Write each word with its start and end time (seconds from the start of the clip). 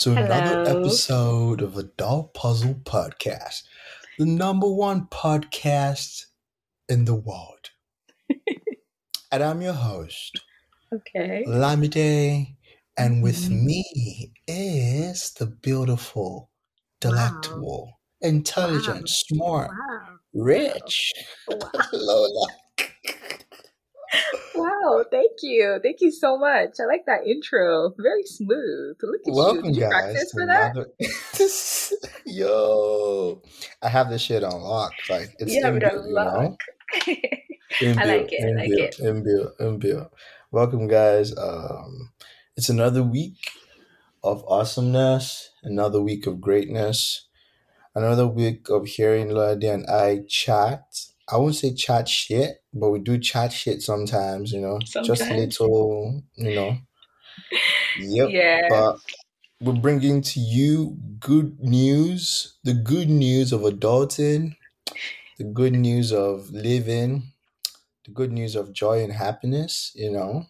to 0.00 0.12
another 0.12 0.64
episode 0.66 1.60
of 1.60 1.74
the 1.74 1.80
Adult 1.82 2.32
Puzzle 2.32 2.74
Podcast, 2.84 3.64
the 4.18 4.24
number 4.24 4.66
one 4.66 5.06
podcast 5.08 6.24
in 6.88 7.04
the 7.04 7.14
world. 7.14 7.70
and 9.32 9.42
I'm 9.42 9.60
your 9.60 9.74
host, 9.74 10.40
Okay. 10.94 11.44
Lamide, 11.46 12.56
and 12.96 13.22
with 13.22 13.50
Mhm. 13.50 13.62
me 13.64 14.32
is 14.46 15.32
the 15.34 15.44
beautiful, 15.46 16.50
Wow. 17.04 17.10
delectable, 17.10 18.00
intelligent, 18.22 19.00
Wow. 19.00 19.04
smart, 19.06 19.70
Wow. 19.70 20.18
rich 20.32 21.12
Wow. 21.46 21.70
Lola. 21.92 22.46
Wow. 24.54 25.04
Thank 25.10 25.32
you. 25.42 25.78
Thank 25.82 26.00
you 26.00 26.10
so 26.10 26.36
much. 26.38 26.76
I 26.80 26.86
like 26.86 27.06
that 27.06 27.26
intro. 27.26 27.94
Very 27.98 28.24
smooth. 28.24 28.96
Look 29.02 29.20
at 29.22 29.26
you. 29.26 29.34
Welcome, 29.34 29.72
Did 29.72 29.76
you 29.76 29.82
guys, 29.82 29.90
practice 29.90 30.30
to 30.30 30.36
for 30.38 30.46
that? 30.46 30.72
another. 30.72 30.90
Yo, 32.26 33.42
I 33.82 33.88
have 33.88 34.10
this 34.10 34.22
shit 34.22 34.44
on 34.44 34.60
lock. 34.60 34.92
Like 35.08 35.34
it's 35.38 35.52
You 35.54 35.64
it 35.64 35.82
inbuilt, 35.82 35.98
on 35.98 36.08
you 36.08 36.14
know, 36.14 36.22
lock. 36.22 36.60
I 36.96 38.04
like 38.04 38.32
it. 38.32 38.42
I 38.42 38.60
like 38.60 38.68
inbuilt, 38.68 38.78
it. 38.78 38.96
inbuilt, 39.00 39.56
inbuilt. 39.60 40.10
Welcome, 40.50 40.88
guys. 40.88 41.36
Um, 41.36 42.10
it's 42.56 42.68
another 42.68 43.02
week 43.02 43.52
of 44.22 44.44
awesomeness, 44.48 45.50
another 45.62 46.00
week 46.00 46.26
of 46.26 46.40
greatness, 46.40 47.26
another 47.94 48.26
week 48.26 48.68
of 48.68 48.86
hearing 48.86 49.30
Ladi 49.30 49.68
and 49.68 49.86
I 49.88 50.22
chat. 50.28 50.82
I 51.32 51.36
won't 51.38 51.54
say 51.56 51.74
chat 51.74 52.08
shit, 52.08 52.62
but 52.74 52.90
we 52.90 52.98
do 53.00 53.18
chat 53.18 53.52
shit 53.52 53.82
sometimes. 53.82 54.52
You 54.52 54.60
know, 54.60 54.78
just 55.02 55.30
a 55.30 55.34
little, 55.34 56.22
you 56.36 56.50
know. 56.54 56.78
Yep, 57.94 58.30
Yeah. 58.30 58.60
but 58.68 59.00
we're 59.60 59.74
bringing 59.74 60.22
to 60.22 60.40
you 60.40 60.98
good 61.20 61.60
news 61.60 62.58
the 62.64 62.74
good 62.74 63.10
news 63.10 63.52
of 63.52 63.62
adulting 63.62 64.56
the 65.38 65.44
good 65.44 65.74
news 65.74 66.12
of 66.12 66.50
living 66.50 67.32
the 68.04 68.12
good 68.12 68.32
news 68.32 68.56
of 68.56 68.72
joy 68.72 69.02
and 69.04 69.12
happiness 69.12 69.92
you 69.94 70.10
know 70.10 70.46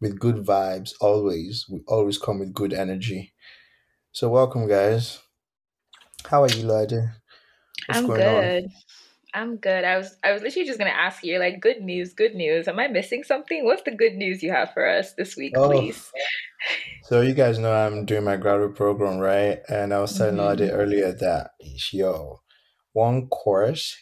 with 0.00 0.18
good 0.20 0.36
vibes 0.36 0.94
always 1.00 1.66
we 1.68 1.80
always 1.88 2.18
come 2.18 2.38
with 2.40 2.54
good 2.54 2.72
energy 2.74 3.32
so 4.12 4.28
welcome 4.30 4.68
guys 4.68 5.20
how 6.26 6.42
are 6.42 6.48
you 6.50 6.62
Lydia? 6.62 7.16
what's 7.86 8.00
I'm 8.00 8.02
going 8.02 8.26
on 8.26 8.54
good. 8.54 8.68
I'm 9.34 9.56
good. 9.56 9.84
I 9.84 9.96
was 9.98 10.16
I 10.24 10.32
was 10.32 10.42
literally 10.42 10.66
just 10.66 10.78
gonna 10.78 10.90
ask 10.90 11.22
you, 11.22 11.38
like, 11.38 11.60
good 11.60 11.82
news, 11.82 12.14
good 12.14 12.34
news. 12.34 12.66
Am 12.66 12.78
I 12.78 12.88
missing 12.88 13.22
something? 13.24 13.64
What's 13.64 13.82
the 13.82 13.90
good 13.94 14.14
news 14.14 14.42
you 14.42 14.50
have 14.50 14.72
for 14.72 14.86
us 14.88 15.12
this 15.14 15.36
week, 15.36 15.54
oh 15.56 15.68
please? 15.68 16.10
so 17.04 17.20
you 17.20 17.34
guys 17.34 17.58
know 17.58 17.72
i'm 17.72 18.04
doing 18.04 18.24
my 18.24 18.36
graduate 18.36 18.74
program 18.74 19.18
right 19.18 19.60
and 19.68 19.94
i 19.94 20.00
was 20.00 20.16
telling 20.16 20.36
Mm-hmm. 20.36 20.74
earlier 20.74 21.12
that 21.12 21.52
yo 21.92 22.40
one 22.92 23.28
course 23.28 23.96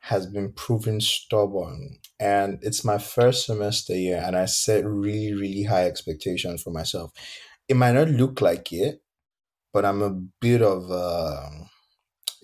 has 0.00 0.26
been 0.26 0.52
proven 0.52 1.00
stubborn 1.00 1.98
and 2.20 2.58
it's 2.62 2.84
my 2.84 2.98
first 2.98 3.46
semester 3.46 3.94
year 3.94 4.22
and 4.24 4.36
i 4.36 4.44
set 4.44 4.84
really 4.84 5.32
really 5.32 5.62
high 5.64 5.86
expectations 5.86 6.62
for 6.62 6.70
myself 6.70 7.12
it 7.68 7.76
might 7.76 7.92
not 7.92 8.08
look 8.08 8.40
like 8.40 8.72
it 8.72 9.02
but 9.72 9.84
i'm 9.84 10.02
a 10.02 10.10
bit 10.40 10.62
of 10.62 10.90
uh, 10.90 11.48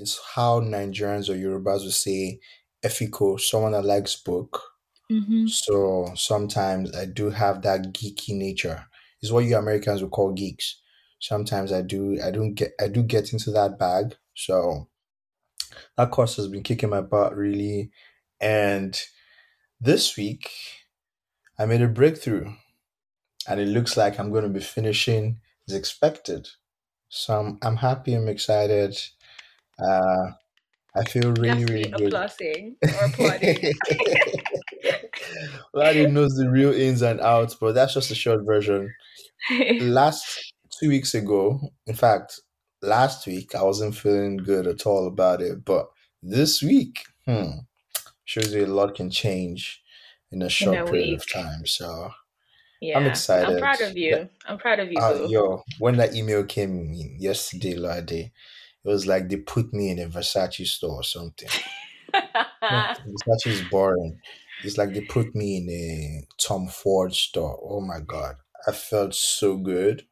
it's 0.01 0.21
how 0.35 0.61
nigerians 0.61 1.29
or 1.29 1.35
yorubas 1.35 1.85
would 1.85 1.93
say 1.93 2.41
efiko 2.85 3.39
someone 3.39 3.73
that 3.73 3.85
likes 3.85 4.17
book. 4.17 4.63
Mm-hmm. 5.11 5.49
so 5.49 6.13
sometimes 6.15 6.95
i 6.97 7.05
do 7.05 7.31
have 7.31 7.63
that 7.63 7.93
geeky 7.93 8.37
nature. 8.37 8.87
It's 9.21 9.33
what 9.33 9.45
you 9.45 9.57
americans 9.57 10.03
would 10.03 10.13
call 10.13 10.33
geeks. 10.33 10.81
Sometimes 11.19 11.73
i 11.73 11.83
do 11.83 12.21
i 12.23 12.31
don't 12.31 12.55
get 12.55 12.73
i 12.81 12.87
do 12.89 13.03
get 13.03 13.33
into 13.33 13.51
that 13.51 13.79
bag. 13.79 14.17
So 14.35 14.89
that 15.97 16.11
course 16.13 16.37
has 16.37 16.47
been 16.49 16.63
kicking 16.63 16.91
my 16.91 17.01
butt 17.01 17.37
really. 17.37 17.91
And 18.41 18.99
this 19.81 20.17
week 20.17 20.51
i 21.59 21.67
made 21.67 21.83
a 21.83 21.89
breakthrough. 21.89 22.53
And 23.49 23.59
it 23.59 23.67
looks 23.67 23.97
like 23.97 24.21
i'm 24.21 24.31
going 24.31 24.45
to 24.45 24.49
be 24.49 24.61
finishing 24.61 25.41
as 25.69 25.75
expected. 25.75 26.49
So 27.09 27.37
i'm, 27.41 27.59
I'm 27.63 27.77
happy 27.77 28.15
i'm 28.15 28.29
excited 28.29 28.97
uh 29.83 30.31
i 30.97 31.05
feel 31.05 31.33
really 31.33 31.65
really 31.65 31.89
good 31.97 32.15
applauding 32.15 32.77
or 32.83 33.05
applauding. 33.05 33.73
Larry 35.75 36.07
knows 36.07 36.35
the 36.35 36.49
real 36.51 36.73
ins 36.73 37.03
and 37.03 37.21
outs 37.21 37.55
but 37.55 37.75
that's 37.75 37.95
just 37.95 38.11
a 38.11 38.15
short 38.15 38.41
version 38.45 38.93
last 39.81 40.53
two 40.79 40.89
weeks 40.89 41.15
ago 41.15 41.61
in 41.87 41.95
fact 41.95 42.41
last 42.83 43.27
week 43.27 43.55
i 43.55 43.63
wasn't 43.63 43.95
feeling 43.95 44.37
good 44.37 44.67
at 44.67 44.87
all 44.87 45.07
about 45.07 45.41
it 45.43 45.65
but 45.65 45.89
this 46.23 46.63
week 46.63 47.05
hmm 47.27 47.51
shows 48.25 48.55
you 48.55 48.65
a 48.65 48.67
lot 48.67 48.95
can 48.95 49.11
change 49.11 49.83
in 50.31 50.41
a 50.41 50.45
In 50.45 50.47
a 50.47 50.49
short 50.51 50.87
period 50.87 51.13
of 51.15 51.31
time 51.33 51.67
so 51.67 52.11
i'm 52.95 53.07
excited. 53.07 53.49
I'm 53.57 53.61
proud 53.61 53.81
of 53.81 53.97
you. 53.97 54.29
I'm 54.47 54.59
proud 54.59 54.79
of 54.81 54.93
you, 54.93 54.99
uh, 54.99 55.27
yo 55.29 55.63
when 55.79 55.97
that 55.97 56.15
email 56.15 56.45
came 56.45 56.93
yesterday 57.19 57.75
Lade, 57.75 58.33
it 58.85 58.89
was 58.89 59.07
like 59.07 59.29
they 59.29 59.37
put 59.37 59.73
me 59.73 59.91
in 59.91 59.99
a 59.99 60.07
versace 60.07 60.67
store 60.67 61.01
or 61.01 61.03
something. 61.03 61.49
Versace 62.63 63.47
is 63.47 63.63
boring. 63.71 64.19
It's 64.65 64.77
like 64.77 64.93
they 64.93 65.03
put 65.03 65.35
me 65.35 65.59
in 65.59 65.71
a 65.71 66.27
tom 66.43 66.69
ford 66.69 67.15
store. 67.15 67.59
Oh 67.63 67.81
my 67.81 68.01
god. 68.01 68.37
I 68.67 68.73
felt 68.73 69.15
so 69.15 69.57
good. 69.57 70.07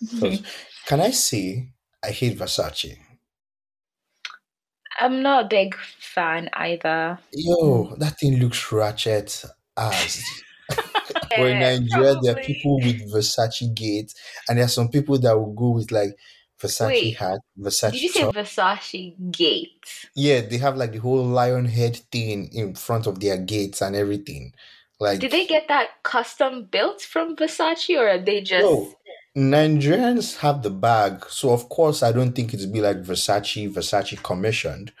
Because 0.00 0.42
can 0.86 1.00
i 1.00 1.10
say 1.10 1.72
i 2.04 2.10
hate 2.10 2.38
versace? 2.38 2.96
I'm 4.98 5.22
not 5.22 5.46
a 5.46 5.48
big 5.48 5.74
fan 5.98 6.50
either. 6.52 7.18
Yo, 7.32 7.96
that 7.96 8.18
thing 8.18 8.38
looks 8.38 8.70
ratchet 8.70 9.44
as. 9.76 10.22
but 10.68 11.38
in 11.38 11.60
Nigeria, 11.60 12.14
there 12.22 12.36
are 12.36 12.40
people 12.40 12.78
with 12.78 13.10
Versace 13.12 13.74
gate, 13.74 14.14
and 14.48 14.58
there 14.58 14.66
are 14.66 14.68
some 14.68 14.90
people 14.90 15.18
that 15.18 15.36
will 15.36 15.54
go 15.54 15.70
with 15.70 15.90
like 15.90 16.10
Versace 16.62 16.88
Wait, 16.88 17.16
hat, 17.16 17.40
did 17.90 18.02
you 18.02 18.08
say 18.08 18.24
top. 18.24 18.32
Versace 18.32 19.32
Gate? 19.32 20.08
Yeah, 20.14 20.40
they 20.40 20.58
have 20.58 20.76
like 20.76 20.92
the 20.92 20.98
whole 20.98 21.24
lion 21.24 21.66
head 21.66 21.96
thing 22.10 22.48
in 22.52 22.74
front 22.74 23.06
of 23.06 23.20
their 23.20 23.36
gates 23.38 23.80
and 23.82 23.94
everything. 23.96 24.54
Like, 25.00 25.20
Did 25.20 25.30
they 25.30 25.46
get 25.46 25.68
that 25.68 26.02
custom 26.02 26.64
built 26.66 27.00
from 27.00 27.34
Versace 27.34 27.98
or 27.98 28.08
are 28.10 28.18
they 28.18 28.42
just 28.42 28.68
yo, 28.68 28.98
Nigerians 29.36 30.36
have 30.38 30.62
the 30.62 30.70
bag, 30.70 31.24
so 31.28 31.50
of 31.52 31.68
course 31.68 32.02
I 32.02 32.12
don't 32.12 32.32
think 32.32 32.52
it'd 32.54 32.72
be 32.72 32.80
like 32.80 32.98
Versace, 33.02 33.72
Versace 33.72 34.22
commissioned, 34.22 34.92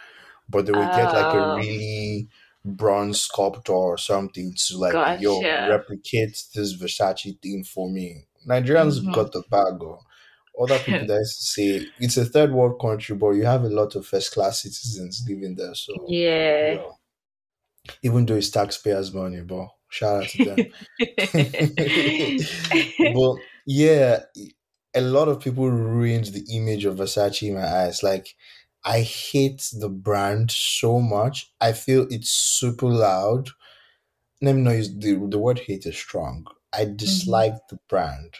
but 0.48 0.66
they 0.66 0.72
would 0.72 0.92
get 0.92 1.12
like 1.12 1.34
a 1.34 1.42
Oh, 1.42 1.52
really 1.52 2.28
bronze 2.64 3.22
sculptor 3.22 3.72
or 3.74 3.98
something 3.98 4.54
to 4.56 4.78
like, 4.78 5.02
yo, 5.06 5.52
gotcha. 5.52 5.56
replicate 5.58 6.36
this 6.54 6.76
Versace 6.76 7.40
thing 7.42 7.64
for 7.64 7.90
me. 7.90 8.26
Nigerians 8.48 8.98
hmm 9.00 9.12
got 9.12 9.32
the 9.32 9.42
bag, 9.50 9.74
oh. 9.82 10.00
Other 10.60 10.80
people 10.84 11.06
that 11.06 11.24
say 11.26 11.92
it's 11.98 12.16
a 12.16 12.24
third 12.24 12.52
world 12.52 12.80
country, 12.80 13.16
but 13.16 13.30
you 13.32 13.44
have 13.44 13.64
a 13.64 13.68
lot 13.70 13.94
of 13.96 14.06
first 14.06 14.32
class 14.32 14.62
citizens 14.62 15.24
living 15.28 15.54
there. 15.56 15.74
So, 15.74 15.94
Yeah. 16.06 16.62
yo, 16.62 16.92
even 18.02 18.26
though 18.26 18.36
it's 18.36 18.50
taxpayers' 18.50 19.12
money, 19.12 19.40
but 19.40 19.68
shout 19.90 20.16
out 20.22 20.28
to 20.28 20.38
them. 20.38 20.66
but 23.02 23.36
yeah, 23.66 24.24
a 24.94 25.00
lot 25.00 25.28
of 25.28 25.40
people 25.40 25.70
ruined 25.70 26.26
the 26.26 26.44
image 26.54 26.84
of 26.84 26.96
Versace 26.96 27.46
in 27.48 27.54
my 27.54 27.66
eyes. 27.66 28.02
Like, 28.02 28.34
I 28.84 29.02
hate 29.02 29.70
the 29.78 29.88
brand 29.88 30.50
so 30.50 31.00
much. 31.00 31.52
I 31.60 31.72
feel 31.72 32.06
it's 32.10 32.30
super 32.30 32.88
loud. 32.88 33.50
Let 34.42 34.56
me 34.56 34.62
know 34.62 34.76
the 34.82 35.26
the 35.30 35.38
word 35.38 35.60
hate 35.60 35.86
is 35.86 35.96
strong. 35.98 36.46
I 36.72 36.84
hmm 37.04 37.26
dislike 37.26 37.56
the 37.70 37.78
brand 37.88 38.34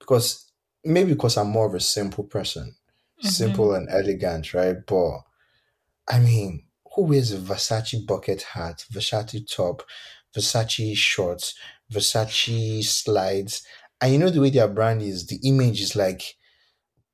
because 0.00 0.51
maybe 0.84 1.14
because 1.14 1.36
I'm 1.36 1.48
more 1.50 1.66
of 1.66 1.74
a 1.74 1.80
simple 1.80 2.24
person, 2.24 2.76
hmm 3.20 3.28
simple 3.28 3.74
and 3.74 3.88
elegant, 3.90 4.54
right? 4.54 4.76
But 4.86 5.20
I 6.08 6.18
mean, 6.20 6.66
who 6.94 7.02
wears 7.04 7.32
a 7.32 7.38
Versace 7.38 8.06
bucket 8.06 8.42
hat, 8.42 8.84
Versace 8.92 9.46
top, 9.50 9.82
Versace 10.34 10.96
shorts, 10.96 11.54
Versace 11.92 12.84
slides? 12.84 13.66
And 14.00 14.12
you 14.12 14.18
know 14.18 14.30
the 14.30 14.40
way 14.40 14.50
their 14.50 14.68
brand 14.68 15.02
is, 15.02 15.26
the 15.26 15.38
image 15.44 15.80
is 15.80 15.96
like 15.96 16.36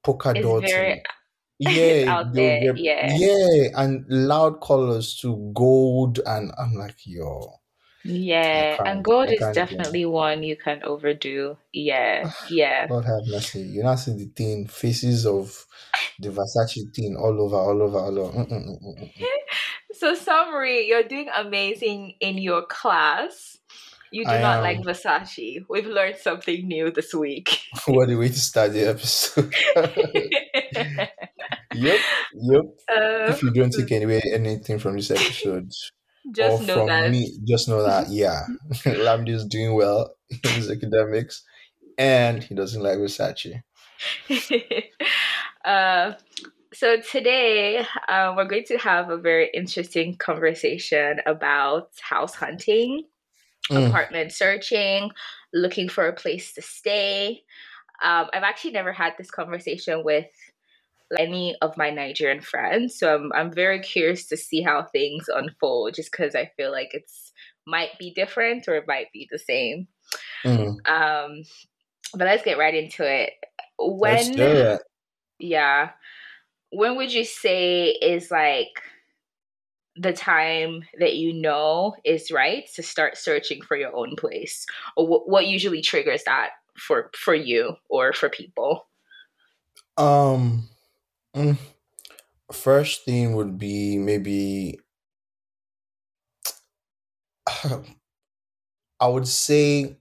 polka 0.03 0.35
very 0.35 1.03
yeah, 1.59 2.06
out 2.06 2.35
there. 2.35 2.70
Yeah. 2.75 3.19
yeah, 3.19 3.70
and 3.76 4.06
loud 4.09 4.61
colors 4.61 5.17
to 5.23 5.53
gold, 5.55 6.20
and 6.26 6.53
I'm 6.59 6.75
like, 6.75 6.97
yo, 7.06 7.57
Yeah. 8.05 8.79
And 8.85 9.05
gold 9.05 9.31
is 9.31 9.41
definitely 9.53 10.05
one 10.06 10.43
you 10.43 10.56
can 10.56 10.83
overdo. 10.85 11.56
Yeah. 11.73 12.31
Yeah. 12.49 12.87
God 12.87 13.05
have 13.05 13.27
mercy. 13.27 13.61
You 13.62 13.83
now 13.83 13.97
see 13.97 14.12
the 14.12 14.27
thing, 14.27 14.67
faces 14.67 15.27
of 15.27 15.67
the 16.19 16.31
Versace 16.31 16.95
thing 16.95 17.17
all 17.17 17.41
over, 17.41 17.56
all 17.56 17.83
over, 17.83 17.99
all 17.99 18.19
over. 18.19 18.39
Mm, 18.39 18.50
mm, 18.50 18.99
mm. 18.99 19.12
So, 19.93 20.15
summary, 20.15 20.87
you're 20.87 21.03
doing 21.03 21.29
amazing 21.35 22.15
in 22.21 22.39
your 22.39 22.65
class. 22.65 23.59
You 24.12 24.25
I 24.27 24.37
do 24.37 24.43
not 24.43 24.62
like 24.62 24.79
am. 24.79 24.85
Versace. 24.85 25.65
We've 25.69 25.87
learned 25.87 26.17
something 26.19 26.69
new 26.69 26.91
this 26.93 27.12
week. 27.12 27.61
What 27.87 28.09
a 28.11 28.17
way 28.17 28.29
to 28.29 28.39
start 28.39 28.73
the 28.73 28.89
episode. 28.89 29.53
Yep, 31.75 32.01
yep. 32.35 32.65
uh, 32.91 33.31
If 33.31 33.43
you 33.43 33.51
don't 33.53 33.71
take 33.71 33.91
away 34.03 34.23
anything 34.33 34.79
from 34.79 34.97
this 34.97 35.11
episode 35.11 35.71
just 36.33 36.61
know 36.63 36.87
that. 36.87 37.11
me, 37.11 37.39
just 37.47 37.69
know 37.69 37.83
that 37.83 38.09
yeah, 38.11 38.47
Lamdi 38.85 39.31
is 39.31 39.45
doing 39.47 39.75
well 39.75 40.15
in 40.31 40.51
his 40.51 40.71
academics, 40.71 41.43
and 41.97 42.43
he 42.43 42.55
doesn't 42.55 42.83
like 42.83 42.99
Versace. 42.99 43.63
uh, 45.65 46.13
so 46.73 47.01
today 47.01 47.79
uh, 48.09 48.35
we're 48.37 48.45
going 48.45 48.65
to 48.65 48.79
have 48.79 49.11
a 49.11 49.17
very 49.17 49.51
interesting 49.53 50.17
conversation 50.17 51.21
about 51.27 51.91
house 52.01 52.35
hunting, 52.35 53.05
Mm, 53.71 53.89
apartment 53.89 54.33
searching, 54.33 55.11
looking 55.53 55.89
for 55.89 56.07
a 56.07 56.13
place 56.15 56.55
to 56.55 56.63
stay. 56.63 57.43
Um, 58.03 58.29
I've 58.33 58.45
actually 58.45 58.71
never 58.73 58.93
had 58.93 59.15
this 59.19 59.31
conversation 59.31 60.05
with 60.05 60.27
any 61.19 61.56
of 61.62 61.76
my 61.76 61.90
Nigerian 61.90 62.40
friends, 62.40 62.99
so 62.99 63.14
I'm 63.14 63.32
I'm 63.32 63.52
very 63.52 63.81
curious 63.81 64.26
to 64.28 64.37
see 64.37 64.62
how 64.62 64.84
things 64.84 65.26
unfold. 65.28 65.94
Just 65.94 66.10
because 66.10 66.34
I 66.34 66.50
feel 66.56 66.70
like 66.70 66.90
it's 66.93 67.32
might 67.66 67.99
be 67.99 68.12
different 68.12 68.66
or 68.66 68.76
it 68.76 68.88
might 68.88 69.12
be 69.12 69.28
the 69.31 69.38
same. 69.38 69.87
mm. 70.44 70.88
Um, 70.88 71.44
but 72.14 72.26
let's 72.26 72.44
get 72.44 72.58
right 72.58 72.75
into 72.75 73.05
it. 73.05 73.32
When 73.78 74.38
it. 74.38 74.82
yeah, 75.38 75.90
when 76.70 76.96
would 76.96 77.12
you 77.12 77.25
say 77.25 77.88
is 77.88 78.31
like 78.31 78.82
the 79.96 80.12
time 80.12 80.82
that 81.00 81.16
you 81.16 81.32
know 81.32 81.94
is 82.05 82.31
right 82.31 82.69
to 82.75 82.82
start 82.82 83.16
searching 83.16 83.62
for 83.62 83.76
your 83.76 83.94
own 83.96 84.16
place, 84.16 84.64
or 84.96 85.06
wh- 85.06 85.28
what 85.28 85.46
usually 85.46 85.82
triggers 85.82 86.25
that 86.25 86.50
for 86.76 87.10
for 87.14 87.34
you 87.34 87.76
or 87.88 88.12
for 88.12 88.28
people? 88.28 88.87
Um, 89.96 90.69
mm, 91.38 91.56
first 92.52 93.05
thing 93.05 93.35
would 93.35 93.58
be 93.58 93.99
maybe 93.99 94.79
I 99.00 99.08
would 99.08 99.26
say 99.29 99.96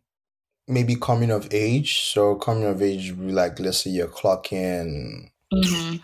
maybe 0.67 0.95
coming 0.95 1.31
of 1.31 1.47
age. 1.53 1.99
So 2.11 2.35
coming 2.35 2.65
of 2.65 2.81
age 2.81 3.11
would 3.11 3.27
be 3.27 3.33
like 3.33 3.59
let's 3.59 3.79
say 3.79 3.91
you're 3.91 4.07
clocking 4.09 5.31
Mm-hmm. 5.53 5.97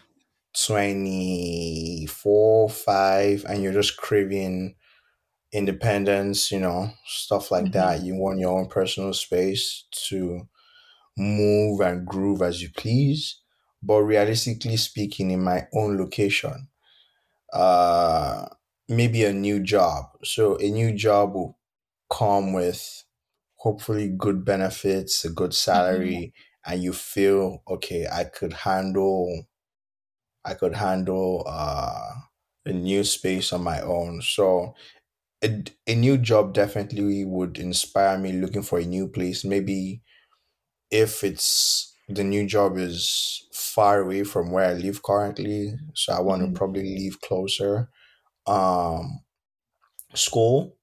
24, 0.55 2.69
5, 2.69 3.45
and 3.45 3.63
you're 3.63 3.73
just 3.73 3.97
craving 3.97 4.75
independence, 5.53 6.51
you 6.51 6.59
know, 6.59 6.89
stuff 7.07 7.51
like 7.51 7.65
Mm-hmm. 7.67 7.73
that. 7.73 8.03
You 8.03 8.15
want 8.15 8.39
your 8.39 8.59
own 8.59 8.69
personal 8.69 9.13
space 9.13 9.85
to 10.09 10.49
move 11.17 11.81
and 11.81 12.07
groove 12.07 12.43
as 12.43 12.63
you 12.63 12.71
please. 12.77 13.42
But 13.83 14.03
realistically 14.03 14.77
speaking, 14.77 15.31
in 15.31 15.43
my 15.43 15.67
own 15.73 15.97
location, 15.97 16.69
uh, 17.53 18.47
maybe 18.87 19.23
a 19.25 19.33
new 19.33 19.61
job. 19.61 20.05
So 20.23 20.57
a 20.59 20.69
new 20.69 20.93
job 20.93 21.33
will 21.33 21.57
come 22.11 22.53
with 22.53 23.03
hopefully 23.57 24.09
good 24.09 24.45
benefits, 24.45 25.25
a 25.25 25.31
good 25.31 25.53
Mm-hmm. 25.73 26.13
salary, 26.13 26.33
and 26.65 26.83
you 26.83 26.93
feel 26.93 27.63
okay, 27.67 28.07
I 28.11 28.25
could 28.25 28.53
handle 28.53 29.47
I 30.45 30.53
could 30.53 30.75
handle 30.75 31.43
uh, 31.47 32.13
a 32.65 32.73
new 32.73 33.03
space 33.03 33.53
on 33.53 33.63
my 33.63 33.81
own. 33.81 34.21
So 34.21 34.75
a, 35.43 35.63
a 35.87 35.95
new 35.95 36.17
job 36.17 36.53
definitely 36.53 37.25
would 37.25 37.59
inspire 37.59 38.19
me 38.19 38.33
looking 38.33 38.63
for 38.63 38.79
a 38.79 38.85
new 38.85 39.07
place. 39.09 39.45
Maybe 39.45 40.03
if 40.91 41.23
it's 41.23 41.92
the 42.09 42.23
new 42.23 42.45
job 42.45 42.77
is 42.77 43.47
far 43.53 44.01
away 44.01 44.23
from 44.23 44.51
where 44.51 44.69
I 44.69 44.73
live 44.73 45.03
currently, 45.03 45.73
so 45.93 46.13
I 46.13 46.21
want 46.21 46.41
to 46.41 46.47
Mm-hmm. 46.47 46.55
probably 46.55 46.97
live 46.97 47.21
closer. 47.21 47.89
Um, 48.47 49.21
school. 50.13 50.77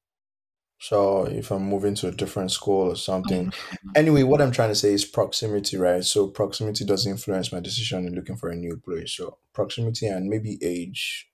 So 0.79 1.27
if 1.27 1.51
I'm 1.51 1.65
moving 1.65 1.95
to 1.97 2.09
a 2.09 2.13
different 2.13 2.51
school 2.53 2.91
or 2.93 2.97
something. 2.97 3.53
Anyway, 3.95 4.23
what 4.23 4.41
I'm 4.41 4.51
trying 4.51 4.71
to 4.71 4.75
say 4.75 4.95
is 4.95 5.05
proximity, 5.05 5.77
right? 5.77 6.03
So 6.03 6.29
proximity 6.29 6.85
does 6.87 7.07
influence 7.07 7.53
my 7.53 7.61
decision 7.61 8.07
in 8.07 8.15
looking 8.15 8.37
for 8.37 8.49
a 8.49 8.57
new 8.57 8.79
place. 8.79 9.15
So 9.17 9.39
proximity 9.53 10.07
and 10.07 10.29
maybe 10.29 10.59
age, 10.63 11.29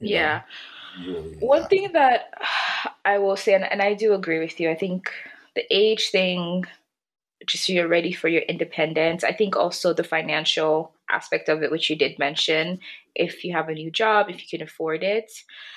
know. 0.00 0.08
Yeah. 0.08 0.42
One 1.40 1.62
yeah. 1.62 1.68
thing 1.68 1.92
that 1.94 2.32
I 3.04 3.18
will 3.18 3.36
say, 3.36 3.54
and, 3.54 3.64
and 3.64 3.82
I 3.82 3.94
do 3.94 4.14
agree 4.14 4.38
with 4.38 4.60
you, 4.60 4.70
I 4.70 4.76
think 4.76 5.10
the 5.56 5.64
age 5.70 6.10
thing, 6.10 6.64
just 7.46 7.66
so 7.66 7.72
you're 7.72 7.88
ready 7.88 8.12
for 8.12 8.28
your 8.28 8.42
independence. 8.42 9.24
I 9.24 9.32
think 9.32 9.56
also 9.56 9.92
the 9.92 10.04
financial 10.04 10.94
aspect 11.10 11.48
of 11.48 11.62
it, 11.62 11.70
which 11.70 11.90
you 11.90 11.96
did 11.96 12.18
mention, 12.18 12.78
if 13.14 13.44
you 13.44 13.52
have 13.52 13.68
a 13.68 13.74
new 13.74 13.90
job, 13.90 14.28
if 14.30 14.40
you 14.40 14.58
can 14.58 14.66
afford 14.66 15.02
it. 15.02 15.30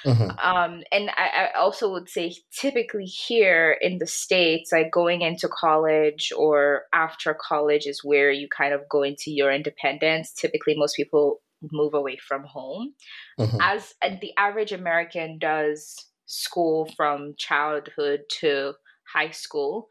hmm 0.05 0.35
Um, 0.43 0.83
and 0.91 1.09
I, 1.11 1.49
I 1.53 1.59
also 1.59 1.91
would 1.91 2.09
say 2.09 2.33
typically 2.51 3.05
here 3.05 3.77
in 3.81 3.99
the 3.99 4.07
States, 4.07 4.71
like 4.71 4.91
going 4.91 5.21
into 5.21 5.47
college 5.47 6.33
or 6.35 6.83
after 6.93 7.33
college 7.33 7.85
is 7.85 8.03
where 8.03 8.31
you 8.31 8.47
kind 8.49 8.73
of 8.73 8.81
go 8.89 9.03
into 9.03 9.31
your 9.31 9.51
independence. 9.51 10.33
Typically, 10.33 10.75
most 10.77 10.95
people 10.95 11.41
move 11.71 11.93
away 11.93 12.17
from 12.17 12.43
home 12.43 12.93
hmm 13.37 13.59
as 13.61 13.93
the 14.21 14.31
average 14.37 14.71
American 14.71 15.37
does 15.39 15.95
school 16.25 16.89
from 16.97 17.33
childhood 17.37 18.21
to 18.29 18.73
high 19.13 19.29
school 19.31 19.87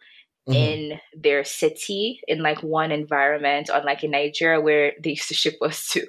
hmm 0.47 0.75
in 0.75 1.01
their 1.17 1.45
city 1.45 2.21
in 2.29 2.43
like 2.43 2.63
one 2.63 2.93
environment, 2.93 3.71
unlike 3.73 4.05
in 4.05 4.13
Nigeria 4.13 4.61
where 4.61 4.93
they 5.03 5.11
used 5.11 5.29
to 5.29 5.35
ship 5.35 5.55
us 5.63 5.89
to 5.91 6.07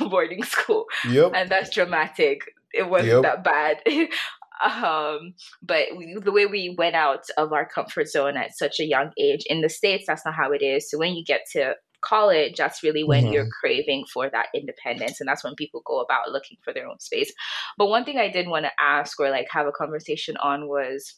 boarding 0.00 0.42
school. 0.44 0.86
Yep. 1.04 1.32
And 1.34 1.50
that's 1.50 1.74
dramatic. 1.74 2.42
It 2.72 2.88
wasn't 2.88 3.22
Yep. 3.22 3.22
that 3.22 3.44
bad. 3.44 3.78
um, 4.64 5.34
but 5.62 5.88
we, 5.96 6.16
the 6.22 6.32
way 6.32 6.46
we 6.46 6.74
went 6.78 6.94
out 6.94 7.24
of 7.36 7.52
our 7.52 7.68
comfort 7.68 8.08
zone 8.08 8.36
at 8.36 8.56
such 8.56 8.80
a 8.80 8.84
young 8.86 9.10
age 9.18 9.42
in 9.46 9.60
the 9.60 9.68
States, 9.68 10.04
that's 10.06 10.24
not 10.24 10.34
how 10.34 10.52
it 10.52 10.62
is. 10.62 10.90
So 10.90 10.98
when 10.98 11.14
you 11.14 11.24
get 11.24 11.42
to 11.52 11.74
college, 12.00 12.56
that's 12.56 12.82
really 12.82 13.04
when 13.04 13.30
you're 13.30 13.46
hmm 13.46 13.52
craving 13.60 14.04
for 14.12 14.28
that 14.30 14.46
independence. 14.54 15.20
And 15.20 15.28
that's 15.28 15.44
when 15.44 15.54
people 15.56 15.82
go 15.84 16.00
about 16.00 16.30
looking 16.30 16.56
for 16.64 16.72
their 16.72 16.86
own 16.88 16.98
space. 17.00 17.32
But 17.78 17.88
one 17.88 18.04
thing 18.04 18.18
I 18.18 18.28
did 18.30 18.48
want 18.48 18.64
to 18.64 18.72
ask 18.80 19.18
or 19.20 19.30
like 19.30 19.48
have 19.50 19.66
a 19.66 19.72
conversation 19.72 20.36
on 20.38 20.68
was 20.68 21.14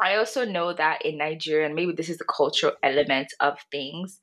I 0.00 0.16
also 0.16 0.44
know 0.44 0.72
that 0.74 1.04
in 1.04 1.18
Nigeria, 1.18 1.66
and 1.66 1.74
maybe 1.74 1.92
this 1.92 2.08
is 2.08 2.18
the 2.18 2.24
cultural 2.24 2.74
element 2.82 3.32
of 3.40 3.58
things, 3.70 4.20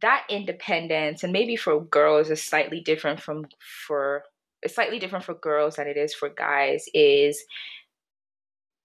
that 0.00 0.24
independence, 0.28 1.22
and 1.22 1.32
maybe 1.32 1.56
for 1.56 1.84
girls 1.84 2.30
is 2.30 2.42
slightly 2.42 2.80
different 2.80 3.20
from 3.20 3.46
for 3.86 4.24
it's 4.62 4.74
slightly 4.76 4.98
different 5.00 5.24
for 5.24 5.34
girls 5.34 5.76
than 5.76 5.88
it 5.88 5.96
is 5.96 6.14
for 6.14 6.28
guys, 6.28 6.86
is 6.94 7.44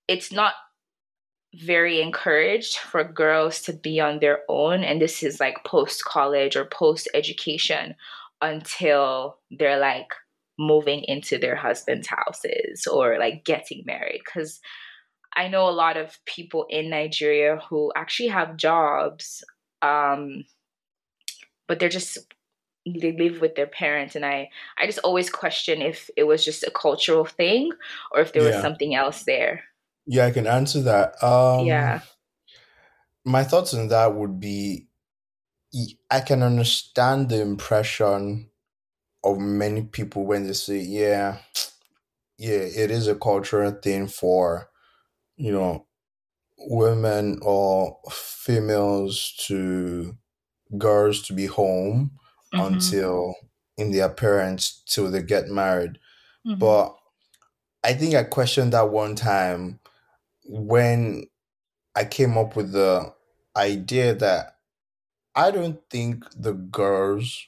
it's 0.08 0.32
not 0.32 0.54
very 1.56 2.02
encouraged 2.02 2.78
for 2.78 3.04
girls 3.04 3.62
to 3.62 3.74
be 3.74 4.00
on 4.00 4.20
their 4.20 4.40
own 4.50 4.84
and 4.84 5.02
this 5.02 5.24
is 5.24 5.40
like 5.40 5.64
post 5.66 6.04
college 6.04 6.56
or 6.56 6.66
post 6.66 7.08
education 7.14 7.96
until 8.42 9.38
they're 9.58 9.80
like 9.80 10.14
moving 10.60 11.04
into 11.06 11.38
their 11.38 11.56
husband's 11.56 12.08
houses 12.08 12.86
or 12.86 13.18
like 13.18 13.46
getting 13.46 13.82
married 13.86 14.22
cuz 14.26 14.60
I 15.38 15.48
know 15.50 15.70
a 15.70 15.72
lot 15.72 15.98
of 15.98 16.24
people 16.26 16.66
in 16.70 16.90
Nigeria 16.90 17.58
who 17.70 17.94
actually 17.96 18.30
have 18.30 18.58
jobs 18.58 19.44
um 19.82 20.46
but 21.68 21.80
they're 21.80 21.90
just 21.90 22.18
they 22.86 23.12
live 23.12 23.42
with 23.42 23.56
their 23.56 23.68
parents 23.68 24.16
and 24.16 24.26
I 24.26 24.50
I 24.78 24.86
just 24.86 25.00
always 25.00 25.30
question 25.30 25.82
if 25.82 26.10
it 26.16 26.24
was 26.24 26.46
just 26.46 26.64
a 26.64 26.72
cultural 26.72 27.26
thing 27.26 27.72
or 28.12 28.22
if 28.22 28.34
there 28.34 28.44
was 28.44 28.60
something 28.60 28.96
else 28.96 29.24
there. 29.24 29.64
Yeah, 30.06 30.26
I 30.26 30.32
can 30.32 30.48
answer 30.48 30.82
that. 30.82 31.22
Um, 31.24 31.66
Yeah. 31.66 32.02
my 33.26 33.44
thoughts 33.44 33.74
on 33.74 33.88
that 33.90 34.16
would 34.16 34.40
be 34.40 34.88
i 36.10 36.20
can 36.20 36.42
understand 36.44 37.30
the 37.30 37.42
impression 37.42 38.50
of 39.24 39.40
many 39.40 39.84
people 39.84 40.26
when 40.26 40.48
they 40.48 40.54
say, 40.54 40.80
yeah, 40.80 41.40
yeah, 42.38 42.60
it 42.60 42.92
is 42.92 43.08
a 43.08 43.16
cultural 43.16 43.72
thing 43.72 44.08
for, 44.08 44.70
you 45.38 45.52
know, 45.52 45.86
women 46.58 47.40
or 47.42 48.00
females 48.12 49.34
to 49.46 50.18
girls 50.78 51.22
to 51.22 51.34
be 51.34 51.46
home 51.46 52.12
mm-hmm. 52.54 52.74
until 52.74 53.36
in 53.78 53.92
their 53.92 54.10
parents 54.10 54.84
till 54.88 55.10
they 55.10 55.22
get 55.22 55.48
married. 55.48 56.00
Mm-hmm. 56.46 56.60
But 56.60 56.96
I 57.84 57.94
think 57.94 58.16
I 58.16 58.24
questioned 58.24 58.74
that 58.74 58.90
one 58.90 59.16
time 59.16 59.80
when 60.46 61.28
I 61.96 62.06
came 62.06 62.38
up 62.38 62.56
with 62.56 62.72
the 62.72 63.14
idea 63.56 64.14
that 64.16 64.58
I 65.36 65.52
don't 65.52 65.80
think 65.90 66.26
the 66.36 66.54
girls 66.54 67.46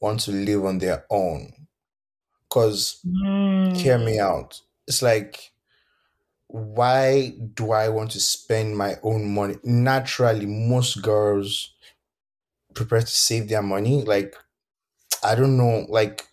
want 0.00 0.20
to 0.20 0.32
live 0.32 0.64
on 0.64 0.78
their 0.78 1.04
own. 1.10 1.52
Because, 2.48 3.00
mm. 3.06 3.76
hear 3.76 3.98
me 3.98 4.18
out. 4.18 4.60
It's 4.86 5.02
like, 5.02 5.52
why 6.48 7.34
do 7.54 7.72
I 7.72 7.90
want 7.90 8.10
to 8.12 8.20
spend 8.20 8.76
my 8.76 8.96
own 9.02 9.32
money? 9.32 9.56
Naturally, 9.62 10.46
most 10.46 11.02
girls 11.02 11.74
prepare 12.74 13.00
to 13.00 13.06
save 13.06 13.48
their 13.48 13.62
money. 13.62 14.02
Like, 14.02 14.34
I 15.22 15.34
don't 15.34 15.56
know, 15.56 15.86
like, 15.88 16.26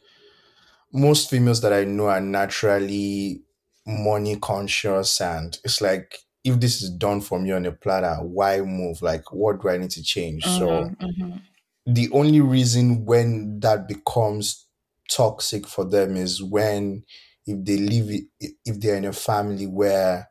most 0.93 1.29
females 1.29 1.61
that 1.61 1.73
I 1.73 1.83
know 1.83 2.07
are 2.07 2.21
naturally 2.21 3.43
money 3.85 4.37
conscious, 4.37 5.19
and 5.19 5.57
it's 5.63 5.81
like, 5.81 6.19
if 6.43 6.59
this 6.59 6.81
is 6.81 6.91
done 6.91 7.21
for 7.21 7.39
me 7.39 7.51
on 7.51 7.65
a 7.65 7.71
platter, 7.71 8.15
why 8.21 8.61
move? 8.61 9.01
Like, 9.01 9.33
what 9.33 9.61
do 9.61 9.69
I 9.69 9.77
need 9.77 9.91
to 9.91 10.03
change? 10.03 10.43
Mm-hmm, 10.43 10.59
so, 10.59 11.05
mm-hmm. 11.05 11.37
the 11.85 12.09
only 12.11 12.39
reason 12.39 13.05
when 13.05 13.59
that 13.59 13.87
becomes 13.87 14.65
toxic 15.11 15.67
for 15.67 15.83
them 15.83 16.15
is 16.15 16.41
when 16.41 17.03
if 17.45 17.63
they 17.63 17.77
live 17.77 18.09
if 18.39 18.79
they're 18.79 18.97
in 18.97 19.05
a 19.05 19.13
family 19.13 19.67
where 19.67 20.29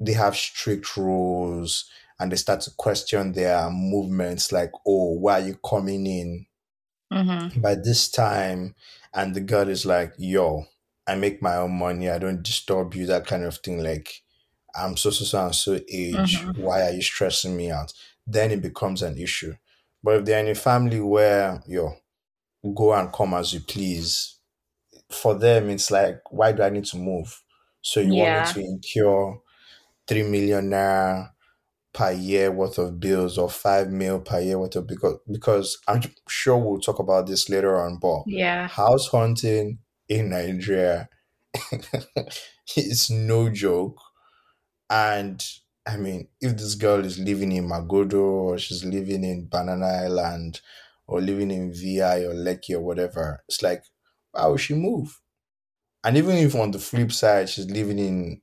they 0.00 0.12
have 0.12 0.36
strict 0.36 0.96
rules 0.96 1.88
and 2.20 2.30
they 2.30 2.36
start 2.36 2.60
to 2.62 2.70
question 2.76 3.32
their 3.32 3.70
movements 3.70 4.52
like 4.52 4.72
oh 4.86 5.12
why 5.12 5.40
are 5.40 5.46
you 5.46 5.58
coming 5.64 6.06
in? 6.06 6.46
Mm-hmm. 7.10 7.62
by 7.62 7.74
this 7.74 8.10
time 8.10 8.74
and 9.14 9.34
the 9.34 9.40
girl 9.40 9.66
is 9.70 9.86
like 9.86 10.12
yo 10.18 10.66
i 11.06 11.14
make 11.14 11.40
my 11.40 11.56
own 11.56 11.72
money. 11.78 12.10
I 12.10 12.18
don't 12.18 12.42
disturb 12.42 12.92
you 12.94 13.06
that 13.06 13.26
kind 13.26 13.44
of 13.44 13.56
thing 13.56 13.82
like 13.82 14.22
i'm 14.74 14.94
so 14.98 15.08
so 15.08 15.24
so 15.24 15.44
and 15.46 15.54
so 15.54 15.74
age. 15.90 16.36
Mm-hmm. 16.38 16.62
why 16.62 16.82
are 16.82 16.90
you 16.92 17.00
stressing 17.00 17.56
me 17.56 17.70
out? 17.70 17.94
Then 18.26 18.50
it 18.50 18.60
becomes 18.60 19.00
an 19.00 19.16
issue. 19.16 19.54
But 20.04 20.16
if 20.16 20.24
they're 20.26 20.40
in 20.40 20.50
a 20.50 20.54
family 20.54 21.00
where 21.00 21.62
yo 21.66 21.94
go 22.74 22.92
and 22.92 23.10
come 23.10 23.32
as 23.32 23.54
you 23.54 23.60
please 23.60 24.37
for 25.10 25.34
them 25.34 25.70
it's 25.70 25.90
like 25.90 26.20
why 26.30 26.52
do 26.52 26.62
i 26.62 26.70
need 26.70 26.84
to 26.84 26.96
move? 26.96 27.42
So 27.80 28.00
you 28.00 28.14
yeah. 28.16 28.44
want 28.44 28.56
me 28.56 28.62
to 28.62 28.68
incur 28.68 29.38
three 30.06 30.22
million 30.22 30.70
naira 30.70 31.30
per 31.92 32.12
year 32.12 32.50
worth 32.50 32.78
of 32.78 33.00
bills 33.00 33.38
or 33.38 33.48
five 33.50 33.90
mil 33.90 34.20
per 34.20 34.40
year 34.40 34.58
worth 34.58 34.76
of 34.76 34.86
because 34.86 35.18
because 35.30 35.78
i'm 35.88 36.00
sure 36.28 36.56
we'll 36.56 36.80
talk 36.80 36.98
about 36.98 37.26
this 37.26 37.48
later 37.48 37.80
on 37.80 37.98
but 37.98 38.22
yeah. 38.26 38.68
house 38.68 39.08
hunting 39.08 39.78
in 40.08 40.30
nigeria 40.30 41.08
is 42.76 43.10
no 43.10 43.48
joke. 43.48 43.98
And 44.90 45.44
i 45.86 45.96
mean 45.96 46.28
if 46.40 46.56
this 46.56 46.74
girl 46.74 47.04
is 47.04 47.18
living 47.18 47.52
in 47.52 47.68
magodo 47.68 48.20
or 48.20 48.58
she's 48.58 48.84
living 48.84 49.24
in 49.24 49.48
banana 49.48 49.86
island 49.86 50.60
or 51.06 51.20
living 51.20 51.50
in 51.50 51.72
vi 51.72 52.24
or 52.24 52.34
lekki 52.34 52.74
or 52.74 52.80
whatever 52.80 53.42
it's 53.48 53.62
like 53.62 53.84
would 54.46 54.60
she 54.60 54.74
move? 54.74 55.20
And 56.04 56.16
even 56.16 56.36
if 56.36 56.54
on 56.54 56.70
the 56.70 56.78
flip 56.78 57.12
side 57.12 57.48
she's 57.48 57.70
living 57.70 57.98
in 57.98 58.40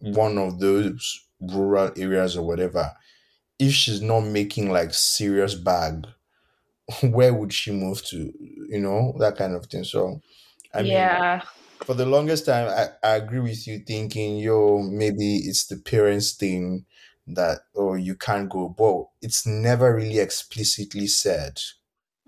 one 0.00 0.38
of 0.38 0.60
those 0.60 1.26
rural 1.40 1.90
areas 1.96 2.36
or 2.36 2.46
whatever, 2.46 2.92
if 3.58 3.72
she's 3.72 4.02
not 4.02 4.20
making 4.20 4.70
like 4.70 4.94
serious 4.94 5.54
bag, 5.54 6.06
where 7.02 7.34
would 7.34 7.52
she 7.52 7.72
move 7.72 8.04
to? 8.06 8.32
You 8.68 8.80
know, 8.80 9.14
that 9.18 9.36
kind 9.36 9.54
of 9.54 9.66
thing. 9.66 9.84
So 9.84 10.20
I 10.74 10.80
yeah. 10.80 11.40
mean 11.40 11.42
for 11.84 11.94
the 11.94 12.06
longest 12.06 12.46
time 12.46 12.68
I, 12.68 12.88
I 13.06 13.16
agree 13.16 13.40
with 13.40 13.66
you 13.66 13.78
thinking, 13.78 14.36
yo, 14.36 14.80
maybe 14.82 15.36
it's 15.36 15.66
the 15.66 15.76
parents 15.76 16.32
thing 16.32 16.84
that 17.26 17.60
oh 17.76 17.94
you 17.94 18.14
can't 18.14 18.48
go. 18.48 18.68
But 18.68 19.08
it's 19.22 19.46
never 19.46 19.94
really 19.94 20.18
explicitly 20.18 21.06
said 21.06 21.60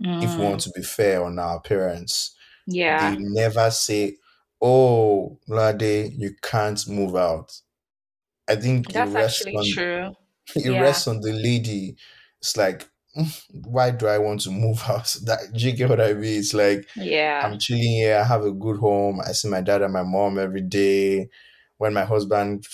mm. 0.03 0.23
if 0.23 0.37
we 0.37 0.45
want 0.45 0.61
mm. 0.61 0.65
to 0.65 0.71
be 0.75 0.83
fair 0.83 1.25
on 1.25 1.39
our 1.39 1.61
parents. 1.61 2.35
Yeah. 2.67 3.11
They 3.11 3.19
never 3.21 3.71
say, 3.71 4.17
"Oh, 4.61 5.39
Lade, 5.49 6.13
you 6.17 6.35
can't 6.43 6.87
move 6.89 7.17
out." 7.17 7.53
I 8.49 8.57
think 8.57 8.91
that's 8.93 9.15
actually 9.15 9.57
on, 9.57 9.65
true. 9.73 10.17
It 10.57 10.73
yeah. 10.73 10.81
rests 10.81 11.07
on 11.07 11.21
the 11.21 11.33
lady. 11.33 11.95
It's 12.41 12.57
like, 12.57 12.89
mm, 13.17 13.43
why 13.65 13.93
do 13.93 14.09
I 14.09 14.19
want 14.19 14.41
to 14.43 14.51
move 14.51 14.83
out? 14.89 15.15
That 15.25 15.53
do 15.55 15.65
you 15.65 15.73
get 15.73 15.89
what 15.89 16.01
I 16.01 16.13
mean? 16.15 16.41
It's 16.41 16.55
like, 16.55 16.89
yeah, 16.97 17.43
I'm 17.45 17.59
chilling 17.59 17.83
here. 17.83 18.19
I 18.19 18.25
have 18.25 18.45
a 18.45 18.51
good 18.51 18.79
home. 18.79 19.21
I 19.21 19.33
see 19.33 19.49
my 19.49 19.61
dad 19.61 19.83
and 19.83 19.93
my 19.93 20.03
mom 20.03 20.39
every 20.39 20.63
day. 20.63 21.29
When 21.79 21.95
my 21.95 22.05
husband 22.05 22.67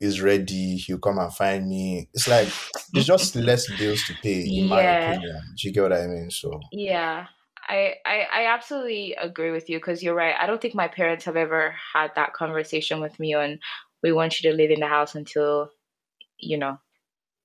is 0.00 0.20
ready, 0.20 0.76
he'll 0.76 0.98
come 0.98 1.18
and 1.18 1.32
find 1.32 1.68
me. 1.68 2.08
It's 2.12 2.26
like 2.26 2.48
it's 2.94 3.06
just 3.06 3.36
less 3.36 3.70
bills 3.78 4.02
to 4.08 4.14
pay, 4.22 4.40
in 4.40 4.64
yeah. 4.64 4.68
my 4.68 4.82
opinion. 4.82 5.42
Do 5.56 5.68
you 5.68 5.74
get 5.74 5.82
what 5.82 5.92
I 5.92 6.06
mean? 6.06 6.30
So 6.30 6.58
yeah, 6.72 7.26
I, 7.70 7.94
I, 8.04 8.26
I 8.32 8.46
absolutely 8.46 9.14
agree 9.14 9.52
with 9.52 9.70
you 9.70 9.78
because 9.78 10.02
you're 10.02 10.14
right. 10.14 10.34
I 10.38 10.46
don't 10.46 10.60
think 10.60 10.74
my 10.74 10.88
parents 10.88 11.24
have 11.24 11.36
ever 11.36 11.72
had 11.94 12.10
that 12.16 12.32
conversation 12.32 13.00
with 13.00 13.18
me 13.20 13.34
on 13.34 13.60
we 14.02 14.12
want 14.12 14.42
you 14.42 14.50
to 14.50 14.56
live 14.56 14.70
in 14.70 14.80
the 14.80 14.88
house 14.88 15.14
until 15.14 15.70
you 16.38 16.58
know 16.58 16.78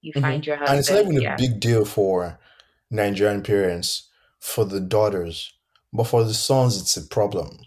you 0.02 0.12
mm-hmm. 0.14 0.22
find 0.22 0.48
your 0.48 0.56
husband. 0.56 0.78
And 0.78 0.80
it's 0.80 0.90
not 0.90 1.02
even 1.02 1.22
yeah. 1.22 1.36
a 1.36 1.38
big 1.38 1.60
deal 1.60 1.86
for 1.86 2.40
Nigerian 2.90 3.44
parents 3.44 4.10
for 4.40 4.66
the 4.66 4.80
daughters, 4.80 5.54
but 5.94 6.06
for 6.06 6.24
the 6.24 6.34
sons, 6.34 6.82
it's 6.82 6.98
a 6.98 7.08
problem 7.08 7.60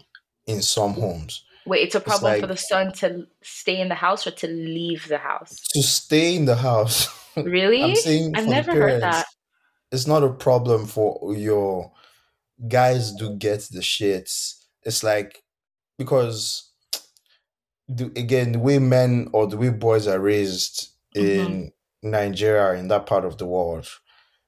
in 0.45 0.61
some 0.61 0.93
homes. 0.93 1.45
Wait, 1.65 1.83
it's 1.83 1.95
a 1.95 2.01
problem 2.01 2.33
it's 2.33 2.41
like, 2.41 2.49
for 2.49 2.53
the 2.53 2.57
son 2.57 2.91
to 2.91 3.25
stay 3.41 3.79
in 3.79 3.87
the 3.87 3.95
house 3.95 4.27
or 4.27 4.31
to 4.31 4.47
leave 4.47 5.07
the 5.07 5.17
house? 5.17 5.55
To 5.73 5.83
stay 5.83 6.35
in 6.35 6.45
the 6.45 6.57
house. 6.57 7.07
Really? 7.37 7.81
I'm 7.81 7.95
saying 7.95 8.35
I've 8.35 8.47
never 8.47 8.73
parents, 8.73 8.91
heard 8.91 9.13
that. 9.13 9.25
It's 9.93 10.07
not 10.07 10.23
a 10.23 10.29
problem 10.29 10.87
for 10.87 11.33
your 11.33 11.93
guys 12.67 13.13
do 13.13 13.35
get 13.35 13.61
the 13.71 13.79
shits. 13.79 14.55
It's 14.83 15.03
like 15.03 15.43
because 15.97 16.71
the, 17.87 18.05
again 18.15 18.53
the 18.53 18.59
way 18.59 18.79
men 18.79 19.29
or 19.33 19.47
the 19.47 19.57
way 19.57 19.69
boys 19.69 20.07
are 20.07 20.19
raised 20.19 20.89
mm-hmm. 21.15 21.27
in 21.27 21.71
Nigeria 22.01 22.79
in 22.79 22.87
that 22.89 23.05
part 23.05 23.25
of 23.25 23.37
the 23.37 23.45
world, 23.45 23.87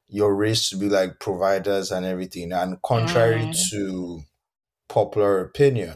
you're 0.07 0.35
raised 0.35 0.69
to 0.69 0.77
be 0.77 0.89
like 0.89 1.19
providers 1.19 1.91
and 1.91 2.05
everything. 2.05 2.51
And 2.51 2.81
contrary 2.81 3.41
mm. 3.41 3.69
to 3.69 4.21
popular 4.89 5.41
opinion, 5.41 5.95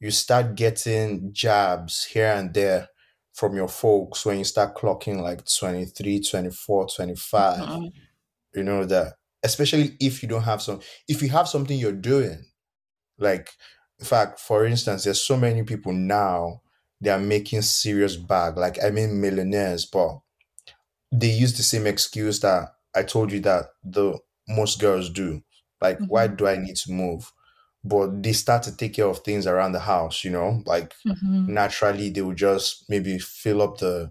you 0.00 0.10
start 0.10 0.54
getting 0.54 1.32
jabs 1.32 2.04
here 2.04 2.32
and 2.32 2.52
there 2.52 2.88
from 3.32 3.56
your 3.56 3.68
folks 3.68 4.24
when 4.24 4.38
you 4.38 4.44
start 4.44 4.76
clocking 4.76 5.20
like 5.20 5.42
23, 5.44 6.22
24, 6.22 6.86
25. 6.88 7.58
Mm-hmm. 7.58 7.86
You 8.54 8.62
know 8.62 8.84
that 8.84 9.14
especially 9.44 9.96
if 10.00 10.22
you 10.22 10.28
don't 10.28 10.42
have 10.42 10.60
some 10.60 10.80
if 11.06 11.22
you 11.22 11.28
have 11.28 11.46
something 11.46 11.78
you're 11.78 11.92
doing 11.92 12.44
like 13.18 13.50
in 14.00 14.06
fact 14.06 14.40
for 14.40 14.64
instance 14.64 15.04
there's 15.04 15.20
so 15.20 15.36
many 15.36 15.62
people 15.62 15.92
now 15.92 16.60
they 17.00 17.10
are 17.10 17.18
making 17.18 17.62
serious 17.62 18.16
bag 18.16 18.56
like 18.56 18.82
i 18.82 18.90
mean 18.90 19.20
millionaires 19.20 19.84
but 19.84 20.18
they 21.12 21.30
use 21.30 21.56
the 21.56 21.62
same 21.62 21.86
excuse 21.86 22.40
that 22.40 22.70
i 22.96 23.02
told 23.02 23.30
you 23.30 23.38
that 23.38 23.66
the 23.84 24.18
most 24.48 24.80
girls 24.80 25.10
do 25.10 25.40
like 25.80 25.96
mm-hmm. 25.96 26.06
why 26.06 26.26
do 26.26 26.46
i 26.46 26.56
need 26.56 26.74
to 26.74 26.90
move 26.90 27.30
but 27.84 28.22
they 28.22 28.32
start 28.32 28.62
to 28.62 28.74
take 28.74 28.94
care 28.94 29.06
of 29.06 29.18
things 29.18 29.46
around 29.46 29.72
the 29.72 29.80
house 29.80 30.24
you 30.24 30.30
know 30.30 30.62
like 30.64 30.94
mm-hmm. 31.06 31.52
naturally 31.52 32.08
they 32.08 32.22
will 32.22 32.34
just 32.34 32.86
maybe 32.88 33.18
fill 33.18 33.60
up 33.60 33.78
the 33.78 34.10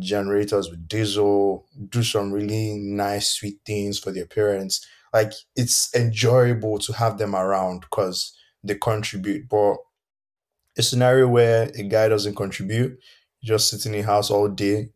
generators 0.00 0.70
with 0.70 0.88
diesel, 0.88 1.66
do 1.88 2.02
some 2.02 2.32
really 2.32 2.74
nice, 2.78 3.30
sweet 3.30 3.58
things 3.64 3.98
for 3.98 4.12
their 4.12 4.26
parents. 4.26 4.86
Like 5.12 5.32
it's 5.56 5.94
enjoyable 5.94 6.78
to 6.80 6.92
have 6.92 7.18
them 7.18 7.34
around 7.34 7.80
because 7.80 8.36
they 8.62 8.74
contribute. 8.74 9.48
But 9.48 9.76
a 10.76 10.82
scenario 10.82 11.28
where 11.28 11.70
a 11.76 11.82
guy 11.82 12.08
doesn't 12.08 12.36
contribute, 12.36 12.98
just 13.42 13.70
sitting 13.70 13.94
in 13.94 14.00
the 14.00 14.06
house 14.06 14.30
all 14.30 14.48
day, 14.48 14.90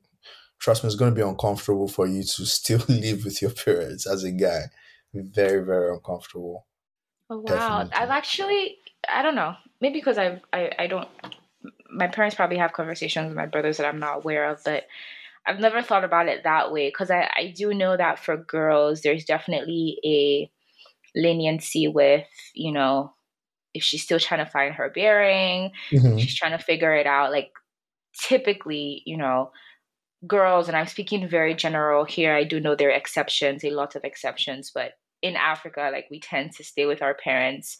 trust 0.58 0.82
me, 0.82 0.88
it's 0.88 0.96
going 0.96 1.12
to 1.12 1.14
be 1.14 1.26
uncomfortable 1.26 1.88
for 1.88 2.06
you 2.06 2.22
to 2.22 2.46
still 2.46 2.82
live 2.88 3.24
with 3.24 3.42
your 3.42 3.50
parents 3.50 4.06
as 4.06 4.24
a 4.24 4.32
guy. 4.32 4.62
Very, 5.14 5.64
very 5.64 5.92
uncomfortable. 5.92 6.66
Oh, 7.28 7.38
wow. 7.38 7.44
Definitely. 7.44 7.92
I've 7.94 8.10
actually, 8.10 8.78
I 9.08 9.22
don't 9.22 9.34
know, 9.34 9.54
maybe 9.80 9.98
because 9.98 10.18
I've, 10.18 10.40
I, 10.52 10.70
I 10.78 10.86
don't 10.86 11.08
my 11.90 12.06
parents 12.06 12.36
probably 12.36 12.58
have 12.58 12.72
conversations 12.72 13.28
with 13.28 13.36
my 13.36 13.46
brothers 13.46 13.76
that 13.76 13.86
I'm 13.86 14.00
not 14.00 14.18
aware 14.18 14.50
of, 14.50 14.60
but 14.64 14.84
I've 15.46 15.60
never 15.60 15.82
thought 15.82 16.04
about 16.04 16.28
it 16.28 16.44
that 16.44 16.72
way 16.72 16.88
because 16.88 17.10
I, 17.10 17.30
I 17.36 17.54
do 17.56 17.74
know 17.74 17.96
that 17.96 18.18
for 18.18 18.36
girls, 18.36 19.02
there's 19.02 19.24
definitely 19.24 19.98
a 20.04 20.50
leniency 21.18 21.88
with, 21.88 22.26
you 22.54 22.72
know, 22.72 23.12
if 23.74 23.82
she's 23.82 24.02
still 24.02 24.20
trying 24.20 24.44
to 24.44 24.50
find 24.50 24.74
her 24.74 24.90
bearing, 24.90 25.72
mm-hmm. 25.90 26.18
she's 26.18 26.34
trying 26.34 26.56
to 26.56 26.64
figure 26.64 26.94
it 26.94 27.06
out. 27.06 27.32
Like, 27.32 27.50
typically, 28.20 29.02
you 29.06 29.16
know, 29.16 29.50
girls, 30.26 30.68
and 30.68 30.76
I'm 30.76 30.86
speaking 30.86 31.28
very 31.28 31.54
general 31.54 32.04
here, 32.04 32.34
I 32.34 32.44
do 32.44 32.60
know 32.60 32.74
there 32.74 32.90
are 32.90 32.92
exceptions, 32.92 33.64
a 33.64 33.70
lot 33.70 33.96
of 33.96 34.04
exceptions, 34.04 34.70
but 34.72 34.92
in 35.22 35.36
Africa, 35.36 35.90
like 35.92 36.06
we 36.10 36.20
tend 36.20 36.52
to 36.52 36.64
stay 36.64 36.86
with 36.86 37.02
our 37.02 37.14
parents 37.14 37.78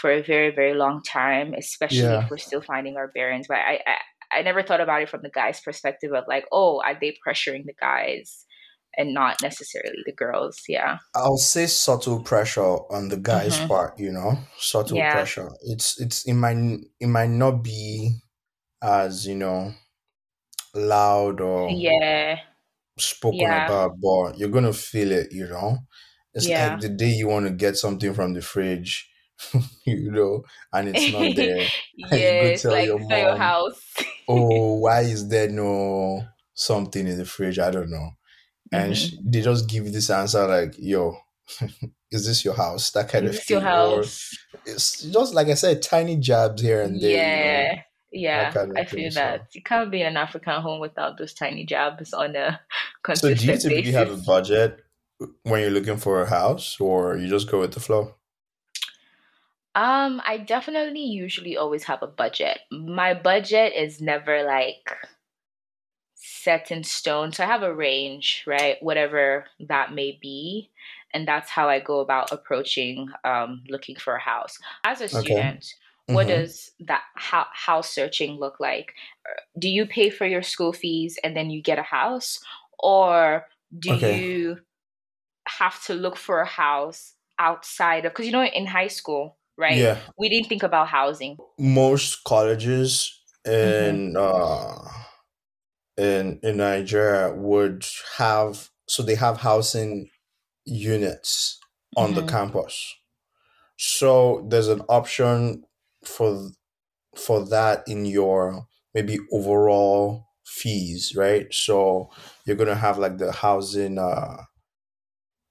for 0.00 0.10
a 0.10 0.22
very, 0.22 0.54
very 0.54 0.74
long 0.74 1.02
time, 1.02 1.54
especially 1.54 2.14
Yeah. 2.14 2.18
if 2.18 2.26
we're 2.30 2.38
still 2.38 2.62
finding 2.62 2.96
our 2.96 3.08
bearings. 3.14 3.46
But 3.48 3.58
I, 3.58 3.80
I, 3.86 4.38
I 4.38 4.42
never 4.42 4.62
thought 4.62 4.80
about 4.80 5.02
it 5.02 5.08
from 5.08 5.22
the 5.22 5.30
guy's 5.30 5.60
perspective 5.60 6.12
of 6.14 6.24
like, 6.28 6.46
oh, 6.52 6.80
are 6.84 6.98
they 7.00 7.16
pressuring 7.26 7.64
the 7.66 7.74
guys 7.80 8.46
and 8.96 9.14
not 9.14 9.40
necessarily 9.42 10.02
the 10.06 10.12
girls? 10.14 10.62
Yeah. 10.68 10.98
I'll 11.14 11.36
say 11.38 11.66
subtle 11.66 12.22
pressure 12.22 12.62
on 12.90 13.08
the 13.08 13.16
guy's 13.16 13.58
hmm 13.58 13.68
part, 13.68 13.98
you 13.98 14.10
know, 14.12 14.38
subtle 14.58 15.04
Yeah. 15.04 15.04
pressure. 15.04 15.50
It's 15.62 16.00
it's 16.00 16.24
it 16.26 16.34
might 16.34 16.56
it 17.00 17.06
might 17.08 17.30
not 17.30 17.62
be 17.62 18.20
as, 18.82 19.26
you 19.26 19.36
know, 19.36 19.74
loud 20.74 21.40
or 21.40 21.84
Yeah. 21.84 22.40
spoken 22.98 23.52
Yeah. 23.52 23.52
about, 23.52 23.92
but 24.00 24.38
you're 24.38 24.48
gonna 24.48 24.72
feel 24.72 25.12
it, 25.12 25.32
you 25.32 25.46
know. 25.48 25.78
It's 26.34 26.48
Yeah. 26.48 26.56
like 26.56 26.80
the 26.80 26.88
day 26.88 27.08
you 27.10 27.28
want 27.28 27.46
to 27.46 27.52
get 27.52 27.76
something 27.76 28.14
from 28.14 28.34
the 28.34 28.42
fridge, 28.42 29.09
you 29.86 30.10
know, 30.10 30.44
and 30.72 30.88
it's 30.88 31.08
not 31.08 31.34
there. 31.34 31.72
And 32.10 32.26
you 32.26 32.38
go 32.38 32.50
tell 32.52 32.72
like 32.72 32.84
your 32.84 32.98
mom, 32.98 33.38
house. 33.38 33.94
oh, 34.28 34.76
why 34.80 35.00
is 35.02 35.28
there 35.28 35.48
no 35.50 36.24
something 36.54 37.06
in 37.06 37.18
the 37.18 37.24
fridge? 37.24 37.58
I 37.58 37.70
don't 37.70 37.90
know. 37.90 38.10
And 38.72 38.96
hmm 38.96 38.96
sh 38.96 39.14
they 39.24 39.42
just 39.42 39.68
give 39.68 39.86
you 39.86 39.92
this 39.92 40.10
answer 40.10 40.46
like, 40.46 40.74
yo, 40.78 41.16
is 42.10 42.26
this 42.26 42.44
your 42.44 42.54
house? 42.54 42.90
That 42.92 43.08
kind 43.08 43.26
Is 43.26 43.30
of 43.30 43.36
this 43.36 43.50
your 43.50 43.60
thing. 43.60 43.70
Or 43.72 44.02
house? 44.02 44.30
it's 44.64 45.02
just 45.02 45.34
like 45.34 45.48
I 45.48 45.54
said, 45.54 45.82
tiny 45.82 46.16
jabs 46.16 46.62
here 46.62 46.82
and 46.82 47.00
there, 47.00 47.22
you 47.24 47.38
know, 47.38 47.68
Yeah. 47.68 47.74
that 48.34 48.46
Yeah, 48.46 48.50
I 48.76 48.84
of 48.84 48.88
feel 48.88 49.10
thing. 49.10 49.10
that. 49.14 49.42
So, 49.42 49.46
You 49.54 49.62
can't 49.62 49.90
be 49.90 50.00
in 50.00 50.08
an 50.08 50.16
African 50.16 50.60
home 50.62 50.80
without 50.80 51.16
those 51.18 51.32
tiny 51.34 51.64
jobs 51.64 52.12
on 52.12 52.34
a 52.36 52.60
so 53.12 53.30
do 53.30 53.46
you 53.46 53.52
consistent 53.52 53.62
typically 53.62 53.92
have 53.92 54.10
a 54.10 54.16
budget 54.16 54.84
when 55.44 55.60
you're 55.60 55.70
looking 55.70 55.96
for 55.96 56.22
a 56.22 56.26
house, 56.28 56.80
or 56.80 57.16
you 57.16 57.28
just 57.28 57.50
go 57.50 57.60
with 57.60 57.72
the 57.74 57.80
flow? 57.80 58.14
Um, 59.74 60.20
I 60.24 60.36
definitely 60.38 61.04
usually 61.04 61.56
always 61.56 61.84
have 61.84 62.02
a 62.02 62.06
budget. 62.06 62.60
My 62.70 63.14
budget 63.14 63.72
is 63.74 64.00
never 64.00 64.42
like 64.42 64.96
set 66.14 66.70
in 66.70 66.84
stone. 66.84 67.32
So 67.32 67.44
I 67.44 67.46
have 67.46 67.62
a 67.62 67.74
range, 67.74 68.44
right? 68.46 68.76
Whatever 68.82 69.46
that 69.68 69.92
may 69.92 70.18
be. 70.20 70.70
And 71.12 71.26
that's 71.26 71.50
how 71.50 71.68
I 71.68 71.80
go 71.80 72.00
about 72.00 72.32
approaching 72.32 73.10
um, 73.24 73.64
looking 73.68 73.96
for 73.96 74.14
a 74.14 74.20
house. 74.20 74.58
As 74.84 75.00
a 75.00 75.08
Okay. 75.12 75.48
student, 75.48 75.74
what 76.08 76.28
Mm-hmm. 76.28 76.28
does 76.28 76.72
that 76.80 77.02
how, 77.14 77.46
house 77.52 77.90
searching 77.90 78.32
look 78.38 78.60
like? 78.60 78.94
Do 79.58 79.68
you 79.68 79.86
pay 79.86 80.10
for 80.10 80.26
your 80.26 80.42
school 80.42 80.72
fees 80.72 81.18
and 81.24 81.36
then 81.36 81.50
you 81.50 81.62
get 81.62 81.78
a 81.78 81.82
house? 81.84 82.40
Or 82.78 83.46
do 83.78 83.90
Okay. 83.90 84.26
you 84.30 84.60
have 85.48 85.82
to 85.84 85.94
look 85.94 86.16
for 86.16 86.40
a 86.40 86.46
house 86.46 87.14
outside 87.38 88.04
of, 88.06 88.12
because 88.12 88.26
you 88.26 88.32
know, 88.32 88.44
in 88.44 88.66
high 88.66 88.88
school, 88.88 89.38
right? 89.60 89.84
Yeah. 89.84 90.00
We 90.18 90.28
didn't 90.30 90.48
think 90.48 90.64
about 90.64 90.88
housing. 90.88 91.38
Most 91.58 92.24
colleges 92.24 93.22
in 93.44 94.16
uh 94.16 94.88
in 95.96 96.40
in 96.42 96.56
Nigeria 96.56 97.34
would 97.34 97.84
have 98.16 98.70
so 98.88 99.02
they 99.02 99.14
have 99.14 99.38
housing 99.38 100.10
units 100.64 101.60
on 101.96 102.14
the 102.14 102.22
hmm 102.22 102.24
campus. 102.24 102.94
So 103.78 104.46
there's 104.50 104.68
an 104.68 104.82
option 104.88 105.64
for 106.04 106.50
for 107.16 107.44
that 107.48 107.84
in 107.88 108.06
your 108.06 108.66
maybe 108.94 109.18
overall 109.32 110.26
fees, 110.46 111.14
right? 111.16 111.52
So 111.54 112.10
you're 112.46 112.56
gonna 112.56 112.76
have 112.76 112.98
like 112.98 113.18
the 113.18 113.32
housing 113.32 113.98
uh 113.98 114.44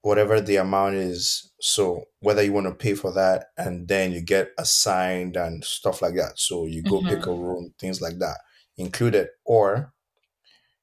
whatever 0.02 0.42
the 0.42 0.58
amount 0.58 0.96
is. 0.96 1.52
So 1.62 2.06
whether 2.20 2.44
you 2.44 2.54
want 2.54 2.68
to 2.68 2.76
pay 2.76 2.96
for 2.96 3.14
that 3.14 3.48
and 3.58 3.88
then 3.88 4.12
you 4.12 4.22
get 4.22 4.52
assigned 4.58 5.36
and 5.38 5.64
stuff 5.64 6.02
like 6.02 6.16
that. 6.16 6.40
So 6.40 6.66
you 6.66 6.84
go 6.84 7.04
pick 7.04 7.26
hmm 7.26 7.28
a 7.28 7.34
room, 7.34 7.74
things 7.80 8.02
like 8.02 8.20
that 8.20 8.40
included. 8.78 9.30
Or 9.46 9.94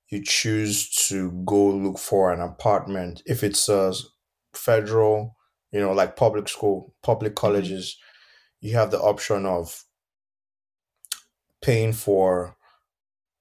you 0.09 0.23
choose 0.23 0.89
to 1.09 1.33
go 1.45 1.69
look 1.71 1.99
for 1.99 2.33
an 2.33 2.41
apartment 2.41 3.23
if 3.27 3.43
it's 3.43 3.69
a 3.69 3.93
federal, 4.55 5.37
you 5.73 5.81
know, 5.81 5.93
like 5.93 6.17
public 6.17 6.49
school, 6.49 6.95
public 7.03 7.35
hmm 7.43 7.67
colleges, 7.75 7.99
you 8.61 8.75
have 8.75 8.91
the 8.91 9.01
option 9.01 9.47
of 9.47 9.85
paying 11.61 11.93
for 11.93 12.57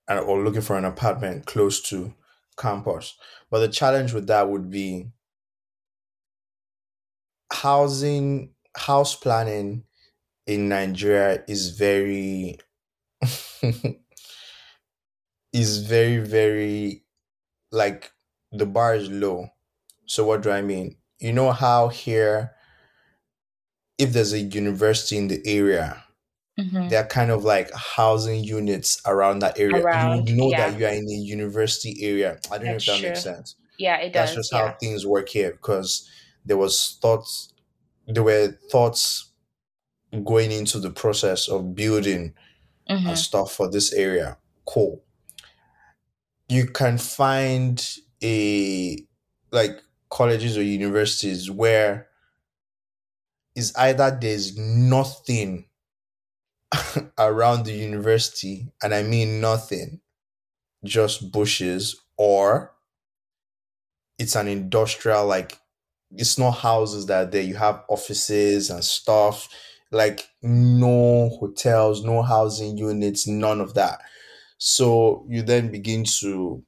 or 0.10 0.44
looking 0.44 0.62
for 0.62 0.78
an 0.78 0.86
apartment 0.86 1.46
close 1.46 1.82
to 1.82 2.14
campus. 2.58 3.18
But 3.50 3.60
the 3.60 3.70
challenge 3.70 4.14
with 4.14 4.28
that 4.28 4.50
would 4.50 4.70
be 4.70 5.12
housing, 7.62 8.54
house 8.76 9.16
planning 9.16 9.86
in 10.48 10.70
Nigeria 10.70 11.44
is 11.48 11.72
very 11.78 12.60
is 15.54 15.80
very 15.86 16.18
very 16.18 17.04
like 17.72 18.12
the 18.52 18.66
bar 18.66 18.96
is 18.96 19.10
low. 19.10 19.50
So 20.08 20.26
what 20.26 20.44
do 20.44 20.52
I 20.52 20.62
mean? 20.62 20.98
You 21.20 21.34
know 21.34 21.52
how 21.52 21.90
here 21.90 22.56
if 23.98 24.14
there's 24.14 24.34
a 24.34 24.40
university 24.40 25.18
in 25.18 25.28
the 25.28 25.42
area, 25.46 26.04
hmm 26.58 26.90
there 26.90 27.04
are 27.04 27.08
kind 27.08 27.32
of 27.32 27.44
like 27.46 27.72
housing 27.74 28.44
units 28.44 29.02
around 29.08 29.40
that 29.42 29.60
area. 29.60 29.86
You 29.92 30.24
know 30.26 30.52
yeah, 30.52 30.58
that 30.58 30.78
you 30.80 30.86
are 30.86 30.94
in 30.94 31.08
a 31.10 31.14
university 31.14 31.98
area. 32.04 32.40
I 32.52 32.58
don't 32.58 32.70
know 32.70 32.78
if 32.78 32.86
that's 32.86 32.88
that 32.88 33.00
makes 33.00 33.22
sense. 33.22 33.56
Yeah, 33.78 33.98
it 33.98 34.12
does. 34.14 34.14
That's 34.14 34.36
just 34.36 34.54
how 34.54 34.76
things 34.82 35.06
work 35.08 35.30
here 35.30 35.52
because 35.52 36.10
there 36.46 36.58
was 36.58 36.98
thoughts 37.02 37.54
there 38.08 38.24
were 38.24 38.58
thoughts 38.72 39.32
going 40.24 40.52
into 40.52 40.80
the 40.80 40.92
process 40.92 41.48
of 41.48 41.76
building 41.76 42.34
hmm 42.88 43.08
and 43.08 43.18
stuff 43.18 43.52
for 43.54 43.70
this 43.70 43.94
area. 43.94 44.38
Cool. 44.66 45.04
You 46.48 46.68
can 46.68 46.98
find 46.98 47.84
a 48.24 48.98
like 49.52 49.82
colleges 50.10 50.58
or 50.58 50.64
universities 50.64 51.50
where 51.50 52.08
is 53.56 53.74
either 53.76 54.18
there's 54.22 54.58
nothing 54.58 55.66
around 57.18 57.64
the 57.66 57.74
university, 57.74 58.72
and 58.82 58.94
I 58.94 59.04
mean 59.04 59.42
nothing, 59.42 60.02
just 60.84 61.32
bushes, 61.32 61.96
or 62.18 62.74
it's 64.18 64.36
an 64.36 64.48
industrial 64.48 65.26
like 65.26 65.60
it's 66.12 66.38
not 66.38 66.52
houses 66.52 67.06
that 67.08 67.28
are 67.28 67.32
there. 67.32 67.42
You 67.44 67.56
have 67.56 67.84
offices 67.90 68.70
and 68.70 68.84
stuff, 68.84 69.50
like 69.92 70.30
no 70.42 71.30
hotels, 71.40 72.04
no 72.04 72.22
housing 72.22 72.78
units, 72.78 73.28
none 73.28 73.62
of 73.62 73.74
that. 73.76 74.02
So 74.60 75.26
you 75.30 75.42
then 75.44 75.72
begin 75.72 76.06
to 76.22 76.64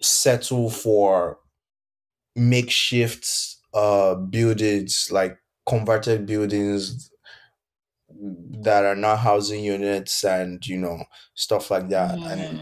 settle 0.00 0.70
for 0.70 1.40
makeshift 2.36 3.28
uh 3.74 4.14
buildings, 4.16 5.08
like 5.12 5.38
converted 5.66 6.26
buildings 6.26 7.10
that 8.10 8.84
are 8.84 8.96
not 8.96 9.18
housing 9.18 9.64
units 9.64 10.24
and 10.24 10.66
you 10.66 10.76
know 10.78 11.04
stuff 11.34 11.70
like 11.70 11.88
that. 11.88 12.20
And 12.28 12.60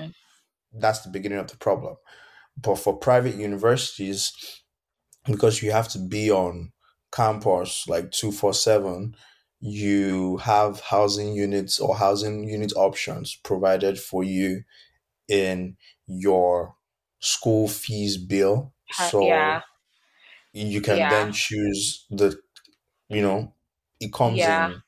that's 0.72 1.02
the 1.02 1.10
beginning 1.10 1.38
of 1.38 1.48
the 1.50 1.56
problem. 1.58 1.96
But 2.56 2.76
for 2.76 2.98
private 2.98 3.36
universities, 3.36 4.59
because 5.26 5.62
you 5.62 5.72
have 5.72 5.88
to 5.88 5.98
be 5.98 6.30
on 6.30 6.72
campus 7.12 7.86
like 7.88 8.10
247 8.12 9.16
you 9.60 10.38
have 10.38 10.80
housing 10.80 11.34
units 11.34 11.78
or 11.80 11.96
housing 11.96 12.48
unit 12.48 12.72
options 12.76 13.36
provided 13.36 13.98
for 14.00 14.24
you 14.24 14.62
in 15.28 15.76
your 16.06 16.76
school 17.20 17.68
fees 17.68 18.18
bill. 18.18 18.74
Ha- 18.96 19.14
Yeah, 19.18 19.60
so 19.60 19.64
you 20.52 20.80
can 20.80 21.08
yeah, 21.08 21.08
then 21.08 21.32
choose 21.32 22.06
the 22.10 22.40
you 23.08 23.22
know 23.22 23.54
it 24.00 24.12
comes 24.12 24.46
yeah. 24.46 24.48
in 24.48 24.82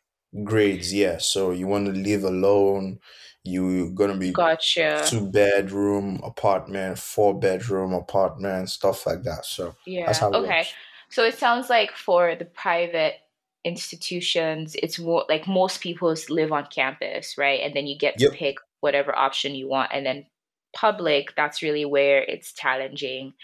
grades 0.44 0.92
yeah. 0.94 1.18
So 1.18 1.52
you 1.52 1.66
want 1.66 1.86
to 1.86 1.92
live 1.92 2.24
alone 2.24 3.00
you're 3.44 3.90
gonna 3.90 4.16
be 4.16 4.30
Gotcha. 4.32 5.04
two 5.08 5.30
bedroom 5.30 6.20
apartment 6.22 6.98
four 6.98 7.38
bedroom 7.38 7.92
apartment 7.92 8.68
stuff 8.70 9.06
like 9.06 9.22
that 9.22 9.44
so 9.44 9.74
that's 10.06 10.20
Yeah. 10.20 10.28
Okay. 10.32 10.58
works 10.58 10.74
So 11.10 11.24
it 11.24 11.38
sounds 11.38 11.68
like 11.68 11.92
for 11.96 12.34
the 12.36 12.46
private 12.46 13.16
institutions, 13.64 14.74
it's 14.82 14.98
more 14.98 15.24
like 15.28 15.46
most 15.46 15.80
people 15.80 16.14
live 16.30 16.52
on 16.52 16.66
campus, 16.66 17.36
right? 17.36 17.60
And 17.60 17.74
then 17.76 17.86
you 17.86 17.98
get 17.98 18.18
to 18.18 18.24
yep 18.24 18.32
pick 18.32 18.56
whatever 18.80 19.16
option 19.16 19.54
you 19.54 19.68
want. 19.68 19.90
And 19.92 20.06
then 20.06 20.26
public, 20.74 21.34
that's 21.36 21.62
really 21.62 21.84
where 21.84 22.22
it's 22.22 22.52
challenging 22.54 23.34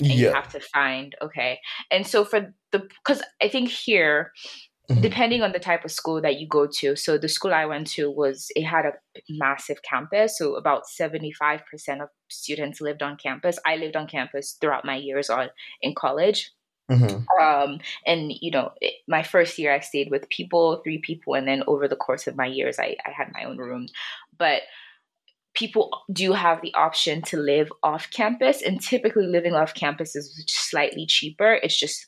and 0.00 0.10
you 0.10 0.30
have 0.32 0.48
to 0.52 0.60
find, 0.60 1.14
okay. 1.20 1.60
And 1.90 2.06
so 2.06 2.24
for 2.24 2.54
the, 2.72 2.78
because 2.78 3.22
I 3.42 3.48
think 3.48 3.68
here, 3.68 4.32
Mhm. 4.90 5.02
depending 5.02 5.42
on 5.42 5.52
the 5.52 5.58
type 5.58 5.84
of 5.84 5.90
school 5.90 6.20
that 6.22 6.40
you 6.40 6.48
go 6.48 6.66
to. 6.66 6.96
So 6.96 7.18
the 7.18 7.28
school 7.28 7.52
I 7.52 7.66
went 7.66 7.88
to 7.88 8.10
was 8.10 8.50
it 8.56 8.64
had 8.64 8.86
a 8.86 8.92
massive 9.28 9.82
campus, 9.82 10.38
so 10.38 10.54
about 10.54 10.86
75% 10.86 12.00
of 12.00 12.08
students 12.28 12.80
lived 12.80 13.02
on 13.02 13.16
campus. 13.16 13.58
I 13.66 13.76
lived 13.76 13.96
on 13.96 14.06
campus 14.06 14.56
throughout 14.60 14.86
my 14.86 14.96
years 14.96 15.28
on 15.28 15.50
in 15.82 15.94
college. 15.94 16.52
Mm-hmm. 16.90 17.44
Um, 17.44 17.80
and 18.06 18.32
you 18.40 18.50
know, 18.50 18.72
it, 18.80 18.94
my 19.06 19.22
first 19.22 19.58
year 19.58 19.74
I 19.74 19.80
stayed 19.80 20.10
with 20.10 20.28
people, 20.30 20.80
three 20.82 20.98
people, 20.98 21.34
and 21.34 21.46
then 21.46 21.62
over 21.66 21.86
the 21.86 21.96
course 21.96 22.26
of 22.26 22.34
my 22.36 22.46
years, 22.46 22.78
I, 22.78 22.96
I 23.04 23.10
had 23.10 23.30
my 23.34 23.44
own 23.44 23.58
room. 23.58 23.88
But 24.38 24.62
people 25.54 25.90
do 26.12 26.32
have 26.32 26.62
the 26.62 26.72
option 26.74 27.20
to 27.22 27.36
live 27.36 27.70
off 27.82 28.08
campus, 28.10 28.62
and 28.62 28.80
typically 28.80 29.26
living 29.26 29.54
off 29.54 29.74
campus 29.74 30.16
is 30.16 30.44
slightly 30.48 31.04
cheaper. 31.04 31.58
It's 31.62 31.78
just 31.78 32.06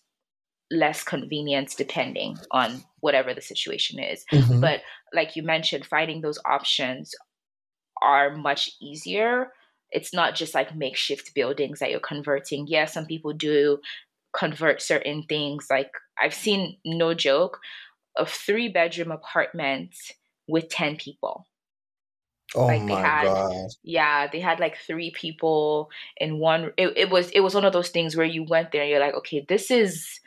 less 0.71 1.03
convenience 1.03 1.75
depending 1.75 2.39
on 2.51 2.85
whatever 3.01 3.35
the 3.35 3.41
situation 3.41 3.99
is. 3.99 4.25
Mm-hmm. 4.33 4.61
But 4.61 4.81
like 5.13 5.37
you 5.37 5.43
mentioned, 5.43 5.87
finding 5.87 6.21
those 6.21 6.39
options 6.45 7.15
are 8.03 8.37
much 8.37 8.71
easier. 8.81 9.53
It's 9.91 10.15
not 10.15 10.35
just 10.35 10.55
like 10.55 10.77
makeshift 10.77 11.35
buildings 11.35 11.81
that 11.81 11.91
you're 11.91 12.01
converting. 12.01 12.67
Yeah, 12.69 12.85
some 12.85 13.07
people 13.07 13.33
do 13.33 13.79
convert 14.37 14.81
certain 14.81 15.25
things. 15.29 15.67
Like 15.69 15.91
I've 16.19 16.35
seen, 16.35 16.77
no 16.85 17.15
joke, 17.15 17.59
a 18.17 18.25
three 18.25 18.69
bedroom 18.69 19.11
apartment 19.11 19.95
with 20.47 20.69
10 20.69 20.97
people. 20.97 21.47
Oh 22.55 22.67
like 22.67 22.83
my 22.83 23.01
had, 23.01 23.25
god! 23.27 23.69
Yeah, 23.85 24.27
they 24.27 24.41
had 24.41 24.59
like 24.59 24.77
three 24.85 25.13
people 25.13 25.89
in 26.17 26.39
one. 26.39 26.73
It, 26.77 26.95
it 26.97 27.09
was 27.09 27.31
it 27.31 27.41
was 27.41 27.55
one 27.55 27.65
of 27.65 27.73
those 27.73 27.91
things 27.91 28.17
where 28.17 28.27
you 28.27 28.43
went 28.43 28.73
there 28.73 28.83
and 28.83 28.91
you're 28.91 28.99
like, 28.99 29.15
okay, 29.15 29.47
this 29.49 29.71
is 29.71 30.19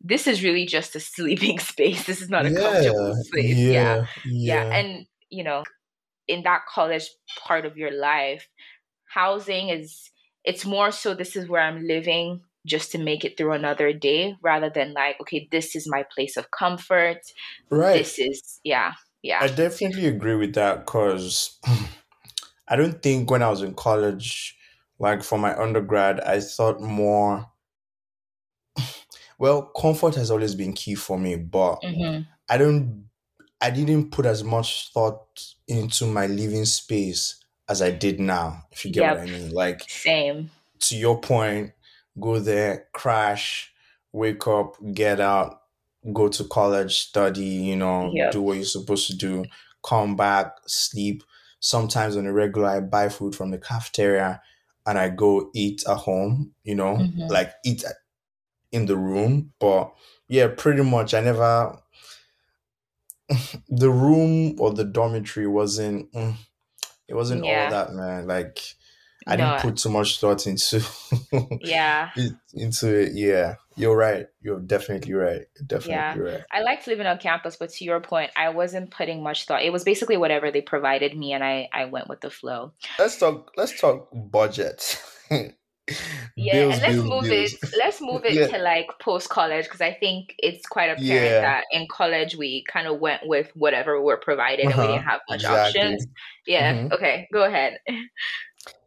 this 0.00 0.26
is 0.26 0.42
really 0.42 0.66
just 0.66 0.96
a 0.96 1.00
sleeping 1.00 1.58
space. 1.72 2.04
This 2.06 2.22
is 2.22 2.28
not 2.28 2.46
a 2.46 2.50
yeah, 2.50 2.60
comfortable 2.60 3.14
space. 3.24 3.56
Yeah, 3.56 4.06
yeah, 4.24 4.64
yeah, 4.64 4.74
and 4.74 5.06
you 5.28 5.44
know, 5.44 5.64
in 6.28 6.42
that 6.44 6.62
college 6.66 7.08
part 7.38 7.66
of 7.66 7.76
your 7.76 7.92
life, 7.92 8.48
housing 9.08 9.68
is 9.68 10.10
it's 10.44 10.64
more 10.64 10.90
so 10.90 11.14
this 11.14 11.36
is 11.36 11.48
where 11.48 11.62
I'm 11.62 11.86
living 11.86 12.40
just 12.66 12.92
to 12.92 12.98
make 12.98 13.24
it 13.24 13.36
through 13.36 13.52
another 13.52 13.92
day 13.92 14.36
rather 14.42 14.68
than 14.68 14.92
like 14.92 15.16
okay 15.20 15.48
this 15.50 15.74
is 15.74 15.88
my 15.88 16.04
place 16.14 16.36
of 16.36 16.50
comfort. 16.50 17.18
Right. 17.70 17.98
This 17.98 18.18
is 18.18 18.60
yeah. 18.64 18.94
Yeah. 19.22 19.40
I 19.42 19.48
definitely 19.48 20.06
agree 20.06 20.34
with 20.34 20.54
that 20.54 20.86
because 20.86 21.58
i 22.70 22.76
don't 22.76 23.02
think 23.02 23.30
when 23.30 23.42
i 23.42 23.50
was 23.50 23.62
in 23.62 23.74
college 23.74 24.56
like 24.98 25.22
for 25.22 25.38
my 25.38 25.54
undergrad 25.60 26.20
i 26.20 26.40
thought 26.40 26.80
more 26.80 27.49
well 29.40 29.62
comfort 29.62 30.14
has 30.14 30.30
always 30.30 30.54
been 30.54 30.72
key 30.72 30.94
for 30.94 31.18
me 31.18 31.34
but 31.34 31.82
mm-hmm. 31.82 32.22
i 32.48 32.56
don't 32.56 33.04
i 33.60 33.68
didn't 33.70 34.12
put 34.12 34.24
as 34.24 34.44
much 34.44 34.92
thought 34.92 35.42
into 35.66 36.06
my 36.06 36.26
living 36.28 36.64
space 36.64 37.42
as 37.68 37.82
i 37.82 37.90
did 37.90 38.20
now 38.20 38.62
if 38.70 38.84
you 38.84 38.92
get 38.92 39.00
yep. 39.00 39.18
what 39.18 39.28
i 39.28 39.30
mean 39.30 39.50
like 39.50 39.82
same 39.88 40.48
to 40.78 40.96
your 40.96 41.20
point 41.20 41.72
go 42.18 42.38
there, 42.38 42.86
crash, 42.92 43.72
wake 44.12 44.46
up, 44.46 44.76
get 44.92 45.20
out, 45.20 45.62
go 46.12 46.28
to 46.28 46.44
college, 46.44 46.98
study, 46.98 47.44
you 47.44 47.76
know, 47.76 48.10
yep. 48.12 48.32
do 48.32 48.42
what 48.42 48.56
you're 48.56 48.64
supposed 48.64 49.06
to 49.08 49.16
do, 49.16 49.44
come 49.82 50.16
back, 50.16 50.54
sleep. 50.66 51.22
Sometimes 51.60 52.16
on 52.16 52.26
a 52.26 52.32
regular, 52.32 52.68
I 52.68 52.80
buy 52.80 53.08
food 53.08 53.34
from 53.34 53.50
the 53.50 53.58
cafeteria 53.58 54.40
and 54.86 54.98
I 54.98 55.10
go 55.10 55.50
eat 55.54 55.84
at 55.86 55.96
home, 55.96 56.52
you 56.64 56.74
know, 56.74 56.96
mm-hmm. 56.96 57.26
like 57.26 57.52
eat 57.64 57.84
in 58.72 58.86
the 58.86 58.96
room. 58.96 59.52
But 59.58 59.92
yeah, 60.28 60.48
pretty 60.48 60.82
much 60.82 61.14
I 61.14 61.20
never, 61.20 61.78
the 63.68 63.90
room 63.90 64.56
or 64.58 64.72
the 64.72 64.84
dormitory 64.84 65.46
wasn't, 65.46 66.12
mm, 66.12 66.34
it 67.08 67.14
wasn't 67.14 67.44
yeah. 67.44 67.64
all 67.64 67.70
that, 67.70 67.92
man. 67.92 68.26
Like, 68.26 68.60
I 69.26 69.36
no. 69.36 69.50
didn't 69.50 69.60
put 69.62 69.76
too 69.76 69.90
much 69.90 70.18
thought 70.18 70.46
into 70.46 70.84
yeah 71.60 72.10
into 72.54 72.94
it. 72.94 73.12
Yeah, 73.12 73.56
you're 73.76 73.96
right. 73.96 74.26
You're 74.40 74.60
definitely 74.60 75.14
right. 75.14 75.42
Definitely 75.66 76.24
yeah. 76.24 76.32
right. 76.32 76.44
I 76.50 76.62
liked 76.62 76.86
living 76.86 77.06
on 77.06 77.18
campus, 77.18 77.56
but 77.56 77.70
to 77.70 77.84
your 77.84 78.00
point, 78.00 78.30
I 78.36 78.48
wasn't 78.48 78.90
putting 78.90 79.22
much 79.22 79.44
thought. 79.44 79.62
It 79.62 79.72
was 79.72 79.84
basically 79.84 80.16
whatever 80.16 80.50
they 80.50 80.62
provided 80.62 81.16
me, 81.16 81.32
and 81.32 81.44
I 81.44 81.68
I 81.72 81.84
went 81.86 82.08
with 82.08 82.20
the 82.22 82.30
flow. 82.30 82.72
Let's 82.98 83.18
talk. 83.18 83.52
Let's 83.56 83.78
talk 83.78 84.08
budget. 84.12 85.02
yeah, 86.36 86.52
bills, 86.52 86.74
and 86.74 86.82
let's 86.82 86.94
bills, 86.94 87.08
move 87.08 87.22
bills. 87.24 87.52
it. 87.52 87.74
Let's 87.78 88.00
move 88.00 88.24
it 88.24 88.32
yeah. 88.34 88.46
to 88.48 88.58
like 88.58 88.86
post 89.00 89.28
college 89.28 89.64
because 89.64 89.80
I 89.80 89.92
think 89.92 90.34
it's 90.38 90.66
quite 90.66 90.90
apparent 90.90 91.00
yeah. 91.08 91.40
that 91.40 91.64
in 91.72 91.86
college 91.90 92.36
we 92.36 92.64
kind 92.68 92.86
of 92.86 93.00
went 93.00 93.22
with 93.26 93.50
whatever 93.54 94.00
we're 94.02 94.18
provided 94.18 94.66
uh-huh. 94.66 94.72
and 94.72 94.78
we 94.78 94.84
uh-huh. 94.84 94.96
didn't 94.96 95.08
have 95.08 95.20
much 95.28 95.40
exactly. 95.40 95.80
options. 95.80 96.06
Yeah. 96.46 96.74
Mm-hmm. 96.74 96.92
Okay. 96.94 97.28
Go 97.32 97.44
ahead. 97.44 97.78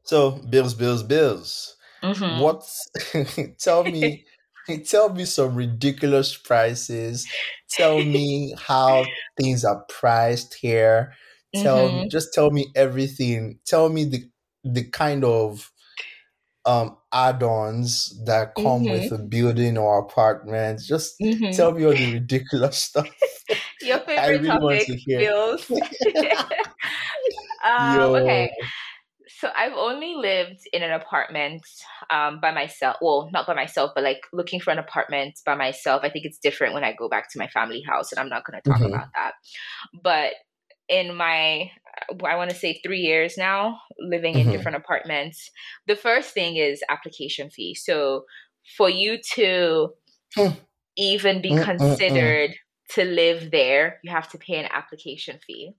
So 0.03 0.31
bills, 0.31 0.73
bills, 0.73 1.03
bills. 1.03 1.75
Mm-hmm. 2.03 2.39
What? 2.39 2.65
tell 3.59 3.83
me, 3.83 4.25
tell 4.85 5.09
me 5.09 5.25
some 5.25 5.55
ridiculous 5.55 6.35
prices. 6.35 7.27
Tell 7.69 8.03
me 8.03 8.53
how 8.59 9.05
things 9.39 9.63
are 9.63 9.83
priced 9.89 10.53
here. 10.55 11.13
Tell 11.55 11.89
mm-hmm. 11.89 12.09
just 12.09 12.33
tell 12.33 12.51
me 12.51 12.67
everything. 12.75 13.59
Tell 13.65 13.89
me 13.89 14.05
the 14.05 14.29
the 14.63 14.83
kind 14.83 15.23
of 15.23 15.71
um 16.65 16.97
add-ons 17.11 18.23
that 18.25 18.55
come 18.55 18.83
mm-hmm. 18.83 18.91
with 18.91 19.11
a 19.11 19.17
building 19.17 19.77
or 19.77 19.99
apartment. 19.99 20.81
Just 20.81 21.19
mm-hmm. 21.19 21.51
tell 21.51 21.71
me 21.71 21.85
all 21.85 21.93
the 21.93 22.13
ridiculous 22.13 22.77
stuff. 22.83 23.09
Your 23.81 23.99
favorite 23.99 24.41
really 24.41 24.47
topic, 24.47 24.99
bills. 25.07 25.71
um, 27.65 27.99
okay. 27.99 28.51
So 29.27 29.49
I've 29.53 29.73
only 29.73 30.15
lived 30.15 30.61
in 30.71 30.83
an 30.83 30.91
apartment 30.91 31.63
um, 32.09 32.39
by 32.39 32.51
myself. 32.51 32.95
Well, 33.01 33.29
not 33.33 33.45
by 33.45 33.53
myself, 33.53 33.91
but 33.93 34.03
like 34.05 34.21
looking 34.31 34.61
for 34.61 34.71
an 34.71 34.79
apartment 34.79 35.33
by 35.45 35.55
myself. 35.55 36.01
I 36.03 36.09
think 36.09 36.23
it's 36.23 36.37
different 36.37 36.73
when 36.73 36.85
I 36.85 36.93
go 36.93 37.09
back 37.09 37.29
to 37.31 37.39
my 37.39 37.47
family 37.47 37.83
house, 37.85 38.13
and 38.13 38.19
I'm 38.19 38.29
not 38.29 38.45
going 38.45 38.61
to 38.61 38.69
talk 38.69 38.79
mm-hmm. 38.79 38.93
about 38.93 39.07
that. 39.15 39.33
But 40.01 40.33
in 40.89 41.15
my, 41.15 41.69
I 42.25 42.35
want 42.35 42.49
to 42.49 42.55
say 42.55 42.79
three 42.83 42.99
years 42.99 43.37
now, 43.37 43.79
living 43.99 44.35
mm-hmm. 44.35 44.49
in 44.49 44.55
different 44.55 44.77
apartments, 44.77 45.49
the 45.87 45.95
first 45.95 46.33
thing 46.33 46.57
is 46.57 46.81
application 46.89 47.49
fee. 47.49 47.75
So 47.75 48.25
for 48.77 48.89
you 48.89 49.19
to 49.35 49.89
hmm. 50.35 50.49
even 50.97 51.41
be 51.41 51.55
considered 51.57 52.51
to 52.91 53.03
live 53.03 53.51
there, 53.51 53.99
you 54.03 54.11
have 54.11 54.29
to 54.29 54.37
pay 54.37 54.55
an 54.55 54.69
application 54.71 55.39
fee. 55.45 55.73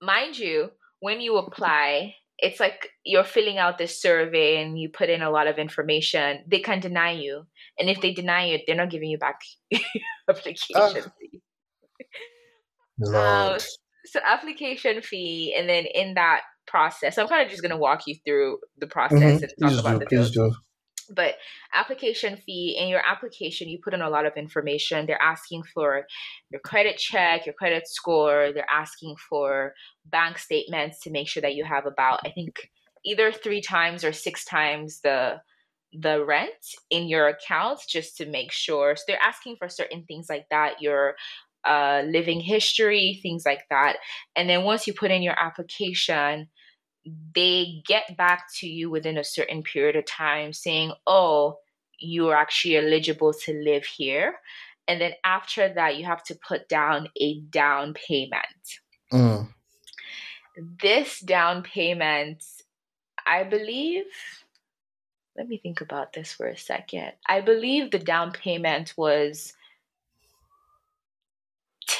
Mind 0.00 0.38
you, 0.38 0.70
when 1.00 1.20
you 1.20 1.36
apply, 1.36 2.14
it's 2.38 2.58
like 2.58 2.90
you're 3.04 3.24
filling 3.24 3.58
out 3.58 3.78
this 3.78 4.00
survey 4.00 4.60
and 4.60 4.78
you 4.78 4.88
put 4.88 5.08
in 5.08 5.22
a 5.22 5.30
lot 5.30 5.46
of 5.46 5.58
information. 5.58 6.44
They 6.46 6.58
can 6.58 6.80
deny 6.80 7.12
you, 7.12 7.46
and 7.78 7.88
if 7.88 8.00
they 8.00 8.12
deny 8.12 8.46
you, 8.46 8.58
they're 8.66 8.76
not 8.76 8.90
giving 8.90 9.10
you 9.10 9.18
back 9.18 9.40
application 10.28 10.76
uh, 10.76 10.92
fee. 11.20 11.40
Um, 13.14 13.58
so 14.06 14.20
application 14.24 15.02
fee, 15.02 15.54
and 15.56 15.68
then 15.68 15.84
in 15.86 16.14
that 16.14 16.42
process, 16.66 17.18
I'm 17.18 17.28
kind 17.28 17.44
of 17.44 17.50
just 17.50 17.62
gonna 17.62 17.76
walk 17.76 18.02
you 18.06 18.16
through 18.24 18.58
the 18.78 18.86
process 18.86 19.18
mm-hmm. 19.18 19.44
and 19.44 19.52
talk 19.60 19.70
please 19.70 19.78
about 19.78 20.08
do, 20.08 20.22
the 20.22 20.30
deal. 20.30 20.52
But 21.14 21.34
application 21.74 22.36
fee 22.36 22.76
in 22.78 22.88
your 22.88 23.02
application, 23.04 23.68
you 23.68 23.78
put 23.82 23.92
in 23.94 24.00
a 24.00 24.08
lot 24.08 24.24
of 24.24 24.36
information. 24.36 25.04
They're 25.04 25.20
asking 25.20 25.64
for 25.74 26.06
your 26.50 26.60
credit 26.60 26.96
check, 26.96 27.44
your 27.44 27.54
credit 27.54 27.86
score. 27.86 28.50
They're 28.54 28.70
asking 28.70 29.16
for 29.28 29.74
bank 30.06 30.38
statements 30.38 31.00
to 31.00 31.10
make 31.10 31.28
sure 31.28 31.42
that 31.42 31.54
you 31.54 31.64
have 31.64 31.86
about, 31.86 32.20
I 32.24 32.30
think, 32.30 32.70
either 33.04 33.32
three 33.32 33.60
times 33.60 34.04
or 34.04 34.12
six 34.12 34.44
times 34.44 35.00
the 35.02 35.40
the 35.92 36.24
rent 36.24 36.50
in 36.88 37.06
your 37.06 37.28
account 37.28 37.80
just 37.86 38.16
to 38.16 38.26
make 38.26 38.50
sure. 38.50 38.96
So 38.96 39.02
they're 39.06 39.22
asking 39.22 39.56
for 39.56 39.68
certain 39.68 40.04
things 40.04 40.26
like 40.30 40.46
that, 40.50 40.80
your 40.80 41.16
uh, 41.64 42.02
living 42.06 42.40
history, 42.40 43.18
things 43.22 43.44
like 43.46 43.62
that. 43.70 43.96
And 44.36 44.48
then 44.48 44.64
once 44.64 44.86
you 44.86 44.94
put 44.94 45.10
in 45.10 45.22
your 45.22 45.38
application, 45.38 46.48
they 47.34 47.82
get 47.86 48.16
back 48.16 48.44
to 48.58 48.68
you 48.68 48.90
within 48.90 49.18
a 49.18 49.24
certain 49.24 49.62
period 49.62 49.96
of 49.96 50.06
time 50.06 50.52
saying, 50.52 50.92
oh, 51.06 51.58
you're 51.98 52.34
actually 52.34 52.76
eligible 52.76 53.32
to 53.32 53.52
live 53.52 53.84
here. 53.84 54.36
And 54.88 55.00
then 55.00 55.12
after 55.24 55.72
that, 55.72 55.96
you 55.96 56.04
have 56.04 56.24
to 56.24 56.38
put 56.46 56.68
down 56.68 57.08
a 57.20 57.40
down 57.40 57.94
payment. 57.94 58.80
Mm. 59.12 59.48
This 60.80 61.20
down 61.20 61.62
payment, 61.62 62.44
I 63.26 63.44
believe, 63.44 64.04
let 65.36 65.48
me 65.48 65.56
think 65.56 65.80
about 65.80 66.12
this 66.12 66.32
for 66.32 66.46
a 66.46 66.56
second. 66.56 67.12
I 67.26 67.40
believe 67.40 67.90
the 67.90 67.98
down 67.98 68.32
payment 68.32 68.92
was 68.96 69.54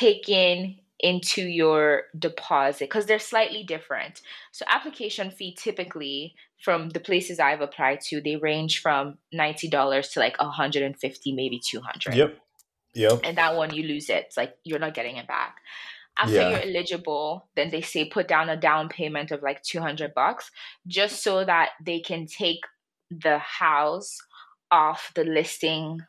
taken 0.02 0.76
into 0.98 1.42
your 1.42 2.04
deposit 2.18 2.84
because 2.84 3.06
they're 3.06 3.18
slightly 3.18 3.62
different. 3.62 4.20
So 4.50 4.64
application 4.68 5.30
fee 5.30 5.56
typically 5.58 6.34
from 6.60 6.90
the 6.90 7.00
places 7.00 7.38
I've 7.38 7.60
applied 7.60 8.00
to, 8.08 8.20
they 8.20 8.36
range 8.36 8.80
from 8.80 9.18
$90 9.34 10.12
to 10.12 10.20
like 10.20 10.40
150, 10.40 11.32
maybe 11.32 11.60
200. 11.60 12.14
Yep. 12.14 12.38
Yep. 12.94 13.20
And 13.24 13.38
that 13.38 13.56
one 13.56 13.74
you 13.74 13.84
lose 13.84 14.10
it. 14.10 14.24
It's 14.26 14.36
like 14.36 14.56
you're 14.64 14.78
not 14.78 14.94
getting 14.94 15.16
it 15.16 15.26
back. 15.26 15.56
After 16.18 16.34
yeah. 16.34 16.50
you're 16.50 16.76
eligible, 16.76 17.48
then 17.56 17.70
they 17.70 17.80
say 17.80 18.04
put 18.04 18.28
down 18.28 18.50
a 18.50 18.56
down 18.56 18.88
payment 18.88 19.30
of 19.30 19.42
like 19.42 19.62
200 19.62 20.12
bucks 20.14 20.50
just 20.86 21.22
so 21.22 21.44
that 21.44 21.70
they 21.84 22.00
can 22.00 22.26
take 22.26 22.60
the 23.10 23.38
house 23.38 24.18
off 24.70 25.12
the 25.14 25.24
listing 25.24 26.00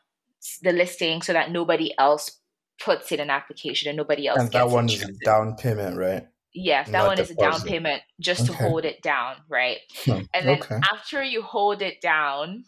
the 0.62 0.72
listing 0.72 1.22
so 1.22 1.32
that 1.32 1.50
nobody 1.50 1.94
else 1.98 2.40
puts 2.80 3.12
in 3.12 3.20
an 3.20 3.30
application 3.30 3.88
and 3.88 3.96
nobody 3.96 4.26
else 4.26 4.40
And 4.40 4.52
that 4.52 4.68
one 4.70 4.88
is 4.88 5.02
a 5.02 5.12
down 5.24 5.56
payment, 5.56 5.96
right? 5.96 6.28
Yes, 6.54 6.90
that 6.90 7.00
Not 7.00 7.08
one 7.08 7.18
is 7.18 7.30
a 7.30 7.34
down 7.34 7.62
payment 7.62 8.02
just 8.20 8.46
to 8.46 8.52
hold 8.52 8.84
it 8.84 9.02
down, 9.02 9.36
right? 9.48 9.78
Hmm, 10.04 10.20
And 10.32 10.46
then 10.48 10.60
okay. 10.60 10.78
after 10.92 11.22
you 11.22 11.42
hold 11.42 11.82
it 11.82 12.00
down 12.00 12.64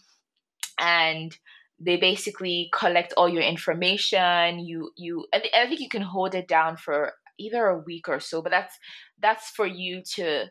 and 0.80 1.36
they 1.78 1.96
basically 1.96 2.70
collect 2.72 3.12
all 3.16 3.28
your 3.28 3.42
information, 3.42 4.58
you 4.58 4.90
you 4.96 5.26
I 5.32 5.66
think 5.68 5.80
you 5.80 5.88
can 5.88 6.02
hold 6.02 6.34
it 6.34 6.48
down 6.48 6.76
for 6.76 7.12
either 7.38 7.66
a 7.66 7.78
week 7.78 8.08
or 8.08 8.18
so, 8.18 8.42
but 8.42 8.50
that's 8.50 8.76
that's 9.20 9.50
for 9.50 9.66
you 9.66 10.02
to 10.14 10.46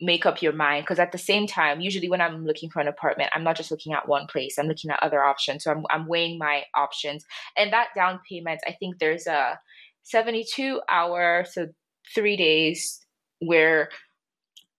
make 0.00 0.26
up 0.26 0.40
your 0.40 0.52
mind 0.52 0.84
because 0.84 0.98
at 0.98 1.12
the 1.12 1.18
same 1.18 1.46
time 1.46 1.80
usually 1.80 2.08
when 2.08 2.20
i'm 2.20 2.44
looking 2.44 2.70
for 2.70 2.80
an 2.80 2.88
apartment 2.88 3.30
i'm 3.34 3.42
not 3.42 3.56
just 3.56 3.70
looking 3.70 3.92
at 3.92 4.08
one 4.08 4.26
place 4.26 4.58
i'm 4.58 4.66
looking 4.66 4.90
at 4.90 5.02
other 5.02 5.22
options. 5.22 5.64
So 5.64 5.72
i'm, 5.72 5.84
I'm 5.90 6.06
weighing 6.06 6.38
my 6.38 6.64
options. 6.74 7.24
And 7.56 7.72
that 7.72 7.88
down 7.94 8.20
payment 8.28 8.60
i 8.66 8.72
think 8.72 8.98
there's 8.98 9.26
a 9.26 9.58
72 10.04 10.80
hour 10.88 11.44
so 11.50 11.68
three 12.14 12.36
days 12.36 13.04
where 13.40 13.90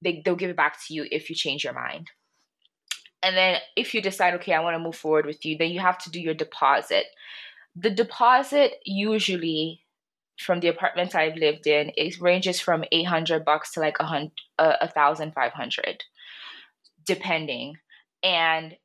they, 0.02 0.22
they'll 0.24 0.36
give 0.36 0.50
it 0.50 0.56
back 0.56 0.78
to 0.88 0.94
you 0.94 1.06
if 1.12 1.30
you 1.30 1.36
change 1.36 1.64
your 1.64 1.74
mind. 1.74 2.10
And 3.22 3.36
then 3.36 3.60
if 3.76 3.94
you 3.94 4.02
decide 4.02 4.34
okay 4.36 4.54
i 4.54 4.62
want 4.62 4.76
to 4.76 4.84
move 4.84 4.96
forward 4.96 5.26
with 5.26 5.46
you 5.46 5.58
then 5.58 5.72
you 5.72 5.80
have 5.82 5.98
to 6.00 6.10
do 6.10 6.22
your 6.22 6.34
deposit. 6.34 7.06
The 7.76 7.90
deposit 7.90 8.76
usually 8.86 9.82
from 10.40 10.62
the 10.62 10.70
apartments 10.70 11.16
I've 11.16 11.36
lived 11.36 11.68
in, 11.68 11.92
it 11.96 12.20
ranges 12.20 12.60
from 12.60 12.86
800 12.92 13.44
bucks 13.44 13.74
to 13.74 13.82
like 13.82 13.98
a 14.00 14.06
hundred, 14.06 14.32
uh, 14.58 14.78
a 14.82 14.88
thousand 14.88 15.34
five 15.34 15.52
hundred, 15.54 16.04
depending. 17.06 17.76
And 18.24 18.76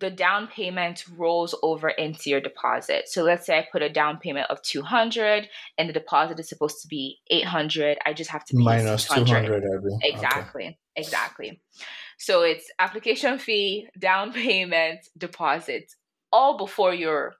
the 0.00 0.10
down 0.10 0.48
payment 0.48 1.04
rolls 1.16 1.54
over 1.62 1.88
into 1.88 2.28
your 2.28 2.40
deposit. 2.40 3.08
So 3.08 3.22
let's 3.22 3.46
say 3.46 3.58
I 3.58 3.68
put 3.70 3.82
a 3.82 3.88
down 3.88 4.18
payment 4.18 4.50
of 4.50 4.60
200 4.62 5.48
and 5.78 5.88
the 5.88 5.94
deposit 5.94 6.38
is 6.38 6.48
supposed 6.48 6.82
to 6.82 6.88
be 6.88 7.18
800. 7.30 7.96
I 8.04 8.12
just 8.12 8.30
have 8.30 8.44
to 8.46 8.56
pay 8.56 8.62
Minus 8.62 9.04
600. 9.04 9.26
200 9.26 9.64
every. 9.64 9.92
okay. 9.94 10.08
Exactly. 10.08 10.78
Exactly. 10.94 11.62
So 12.18 12.42
it's 12.42 12.70
application 12.78 13.38
fee, 13.38 13.88
down 13.98 14.32
payment, 14.32 15.08
deposit, 15.16 15.94
all 16.32 16.58
before 16.58 16.92
your 16.92 17.34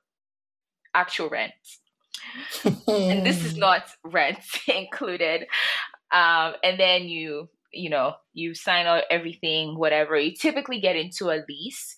actual 0.95 1.29
rent. 1.29 1.53
And 2.87 3.25
this 3.27 3.45
is 3.45 3.57
not 3.67 3.85
rent 4.05 4.39
included. 4.69 5.47
Um, 6.11 6.55
and 6.63 6.79
then 6.79 7.05
you, 7.05 7.49
you 7.73 7.91
know, 7.91 8.15
you 8.33 8.55
sign 8.55 8.87
out 8.87 9.05
everything, 9.11 9.79
whatever. 9.79 10.19
You 10.19 10.35
typically 10.35 10.81
get 10.81 10.97
into 10.97 11.31
a 11.31 11.45
lease. 11.49 11.95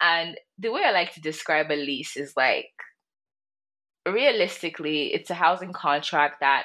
And 0.00 0.38
the 0.58 0.72
way 0.72 0.82
I 0.84 0.92
like 0.92 1.14
to 1.14 1.20
describe 1.20 1.70
a 1.70 1.76
lease 1.76 2.16
is 2.16 2.34
like 2.36 2.70
realistically, 4.08 5.12
it's 5.14 5.30
a 5.30 5.34
housing 5.34 5.72
contract 5.72 6.40
that 6.40 6.64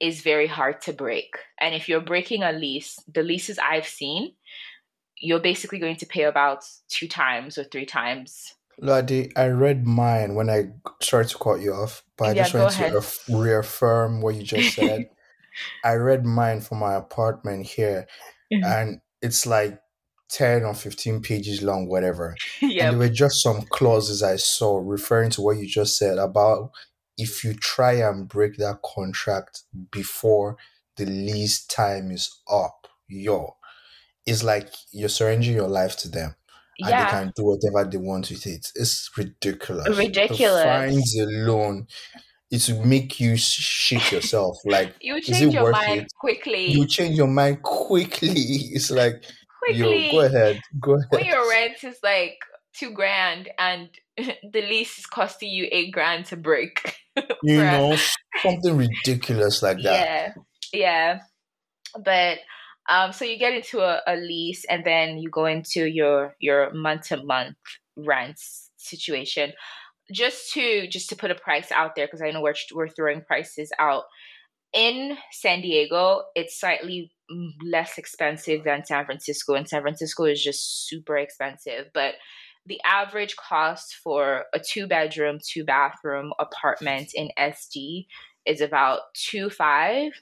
is 0.00 0.20
very 0.20 0.46
hard 0.46 0.80
to 0.82 0.92
break. 0.92 1.36
And 1.60 1.74
if 1.74 1.88
you're 1.88 2.00
breaking 2.00 2.42
a 2.42 2.52
lease, 2.52 2.98
the 3.12 3.22
leases 3.22 3.58
I've 3.58 3.86
seen, 3.86 4.32
you're 5.16 5.40
basically 5.40 5.78
going 5.78 5.96
to 5.96 6.06
pay 6.06 6.24
about 6.24 6.64
two 6.88 7.08
times 7.08 7.56
or 7.56 7.64
three 7.64 7.86
times. 7.86 8.54
Ladi, 8.78 9.30
I 9.36 9.46
read 9.48 9.86
mine 9.86 10.34
when 10.34 10.50
I 10.50 10.68
sorry 11.02 11.26
to 11.26 11.38
cut 11.38 11.60
you 11.60 11.72
off, 11.74 12.02
but 12.16 12.28
I 12.28 12.32
Yeah, 12.32 12.42
just 12.48 12.54
wanted 12.54 13.00
to 13.00 13.36
reaffirm 13.38 14.20
what 14.20 14.34
you 14.34 14.42
just 14.42 14.74
said. 14.74 15.08
I 15.84 15.94
read 15.94 16.24
mine 16.24 16.60
for 16.60 16.74
my 16.74 16.94
apartment 16.94 17.66
here, 17.66 18.06
Mhm. 18.52 18.64
and 18.64 19.00
it's 19.22 19.46
like 19.46 19.80
10 20.28 20.64
or 20.64 20.74
15 20.74 21.22
pages 21.22 21.62
long, 21.62 21.86
whatever. 21.88 22.34
And 22.60 22.72
yeah. 22.72 22.90
there 22.90 22.98
were 22.98 23.08
just 23.08 23.42
some 23.42 23.62
clauses 23.62 24.22
I 24.22 24.36
saw 24.36 24.78
referring 24.78 25.30
to 25.30 25.42
what 25.42 25.58
you 25.58 25.66
just 25.66 25.96
said 25.96 26.18
about 26.18 26.70
if 27.16 27.44
you 27.44 27.54
try 27.54 27.92
and 27.92 28.26
break 28.28 28.56
that 28.56 28.80
contract 28.82 29.62
before 29.92 30.56
the 30.96 31.06
lease 31.06 31.64
time 31.66 32.10
is 32.10 32.28
up, 32.50 32.88
yo, 33.06 33.56
it's 34.26 34.42
like 34.42 34.70
you're 34.92 35.08
surrendering 35.08 35.54
your 35.56 35.68
life 35.68 35.96
to 35.98 36.08
them 36.08 36.34
and 36.80 36.88
they 36.90 37.10
can 37.10 37.32
do 37.36 37.44
whatever 37.44 37.88
they 37.90 37.98
want 37.98 38.30
with 38.30 38.46
it. 38.46 38.66
It's 38.74 39.10
ridiculous. 39.16 39.96
Ridiculous. 39.96 40.62
The 40.62 40.64
fines 40.64 41.16
alone, 41.18 41.86
it 42.50 42.68
will 42.68 42.84
make 42.86 43.20
you 43.20 43.36
sh- 43.36 43.60
shit 43.60 44.12
yourself. 44.12 44.56
Like, 44.64 44.94
You 45.00 45.20
change 45.20 45.42
it 45.42 45.52
your 45.52 45.70
mind 45.70 46.02
it? 46.02 46.12
quickly. 46.18 46.66
You 46.70 46.86
change 46.86 47.16
your 47.16 47.28
mind 47.28 47.62
quickly. 47.62 48.28
It's 48.72 48.90
like, 48.90 49.24
quickly. 49.62 50.06
yo, 50.06 50.12
go 50.12 50.20
ahead, 50.26 50.60
go 50.80 50.92
ahead. 50.94 51.08
When 51.10 51.24
your 51.24 51.48
rent 51.48 51.82
is 51.84 51.98
like 52.02 52.38
two 52.76 52.90
grand 52.90 53.48
and 53.58 53.88
the 54.16 54.62
lease 54.62 54.98
is 54.98 55.06
costing 55.06 55.50
you 55.50 55.68
eight 55.70 55.92
grand 55.92 56.26
to 56.26 56.36
break. 56.36 56.96
You 57.42 57.58
know, 57.58 57.96
something 58.42 58.76
ridiculous 58.76 59.62
like 59.62 59.76
that. 59.82 59.84
Yeah, 59.84 60.32
yeah. 60.72 61.18
But 62.04 62.38
um, 62.88 63.12
so 63.12 63.24
you 63.24 63.38
get 63.38 63.54
into 63.54 63.80
a, 63.80 64.00
a 64.06 64.16
lease, 64.16 64.64
and 64.66 64.84
then 64.84 65.18
you 65.18 65.30
go 65.30 65.46
into 65.46 65.86
your 65.88 66.36
your 66.38 66.72
month 66.72 67.08
to 67.08 67.22
month 67.22 67.56
rent 67.96 68.40
situation. 68.76 69.52
Just 70.12 70.52
to 70.52 70.86
just 70.88 71.08
to 71.08 71.16
put 71.16 71.30
a 71.30 71.34
price 71.34 71.72
out 71.72 71.94
there, 71.96 72.06
because 72.06 72.20
I 72.22 72.30
know 72.30 72.42
we're 72.42 72.54
we're 72.74 72.88
throwing 72.88 73.22
prices 73.22 73.72
out 73.78 74.04
in 74.74 75.16
San 75.32 75.62
Diego. 75.62 76.24
It's 76.34 76.60
slightly 76.60 77.10
less 77.64 77.96
expensive 77.96 78.64
than 78.64 78.84
San 78.84 79.06
Francisco, 79.06 79.54
and 79.54 79.68
San 79.68 79.80
Francisco 79.80 80.24
is 80.24 80.42
just 80.42 80.86
super 80.86 81.16
expensive. 81.16 81.86
But 81.94 82.16
the 82.66 82.80
average 82.84 83.36
cost 83.36 83.96
for 84.02 84.44
a 84.54 84.58
two 84.58 84.86
bedroom, 84.86 85.38
two 85.42 85.64
bathroom 85.64 86.32
apartment 86.38 87.12
in 87.14 87.30
SD 87.38 88.06
is 88.46 88.60
about 88.60 89.00
two 89.14 89.48
five 89.48 90.12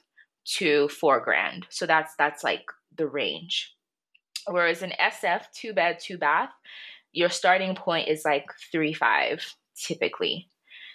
to 0.45 0.87
four 0.89 1.19
grand. 1.19 1.67
So 1.69 1.85
that's 1.85 2.13
that's 2.17 2.43
like 2.43 2.65
the 2.95 3.07
range. 3.07 3.73
Whereas 4.47 4.81
in 4.81 4.91
SF, 4.91 5.43
two 5.53 5.73
bed, 5.73 5.99
two 6.01 6.17
bath, 6.17 6.51
your 7.11 7.29
starting 7.29 7.75
point 7.75 8.09
is 8.09 8.25
like 8.25 8.45
three 8.71 8.93
five 8.93 9.45
typically. 9.75 10.47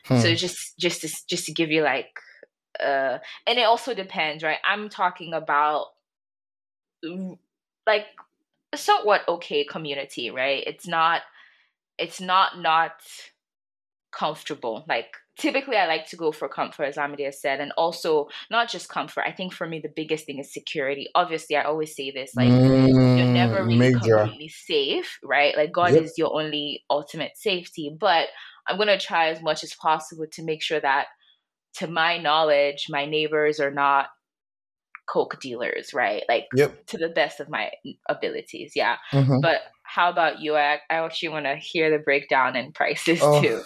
Hmm. 0.05 0.19
So 0.19 0.35
just 0.35 0.79
just 0.79 1.01
to, 1.03 1.27
just 1.29 1.47
to 1.47 1.53
give 1.53 1.71
you 1.71 1.83
like 1.83 2.11
uh 2.81 3.19
and 3.47 3.59
it 3.59 3.65
also 3.65 3.95
depends, 3.95 4.43
right? 4.43 4.59
I'm 4.69 4.89
talking 4.89 5.33
about 5.33 5.87
like 7.87 8.07
a 8.73 8.77
somewhat 8.77 9.27
okay 9.29 9.65
community, 9.65 10.31
right? 10.31 10.63
It's 10.67 10.87
not 10.87 11.23
it's 11.99 12.21
not 12.21 12.59
not 12.61 12.93
comfortable. 14.12 14.85
Like 14.88 15.07
typically 15.38 15.77
I 15.77 15.87
like 15.87 16.07
to 16.09 16.16
go 16.16 16.33
for 16.33 16.49
comfort, 16.49 16.85
as 16.85 16.99
Amadeus 16.99 17.40
said, 17.40 17.61
and 17.61 17.73
also 17.77 18.29
not 18.51 18.68
just 18.71 18.88
comfort. 18.88 19.25
I 19.27 19.33
think 19.33 19.53
for 19.53 19.66
me 19.68 19.81
the 19.81 19.92
biggest 19.94 20.27
thing 20.27 20.38
is 20.38 20.53
security. 20.53 21.09
Obviously, 21.14 21.57
I 21.57 21.62
always 21.64 21.94
say 21.94 22.11
this, 22.11 22.35
like 22.37 22.55
you're 23.14 23.27
Mm, 23.27 23.33
never 23.33 23.66
really 23.66 23.90
major. 23.92 24.01
completely 24.01 24.49
safe, 24.49 25.18
right? 25.25 25.57
Like 25.57 25.73
God 25.73 25.94
Yep. 25.94 26.03
is 26.03 26.14
your 26.18 26.35
only 26.35 26.85
ultimate 26.90 27.37
safety. 27.37 27.94
But 27.99 28.29
I'm 28.68 28.79
gonna 28.79 28.99
try 28.99 29.29
as 29.31 29.42
much 29.42 29.64
as 29.64 29.75
possible 29.75 30.27
to 30.33 30.44
make 30.44 30.62
sure 30.62 30.81
that, 30.81 31.07
to 31.77 31.88
my 31.88 32.18
knowledge, 32.18 32.87
my 32.90 33.07
neighbors 33.07 33.61
are 33.61 33.71
not 33.73 34.09
coke 35.09 35.40
dealers, 35.40 35.92
right? 35.94 36.23
Like 36.29 36.47
Yep. 36.53 36.85
to 36.88 36.99
the 36.99 37.09
best 37.09 37.40
of 37.40 37.49
my 37.49 37.71
abilities, 38.09 38.73
yeah. 38.75 38.97
Mhm. 39.12 39.40
But 39.42 39.61
how 39.85 40.11
about 40.11 40.40
you? 40.40 40.57
I, 40.57 40.81
I 40.90 40.97
actually 40.97 41.31
want 41.31 41.47
to 41.47 41.57
hear 41.57 41.90
the 41.90 42.03
breakdown 42.03 42.57
and 42.57 42.75
prices 42.75 43.21
Oh, 43.21 43.40
too. 43.40 43.62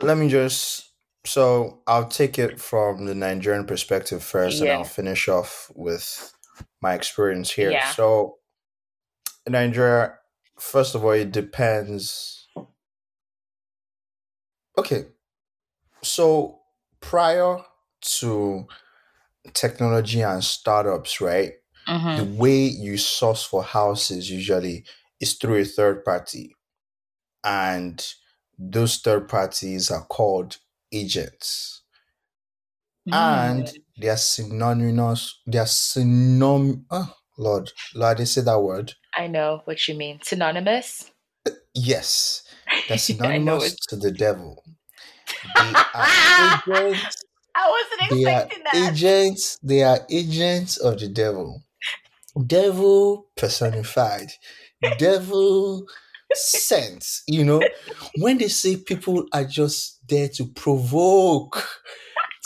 Let 0.00 0.16
me 0.16 0.28
just. 0.28 0.84
So 1.24 1.82
I'll 1.86 2.08
take 2.08 2.38
it 2.38 2.60
from 2.60 3.06
the 3.06 3.14
Nigerian 3.14 3.66
perspective 3.66 4.22
first, 4.22 4.60
and 4.60 4.70
I'll 4.70 4.84
finish 4.84 5.28
off 5.28 5.70
with 5.74 6.32
my 6.80 6.94
experience 6.94 7.50
here. 7.50 7.70
Yeah. 7.70 7.90
So, 7.90 8.36
in 9.44 9.52
Nigeria, 9.52 10.14
first 10.58 10.94
of 10.94 11.04
all, 11.04 11.10
it 11.10 11.32
depends. 11.32 12.46
Okay, 14.78 15.06
so 16.02 16.60
prior 17.00 17.58
to 18.02 18.66
technology 19.54 20.20
and 20.20 20.44
startups, 20.44 21.20
right? 21.20 21.54
Mm-hmm. 21.88 22.16
the 22.16 22.36
way 22.36 22.64
you 22.64 22.98
source 22.98 23.44
for 23.44 23.62
houses 23.62 24.28
usually 24.28 24.84
is 25.20 25.34
through 25.34 25.60
a 25.60 25.64
third 25.64 26.04
party 26.04 26.52
and 27.44 28.04
those 28.58 28.98
third 28.98 29.28
parties 29.28 29.90
are 29.90 30.04
called 30.04 30.58
agents. 30.92 31.82
And 33.12 33.64
mm. 33.64 33.78
they 34.00 34.08
are 34.08 34.16
synonymous 34.16 35.38
they 35.46 35.58
are 35.58 35.66
synonym 35.66 36.86
oh 36.90 37.08
ah, 37.08 37.16
lord 37.38 37.70
lord 37.94 38.18
they 38.18 38.24
say 38.24 38.40
that 38.40 38.60
word. 38.60 38.94
I 39.16 39.28
know 39.28 39.62
what 39.64 39.86
you 39.86 39.94
mean. 39.94 40.18
Synonymous. 40.22 41.10
yes. 41.74 42.42
They're 42.88 42.98
synonymous 42.98 43.76
to 43.88 43.96
the 43.96 44.10
devil. 44.10 44.64
They 45.54 45.72
are 45.94 46.62
agents. 46.66 47.24
I 47.54 47.70
wasn't 47.70 48.10
they 48.10 48.22
expecting 48.22 48.64
that. 48.64 48.92
agents. 48.92 49.58
They 49.62 49.82
are 49.82 50.00
agents 50.10 50.76
of 50.76 50.98
the 50.98 51.08
devil. 51.08 51.62
Devil 52.46 53.28
personified. 53.36 54.32
Devil 54.98 55.86
sense. 56.34 57.22
You 57.26 57.44
know, 57.44 57.62
when 58.18 58.38
they 58.38 58.48
say 58.48 58.76
people 58.76 59.26
are 59.32 59.44
just 59.44 60.06
there 60.08 60.28
to 60.30 60.46
provoke, 60.46 61.66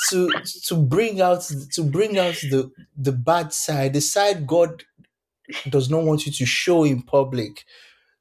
to 0.08 0.30
to 0.66 0.76
bring 0.76 1.20
out 1.20 1.42
to 1.72 1.82
bring 1.82 2.18
out 2.18 2.34
the 2.50 2.70
the 2.96 3.12
bad 3.12 3.52
side, 3.52 3.92
the 3.92 4.00
side 4.00 4.46
God 4.46 4.84
does 5.68 5.90
not 5.90 6.04
want 6.04 6.26
you 6.26 6.32
to 6.32 6.46
show 6.46 6.84
in 6.84 7.02
public. 7.02 7.64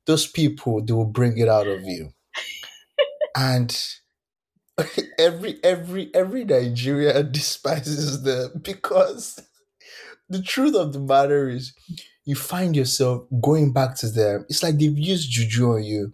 Those 0.05 0.27
people 0.27 0.83
they 0.83 0.93
will 0.93 1.05
bring 1.05 1.37
it 1.37 1.47
out 1.47 1.67
of 1.67 1.83
you, 1.83 2.13
and 3.35 3.77
every 5.19 5.59
every 5.63 6.13
every 6.13 6.45
Nigeria 6.45 7.23
despises 7.23 8.23
them 8.23 8.51
because 8.61 9.39
the 10.29 10.41
truth 10.41 10.75
of 10.75 10.93
the 10.93 10.99
matter 10.99 11.49
is 11.49 11.73
you 12.29 12.35
find 12.35 12.75
yourself 12.75 13.23
going 13.41 13.73
back 13.73 13.95
to 13.95 14.07
them. 14.07 14.45
It's 14.49 14.61
like 14.61 14.77
they've 14.77 14.95
used 14.95 15.31
juju 15.31 15.73
on 15.73 15.83
you. 15.83 16.13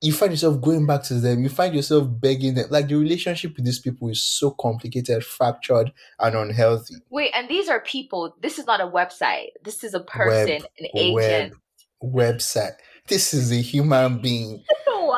You 0.00 0.12
find 0.12 0.30
yourself 0.30 0.60
going 0.60 0.86
back 0.86 1.02
to 1.04 1.14
them. 1.14 1.42
You 1.42 1.48
find 1.48 1.74
yourself 1.74 2.06
begging 2.08 2.54
them. 2.54 2.66
Like 2.70 2.86
the 2.86 2.94
relationship 2.94 3.56
with 3.56 3.64
these 3.64 3.80
people 3.80 4.08
is 4.10 4.22
so 4.22 4.52
complicated, 4.52 5.24
fractured, 5.24 5.92
and 6.20 6.36
unhealthy. 6.36 6.94
Wait, 7.10 7.32
and 7.34 7.48
these 7.48 7.68
are 7.68 7.80
people. 7.80 8.36
This 8.40 8.60
is 8.60 8.66
not 8.66 8.80
a 8.80 8.86
website. 8.86 9.48
This 9.64 9.82
is 9.82 9.92
a 9.92 9.98
person, 9.98 10.60
web, 10.60 10.62
an 10.78 10.86
agent. 10.94 11.54
Web, 12.00 12.36
website. 12.36 12.76
This 13.08 13.34
is 13.34 13.50
a 13.50 13.56
human 13.56 14.20
being. 14.20 14.62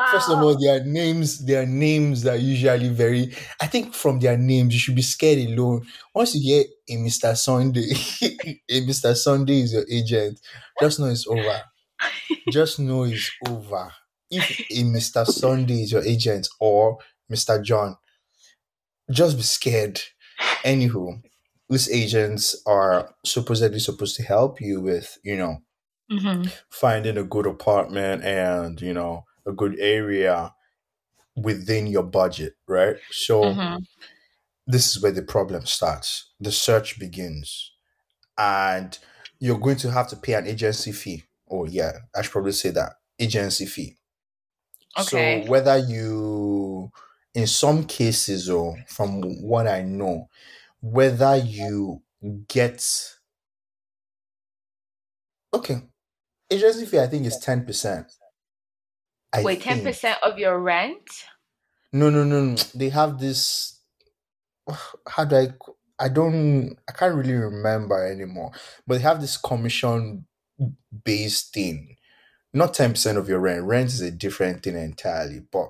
Wow. 0.01 0.11
First 0.11 0.29
of 0.29 0.39
all, 0.39 0.57
their 0.57 0.83
names, 0.83 1.45
their 1.45 1.65
names 1.65 2.25
are 2.25 2.35
usually 2.35 2.89
very. 2.89 3.33
I 3.61 3.67
think 3.67 3.93
from 3.93 4.19
their 4.19 4.37
names, 4.37 4.73
you 4.73 4.79
should 4.79 4.95
be 4.95 5.01
scared 5.01 5.39
alone. 5.39 5.85
Once 6.13 6.35
you 6.35 6.41
hear 6.41 6.65
a 6.89 7.01
Mr. 7.01 7.35
Sunday, 7.37 7.91
a 8.69 8.81
Mr. 8.81 9.15
Sunday 9.15 9.61
is 9.61 9.73
your 9.73 9.85
agent, 9.89 10.39
just 10.79 10.99
know 10.99 11.07
it's 11.07 11.27
over. 11.27 11.61
just 12.49 12.79
know 12.79 13.03
it's 13.03 13.29
over. 13.47 13.91
If 14.29 14.59
a 14.71 14.83
Mr. 14.83 15.25
Sunday 15.25 15.83
is 15.83 15.91
your 15.91 16.03
agent 16.03 16.47
or 16.59 16.97
Mr. 17.31 17.63
John, 17.63 17.97
just 19.09 19.37
be 19.37 19.43
scared. 19.43 20.01
Anywho, 20.63 21.21
these 21.69 21.89
agents 21.91 22.61
are 22.65 23.13
supposedly 23.25 23.79
supposed 23.79 24.15
to 24.17 24.23
help 24.23 24.61
you 24.61 24.81
with, 24.81 25.17
you 25.23 25.37
know, 25.37 25.57
mm-hmm. 26.11 26.43
finding 26.69 27.17
a 27.17 27.23
good 27.23 27.45
apartment 27.45 28.23
and, 28.23 28.79
you 28.81 28.93
know, 28.93 29.25
a 29.45 29.51
good 29.51 29.75
area 29.79 30.53
within 31.35 31.87
your 31.87 32.03
budget, 32.03 32.55
right? 32.67 32.95
So 33.11 33.43
mm-hmm. 33.43 33.77
this 34.67 34.95
is 34.95 35.01
where 35.01 35.11
the 35.11 35.21
problem 35.21 35.65
starts. 35.65 36.31
The 36.39 36.51
search 36.51 36.99
begins, 36.99 37.71
and 38.37 38.97
you're 39.39 39.59
going 39.59 39.77
to 39.77 39.91
have 39.91 40.07
to 40.09 40.15
pay 40.15 40.33
an 40.33 40.47
agency 40.47 40.91
fee. 40.91 41.23
Oh 41.49 41.65
yeah, 41.65 41.91
I 42.15 42.21
should 42.21 42.31
probably 42.31 42.51
say 42.53 42.69
that 42.71 42.93
agency 43.19 43.65
fee. 43.65 43.97
Okay. 44.99 45.43
So 45.43 45.49
whether 45.49 45.77
you, 45.77 46.91
in 47.33 47.47
some 47.47 47.85
cases, 47.85 48.49
or 48.49 48.77
from 48.87 49.21
what 49.41 49.67
I 49.67 49.83
know, 49.83 50.27
whether 50.81 51.37
you 51.37 52.01
get 52.47 52.85
okay, 55.53 55.81
agency 56.49 56.85
fee 56.85 56.99
I 56.99 57.07
think 57.07 57.25
is 57.25 57.37
ten 57.37 57.65
percent 57.65 58.11
I 59.33 59.43
Wait, 59.43 59.61
ten 59.61 59.81
percent 59.81 60.17
of 60.23 60.37
your 60.37 60.59
rent? 60.59 61.25
No, 61.93 62.09
no, 62.09 62.23
no, 62.23 62.41
no. 62.41 62.55
They 62.75 62.89
have 62.89 63.19
this. 63.19 63.79
How 65.07 65.25
do 65.25 65.35
I? 65.35 65.47
I 65.99 66.09
don't. 66.09 66.75
I 66.87 66.91
can't 66.91 67.15
really 67.15 67.33
remember 67.33 68.05
anymore. 68.05 68.51
But 68.85 68.95
they 68.95 69.03
have 69.03 69.21
this 69.21 69.37
commission 69.37 70.25
based 71.03 71.53
thing. 71.53 71.95
Not 72.53 72.73
ten 72.73 72.91
percent 72.91 73.17
of 73.17 73.29
your 73.29 73.39
rent. 73.39 73.63
Rent 73.63 73.89
is 73.89 74.01
a 74.01 74.11
different 74.11 74.63
thing 74.63 74.75
entirely. 74.75 75.41
But 75.51 75.69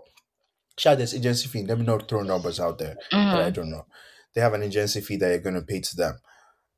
sure, 0.77 0.95
there's 0.95 1.13
agency 1.13 1.47
fee. 1.47 1.65
Let 1.65 1.79
me 1.79 1.85
not 1.85 2.07
throw 2.07 2.23
numbers 2.23 2.59
out 2.59 2.79
there 2.79 2.95
mm-hmm. 3.11 3.37
I 3.37 3.49
don't 3.51 3.69
know. 3.69 3.85
They 4.33 4.41
have 4.41 4.53
an 4.53 4.63
agency 4.63 5.01
fee 5.01 5.17
that 5.17 5.29
you're 5.29 5.39
going 5.39 5.55
to 5.55 5.61
pay 5.61 5.81
to 5.81 5.95
them 5.95 6.17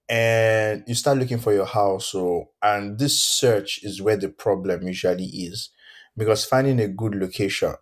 and 0.10 0.84
you 0.86 0.96
start 0.96 1.18
looking 1.18 1.40
for 1.40 1.54
your 1.54 1.66
house 1.66 2.08
so 2.08 2.50
and 2.62 3.00
this 3.00 3.20
search 3.22 3.84
is 3.84 4.02
where 4.02 4.18
the 4.18 4.28
problem 4.28 4.86
usually 4.86 5.26
is 5.26 5.70
because 6.18 6.46
finding 6.46 6.80
a 6.80 6.88
good 6.88 7.16
location 7.16 7.74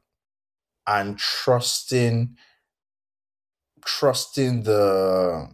and 0.88 1.18
trusting 1.18 2.36
trusting 3.84 4.64
the 4.64 5.48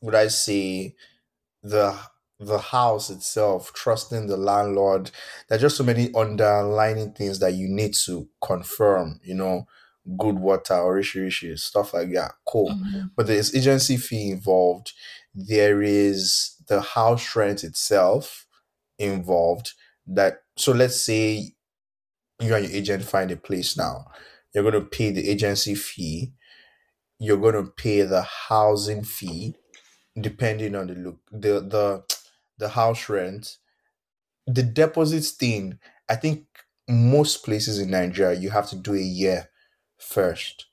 would 0.00 0.14
I 0.14 0.28
say 0.28 0.94
the 1.62 1.98
the 2.40 2.58
house 2.58 3.10
itself, 3.10 3.72
trusting 3.74 4.28
the 4.28 4.36
landlord. 4.36 5.10
There 5.48 5.56
are 5.56 5.60
just 5.60 5.76
so 5.76 5.84
many 5.84 6.12
underlining 6.14 7.12
things 7.12 7.40
that 7.40 7.54
you 7.54 7.68
need 7.68 7.94
to 8.06 8.28
confirm, 8.40 9.20
you 9.24 9.34
know, 9.34 9.66
good 10.16 10.38
water 10.38 10.74
or 10.74 10.94
rishi 10.94 11.56
stuff 11.56 11.94
like 11.94 12.12
that. 12.12 12.32
Cool. 12.46 12.70
Mm-hmm. 12.70 13.06
But 13.16 13.26
there's 13.26 13.54
agency 13.54 13.96
fee 13.96 14.30
involved. 14.30 14.92
There 15.34 15.82
is 15.82 16.54
the 16.68 16.80
house 16.80 17.34
rent 17.34 17.64
itself 17.64 18.46
involved. 18.98 19.72
That 20.06 20.42
so 20.56 20.72
let's 20.72 21.04
say 21.04 21.54
you 22.40 22.54
and 22.54 22.66
your 22.66 22.74
agent 22.74 23.04
find 23.04 23.30
a 23.30 23.36
place 23.36 23.76
now. 23.76 24.06
You're 24.54 24.62
going 24.62 24.74
to 24.74 24.88
pay 24.88 25.10
the 25.10 25.28
agency 25.28 25.74
fee. 25.74 26.32
You're 27.18 27.36
going 27.36 27.54
to 27.54 27.70
pay 27.70 28.02
the 28.02 28.22
housing 28.22 29.02
fee, 29.02 29.56
depending 30.18 30.74
on 30.74 30.86
the 30.86 30.94
look, 30.94 31.18
the 31.32 31.60
the 31.60 32.04
the 32.58 32.70
house 32.70 33.08
rent, 33.08 33.58
the 34.46 34.62
deposits 34.62 35.30
thing. 35.32 35.78
I 36.08 36.16
think 36.16 36.46
most 36.88 37.44
places 37.44 37.78
in 37.78 37.90
Nigeria 37.90 38.38
you 38.38 38.50
have 38.50 38.68
to 38.70 38.76
do 38.76 38.94
a 38.94 39.00
year 39.00 39.50
first. 39.98 40.66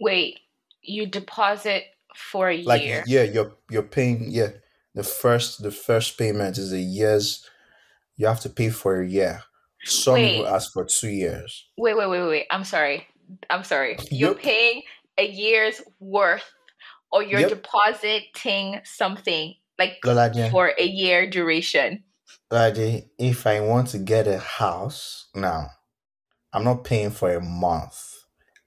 Wait, 0.00 0.40
you 0.82 1.06
deposit 1.06 1.84
for 2.16 2.50
a 2.50 2.62
like, 2.62 2.82
year? 2.82 3.04
Yeah, 3.06 3.22
you're 3.22 3.52
you're 3.70 3.82
paying. 3.82 4.30
Yeah, 4.30 4.48
the 4.94 5.04
first 5.04 5.62
the 5.62 5.70
first 5.70 6.18
payment 6.18 6.58
is 6.58 6.72
a 6.72 6.80
year's. 6.80 7.48
You 8.16 8.26
have 8.26 8.40
to 8.40 8.48
pay 8.48 8.70
for 8.70 9.00
a 9.00 9.06
year. 9.06 9.42
Some 9.84 10.14
wait. 10.14 10.36
people 10.36 10.48
ask 10.48 10.72
for 10.72 10.84
two 10.84 11.08
years. 11.08 11.68
Wait, 11.76 11.96
wait, 11.96 12.08
wait, 12.08 12.26
wait. 12.26 12.46
I'm 12.50 12.64
sorry. 12.64 13.06
I'm 13.50 13.64
sorry. 13.64 13.98
You're 14.10 14.32
yep. 14.32 14.42
paying 14.42 14.82
a 15.18 15.26
year's 15.26 15.80
worth 16.00 16.50
or 17.12 17.22
you're 17.22 17.40
yep. 17.40 17.50
depositing 17.50 18.80
something 18.84 19.54
like 19.78 19.98
Loladia. 20.04 20.50
for 20.50 20.72
a 20.78 20.84
year 20.84 21.28
duration. 21.28 22.02
Loladia, 22.50 23.04
if 23.18 23.46
I 23.46 23.60
want 23.60 23.88
to 23.88 23.98
get 23.98 24.26
a 24.26 24.38
house 24.38 25.28
now, 25.34 25.68
I'm 26.52 26.64
not 26.64 26.84
paying 26.84 27.10
for 27.10 27.34
a 27.34 27.40
month. 27.40 28.24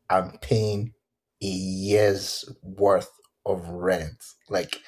I'm 0.09 0.37
paying 0.41 0.93
a 1.41 1.45
year's 1.45 2.45
worth 2.63 3.11
of 3.45 3.67
rent. 3.67 4.23
Like 4.49 4.79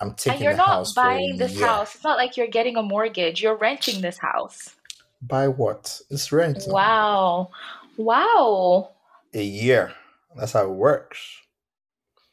I'm 0.00 0.14
taking 0.14 0.34
and 0.34 0.42
you're 0.42 0.56
not 0.56 0.86
buying 0.94 1.36
this 1.36 1.54
year. 1.54 1.66
house. 1.66 1.94
It's 1.94 2.04
not 2.04 2.18
like 2.18 2.36
you're 2.36 2.46
getting 2.46 2.76
a 2.76 2.82
mortgage. 2.82 3.42
You're 3.42 3.56
renting 3.56 4.00
this 4.00 4.18
house. 4.18 4.76
By 5.20 5.48
what? 5.48 6.00
It's 6.10 6.30
rent. 6.32 6.64
Wow. 6.66 7.50
Wow. 7.96 8.92
A 9.34 9.42
year. 9.42 9.92
That's 10.36 10.52
how 10.52 10.64
it 10.64 10.70
works. 10.70 11.18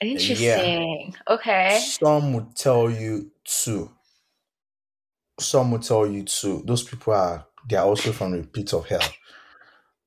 Interesting. 0.02 1.16
Okay. 1.28 1.80
Some 1.80 2.34
would 2.34 2.56
tell 2.56 2.90
you 2.90 3.32
two. 3.44 3.92
Some 5.40 5.72
would 5.72 5.84
tell 5.84 6.06
you 6.06 6.24
two. 6.24 6.64
Those 6.66 6.84
people 6.84 7.14
are 7.14 7.46
they 7.68 7.78
are 7.78 7.86
also 7.86 8.12
from 8.12 8.38
the 8.40 8.46
pit 8.46 8.74
of 8.74 8.88
hell. 8.88 9.02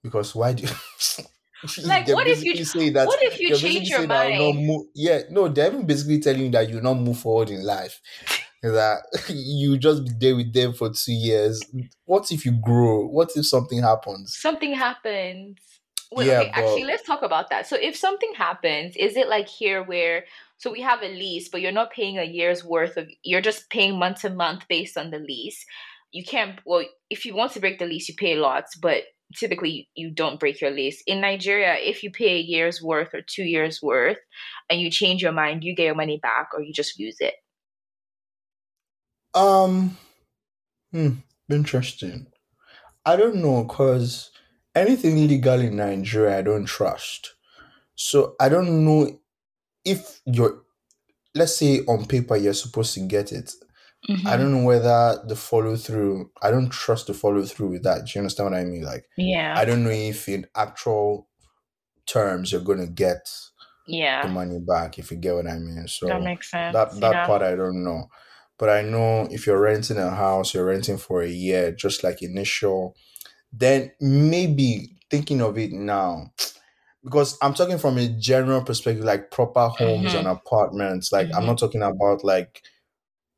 Because 0.03 0.35
why 0.35 0.53
do 0.53 0.62
you 0.62 0.69
like 1.85 2.07
what 2.09 2.29
if 2.29 2.45
you 2.45 2.64
say 2.64 2.91
that 2.91 3.09
what 3.09 3.21
if 3.23 3.41
you 3.41 3.57
change 3.57 3.88
your 3.88 4.07
mind? 4.07 4.64
Move, 4.67 4.87
yeah, 4.95 5.23
no, 5.31 5.49
they're 5.49 5.67
even 5.67 5.87
basically 5.87 6.21
telling 6.21 6.43
you 6.43 6.51
that 6.51 6.69
you 6.69 6.81
not 6.81 6.95
move 6.95 7.19
forward 7.19 7.51
in 7.51 7.64
life 7.64 8.01
that 8.62 9.03
you 9.29 9.79
just 9.79 10.05
be 10.05 10.11
there 10.18 10.37
with 10.37 10.53
them 10.53 10.73
for 10.73 10.90
two 10.90 11.13
years. 11.13 11.63
What 12.04 12.31
if 12.33 12.44
you 12.44 12.52
grow? 12.52 13.06
What 13.06 13.31
if 13.37 13.46
something 13.46 13.83
happens? 13.83 14.37
Something 14.38 14.75
happens. 14.75 15.59
Wait, 16.11 16.27
yeah, 16.27 16.40
okay, 16.40 16.52
but... 16.54 16.65
actually, 16.65 16.85
let's 16.85 17.06
talk 17.06 17.23
about 17.23 17.50
that. 17.50 17.67
So, 17.67 17.77
if 17.77 17.94
something 17.96 18.33
happens, 18.35 18.96
is 18.96 19.17
it 19.17 19.29
like 19.29 19.48
here 19.48 19.83
where 19.83 20.25
so 20.59 20.73
we 20.73 20.81
have 20.81 21.02
a 21.02 21.09
lease, 21.09 21.48
but 21.48 21.61
you're 21.61 21.71
not 21.71 21.92
paying 21.92 22.19
a 22.19 22.25
year's 22.25 22.65
worth 22.65 22.96
of 22.96 23.09
you're 23.23 23.40
just 23.40 23.71
paying 23.71 23.98
month 23.98 24.23
to 24.23 24.31
month 24.31 24.67
based 24.69 24.98
on 24.98 25.11
the 25.11 25.19
lease. 25.19 25.65
You 26.11 26.25
can't 26.25 26.59
well, 26.67 26.85
if 27.11 27.25
you 27.25 27.35
want 27.35 27.52
to 27.52 27.61
break 27.61 27.79
the 27.79 27.87
lease, 27.87 28.09
you 28.09 28.15
pay 28.17 28.35
lots, 28.35 28.77
but 28.77 29.04
typically 29.37 29.88
you 29.94 30.11
don't 30.11 30.40
break 30.40 30.61
your 30.61 30.71
lease. 30.71 31.02
In 31.06 31.21
Nigeria, 31.21 31.77
if 31.79 32.02
you 32.02 32.11
pay 32.11 32.37
a 32.37 32.40
year's 32.40 32.83
worth 32.83 33.15
or 33.15 33.21
two 33.21 33.44
years 33.44 33.81
worth 33.83 34.19
and 34.69 34.81
you 34.81 34.90
change 34.90 35.23
your 35.23 35.33
mind, 35.33 35.63
you 35.63 35.77
get 35.77 35.85
your 35.85 35.94
money 35.94 36.19
back 36.21 36.48
or 36.54 36.63
you 36.63 36.73
just 36.73 36.98
use 36.98 37.17
it. 37.21 37.35
Um, 39.39 39.97
hmm, 40.93 41.11
interesting. 41.51 42.27
I 43.05 43.17
don't 43.17 43.37
know 43.37 43.65
because 43.65 44.31
anything 44.75 45.27
legal 45.29 45.61
in 45.61 45.77
Nigeria, 45.77 46.39
I 46.39 46.43
don't 46.43 46.67
trust. 46.67 47.35
So 47.95 48.35
I 48.41 48.49
don't 48.49 48.85
know 48.85 49.19
if 49.85 50.21
you're, 50.27 50.63
let's 51.35 51.57
say 51.57 51.81
on 51.87 52.07
paper, 52.07 52.37
you're 52.37 52.53
supposed 52.53 52.95
to 52.95 53.01
get 53.01 53.33
it, 53.33 53.53
Mm-hmm. 54.09 54.27
I 54.29 54.37
don't 54.37 54.53
know 54.53 54.65
whether 54.65 55.21
the 55.27 55.35
follow 55.35 55.77
through. 55.77 56.31
I 56.41 56.51
don't 56.51 56.71
trust 56.71 57.09
the 57.09 57.15
follow 57.15 57.45
through 57.45 57.69
with 57.69 57.83
that. 57.83 58.07
Do 58.07 58.13
you 58.15 58.21
understand 58.21 58.51
what 58.51 58.59
I 58.59 58.65
mean? 58.65 58.83
Like, 58.83 59.05
yeah, 59.17 59.55
I 59.57 59.65
don't 59.65 59.83
know 59.83 59.91
if 59.91 60.29
in 60.29 60.47
actual 60.57 61.29
terms 62.07 62.53
you're 62.53 62.61
gonna 62.61 62.87
get 62.87 63.29
yeah 63.87 64.23
the 64.23 64.29
money 64.29 64.61
back. 64.61 64.99
If 64.99 65.11
you 65.11 65.17
get 65.17 65.35
what 65.35 65.49
I 65.49 65.59
mean. 65.59 65.87
So 65.89 66.07
that 66.07 66.23
makes 66.23 66.51
sense. 66.51 66.73
That 66.75 66.99
that 67.01 67.13
yeah. 67.13 67.27
part 67.27 67.43
I 67.43 67.57
don't 67.57 67.83
know, 67.83 68.09
but 68.59 68.69
I 68.69 68.83
know 68.83 69.29
if 69.31 69.46
you're 69.46 69.61
renting 69.61 69.98
a 69.98 70.11
house, 70.11 70.54
you're 70.54 70.67
renting 70.67 70.98
for 70.98 71.23
a 71.23 71.29
year, 71.29 71.73
just 71.73 72.02
like 72.02 72.23
initial. 72.23 72.96
Then 73.52 73.92
maybe 74.00 74.98
thinking 75.11 75.40
of 75.40 75.56
it 75.56 75.73
now 75.73 76.33
because 77.04 77.38
I'm 77.40 77.54
talking 77.54 77.79
from 77.79 77.98
a 77.98 78.09
general 78.09 78.63
perspective, 78.63 79.04
like 79.04 79.31
proper 79.31 79.69
homes 79.69 80.09
mm-hmm. 80.09 80.19
and 80.19 80.29
apartments. 80.29 81.13
Like 81.13 81.29
mm-hmm. 81.29 81.37
I'm 81.37 81.46
not 81.46 81.59
talking 81.59 81.83
about 81.83 82.25
like 82.25 82.63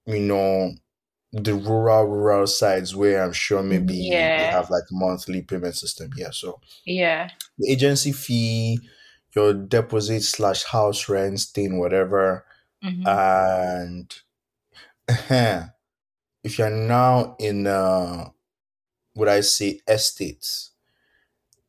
you 0.06 0.20
know 0.20 0.72
the 1.32 1.54
rural 1.54 2.06
rural 2.06 2.46
sides 2.46 2.96
where 2.96 3.22
I'm 3.22 3.32
sure 3.32 3.62
maybe 3.62 3.94
yeah. 3.94 4.38
they 4.38 4.44
have 4.44 4.70
like 4.70 4.84
monthly 4.90 5.42
payment 5.42 5.76
system. 5.76 6.10
Yeah, 6.16 6.30
so 6.32 6.60
yeah, 6.84 7.30
the 7.58 7.70
agency 7.70 8.12
fee, 8.12 8.80
your 9.34 9.54
deposit 9.54 10.22
slash 10.22 10.64
house 10.64 11.08
rent 11.08 11.40
thing, 11.40 11.78
whatever, 11.78 12.44
mm-hmm. 12.84 13.06
and 13.06 14.14
if 16.44 16.58
you're 16.58 16.70
now 16.70 17.36
in 17.38 17.66
uh, 17.66 18.28
would 19.14 19.28
I 19.28 19.40
say 19.40 19.80
estates 19.86 20.70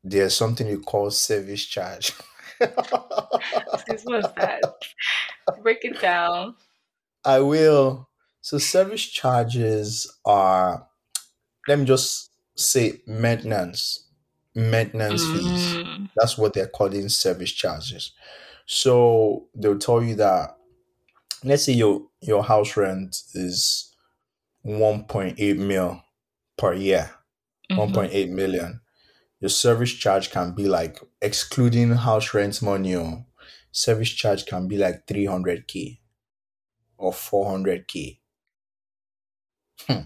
there's 0.04 0.36
something 0.36 0.68
you 0.68 0.80
call 0.80 1.12
service 1.12 1.66
charge. 1.66 2.14
this 2.60 4.04
was 4.06 4.26
that. 4.36 4.62
Break 5.62 5.80
it 5.84 6.02
down. 6.02 6.56
I 7.24 7.40
will. 7.40 8.10
So 8.42 8.58
service 8.58 9.06
charges 9.06 10.12
are 10.26 10.88
let 11.68 11.80
me 11.80 11.86
just 11.86 12.32
say 12.56 13.02
maintenance. 13.06 14.08
Maintenance 14.56 15.24
mm. 15.24 15.38
fees. 15.38 16.10
That's 16.18 16.38
what 16.38 16.54
they're 16.54 16.68
calling 16.68 17.08
service 17.10 17.52
charges. 17.52 18.12
So 18.66 19.48
they'll 19.56 19.78
tell 19.78 20.04
you 20.04 20.16
that 20.16 20.58
let's 21.44 21.64
say 21.64 21.74
your 21.74 22.04
your 22.22 22.44
house 22.44 22.78
rent 22.78 23.22
is 23.34 23.94
1.8 24.66 25.58
mil 25.58 26.02
per 26.58 26.74
year. 26.74 27.12
Mm-hmm. 27.72 27.96
1.8 27.96 28.30
million 28.30 28.82
your 29.42 29.50
service 29.50 29.92
charge 29.92 30.30
can 30.30 30.54
be 30.54 30.68
like 30.68 31.00
excluding 31.22 31.92
house 31.92 32.34
rent 32.34 32.62
money 32.62 32.96
or 32.96 33.26
service 33.72 34.10
charge 34.10 34.46
can 34.46 34.68
be 34.68 34.78
like 34.78 35.06
300k 35.08 35.98
or 36.98 37.12
400k 37.12 38.20
hmm. 39.88 40.00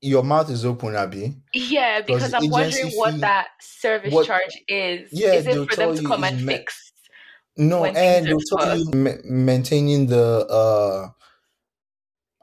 your 0.00 0.22
mouth 0.24 0.50
is 0.50 0.64
open 0.64 0.96
abby 0.96 1.34
yeah 1.52 2.00
because 2.00 2.32
i'm 2.32 2.48
wondering 2.48 2.90
fee, 2.90 2.96
what 2.96 3.20
that 3.20 3.48
service 3.60 4.12
what, 4.12 4.26
charge 4.26 4.62
is 4.66 5.08
yeah 5.12 5.32
is 5.34 5.46
it 5.46 5.68
for 5.68 5.76
them 5.76 5.94
to 5.94 6.02
come 6.04 6.24
and 6.24 6.44
ma- 6.44 6.52
fix 6.52 6.92
no 7.56 7.84
and 7.84 8.28
ma- 8.94 9.10
maintaining 9.24 10.06
the 10.06 10.46
uh 10.46 11.08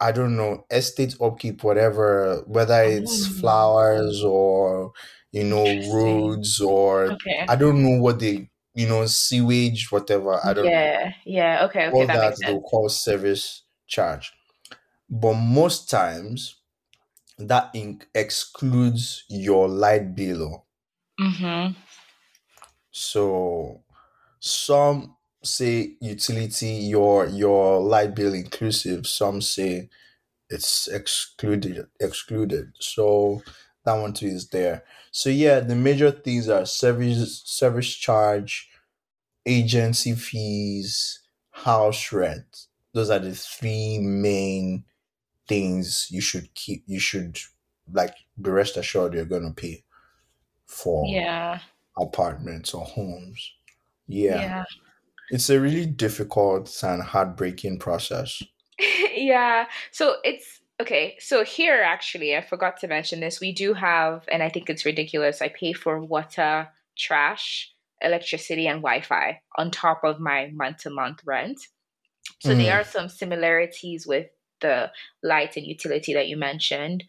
I 0.04 0.12
don't 0.12 0.36
know, 0.36 0.66
estate 0.72 1.16
upkeep, 1.22 1.64
whatever, 1.64 2.44
whether 2.48 2.82
it's 2.82 3.28
oh. 3.28 3.40
flowers 3.40 4.24
or 4.24 4.94
you 5.32 5.44
know, 5.44 5.64
roads 5.94 6.60
or 6.60 7.12
okay. 7.14 7.46
I 7.48 7.56
don't 7.56 7.84
know 7.84 8.02
what 8.02 8.20
they, 8.20 8.50
you 8.74 8.88
know, 8.88 9.06
sewage, 9.06 9.92
whatever. 9.92 10.40
I 10.44 10.54
don't 10.54 10.66
yeah, 10.66 11.06
know. 11.06 11.12
Yeah, 11.26 11.66
okay, 11.66 11.88
okay. 11.88 11.98
All 11.98 12.08
that, 12.08 12.38
that 12.38 12.38
they'll 12.42 12.62
call 12.62 12.90
service 12.90 13.64
charge. 13.88 14.34
But 15.10 15.36
most 15.36 15.90
times 15.90 16.56
that 17.38 17.70
in- 17.74 18.02
excludes 18.14 19.24
your 19.30 19.68
light 19.68 20.16
bill. 20.16 20.66
Mm-hmm. 21.20 21.74
So 22.92 23.84
some 24.42 25.18
say 25.44 25.98
utility 26.02 26.68
your 26.70 27.28
your 27.28 27.82
light 27.82 28.16
bill 28.16 28.34
inclusive 28.36 29.08
some 29.08 29.42
say 29.42 29.90
it's 30.50 30.88
excluded 30.90 31.88
excluded 32.00 32.74
so 32.80 33.42
that 33.86 33.96
one 33.96 34.14
too 34.14 34.28
is 34.28 34.50
there. 34.50 34.84
So 35.12 35.30
yeah, 35.30 35.60
the 35.60 35.76
major 35.76 36.12
things 36.12 36.50
are 36.50 36.66
service 36.66 37.42
service 37.46 37.94
charge, 37.96 38.70
agency 39.46 40.16
fees, 40.16 41.22
house 41.52 42.12
rent. 42.14 42.68
Those 42.94 43.10
are 43.10 43.20
the 43.20 43.34
three 43.36 44.00
main 44.00 44.86
things 45.48 46.08
you 46.12 46.22
should 46.22 46.54
keep 46.56 46.84
you 46.88 47.00
should 47.00 47.40
like 47.92 48.16
be 48.42 48.50
rest 48.52 48.78
assured 48.78 49.14
you're 49.14 49.26
gonna 49.26 49.54
pay 49.54 49.84
for 50.66 51.06
yeah 51.08 51.60
apartments 51.98 52.74
or 52.74 52.86
homes. 52.86 53.54
Yeah. 54.12 54.42
yeah. 54.42 54.64
It's 55.30 55.50
a 55.50 55.60
really 55.60 55.86
difficult 55.86 56.84
and 56.84 57.02
heartbreaking 57.02 57.80
process. 57.80 58.44
yeah. 59.16 59.66
So 59.92 60.16
it's 60.24 60.62
Okay, 60.82 61.16
so 61.20 61.44
here 61.44 61.84
actually, 61.86 62.36
I 62.36 62.42
forgot 62.42 62.78
to 62.78 62.88
mention 62.88 63.20
this. 63.20 63.40
We 63.40 63.54
do 63.54 63.76
have, 63.76 64.24
and 64.32 64.42
I 64.42 64.50
think 64.50 64.68
it's 64.68 64.84
ridiculous. 64.84 65.40
I 65.40 65.50
pay 65.50 65.74
for 65.74 66.00
water, 66.00 66.70
trash, 66.98 67.72
electricity, 68.02 68.66
and 68.66 68.82
Wi 68.82 69.02
Fi 69.02 69.42
on 69.58 69.70
top 69.70 70.04
of 70.04 70.20
my 70.20 70.50
month 70.52 70.78
to 70.80 70.90
month 70.90 71.20
rent. 71.24 71.60
So 72.40 72.56
mm. 72.56 72.58
there 72.58 72.80
are 72.80 72.84
some 72.84 73.10
similarities 73.10 74.08
with 74.08 74.28
the 74.62 74.92
light 75.22 75.56
and 75.56 75.68
utility 75.68 76.16
that 76.16 76.28
you 76.28 76.36
mentioned. 76.36 77.04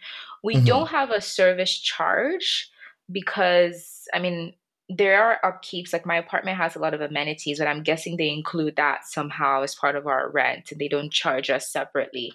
We 0.45 0.57
mm-hmm. 0.57 0.67
don't 0.67 0.89
have 0.89 1.11
a 1.11 1.23
service 1.23 1.79
charge 1.79 2.71
because, 3.11 4.07
I 4.13 4.19
mean, 4.19 4.53
there 4.97 5.23
are 5.23 5.41
upkeeps. 5.45 5.93
Like 5.93 6.07
my 6.07 6.17
apartment 6.17 6.57
has 6.59 6.77
a 6.77 6.79
lot 6.79 6.95
of 6.95 7.01
amenities, 7.01 7.59
but 7.59 7.69
I'm 7.69 7.83
guessing 7.83 8.17
they 8.17 8.31
include 8.31 8.77
that 8.77 9.07
somehow 9.07 9.63
as 9.63 9.75
part 9.75 9.97
of 9.97 10.07
our 10.07 10.31
rent 10.31 10.71
and 10.71 10.81
they 10.81 10.89
don't 10.89 11.13
charge 11.13 11.51
us 11.51 11.71
separately. 11.71 12.33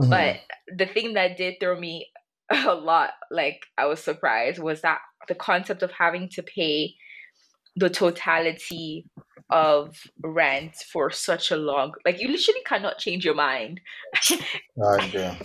Mm-hmm. 0.00 0.10
But 0.10 0.36
the 0.76 0.86
thing 0.86 1.14
that 1.14 1.36
did 1.36 1.56
throw 1.60 1.78
me 1.78 2.08
a 2.50 2.74
lot, 2.74 3.10
like 3.30 3.66
I 3.78 3.86
was 3.86 4.00
surprised, 4.00 4.58
was 4.58 4.82
that 4.82 4.98
the 5.28 5.34
concept 5.34 5.82
of 5.82 5.90
having 5.92 6.28
to 6.30 6.42
pay 6.42 6.94
the 7.76 7.90
totality 7.90 9.06
of 9.50 9.96
rent 10.22 10.76
for 10.92 11.10
such 11.10 11.50
a 11.50 11.56
long 11.56 11.92
like 12.06 12.20
you 12.20 12.28
literally 12.28 12.60
cannot 12.66 12.98
change 12.98 13.24
your 13.24 13.34
mind. 13.34 13.80
oh, 14.82 15.00
yeah. 15.12 15.36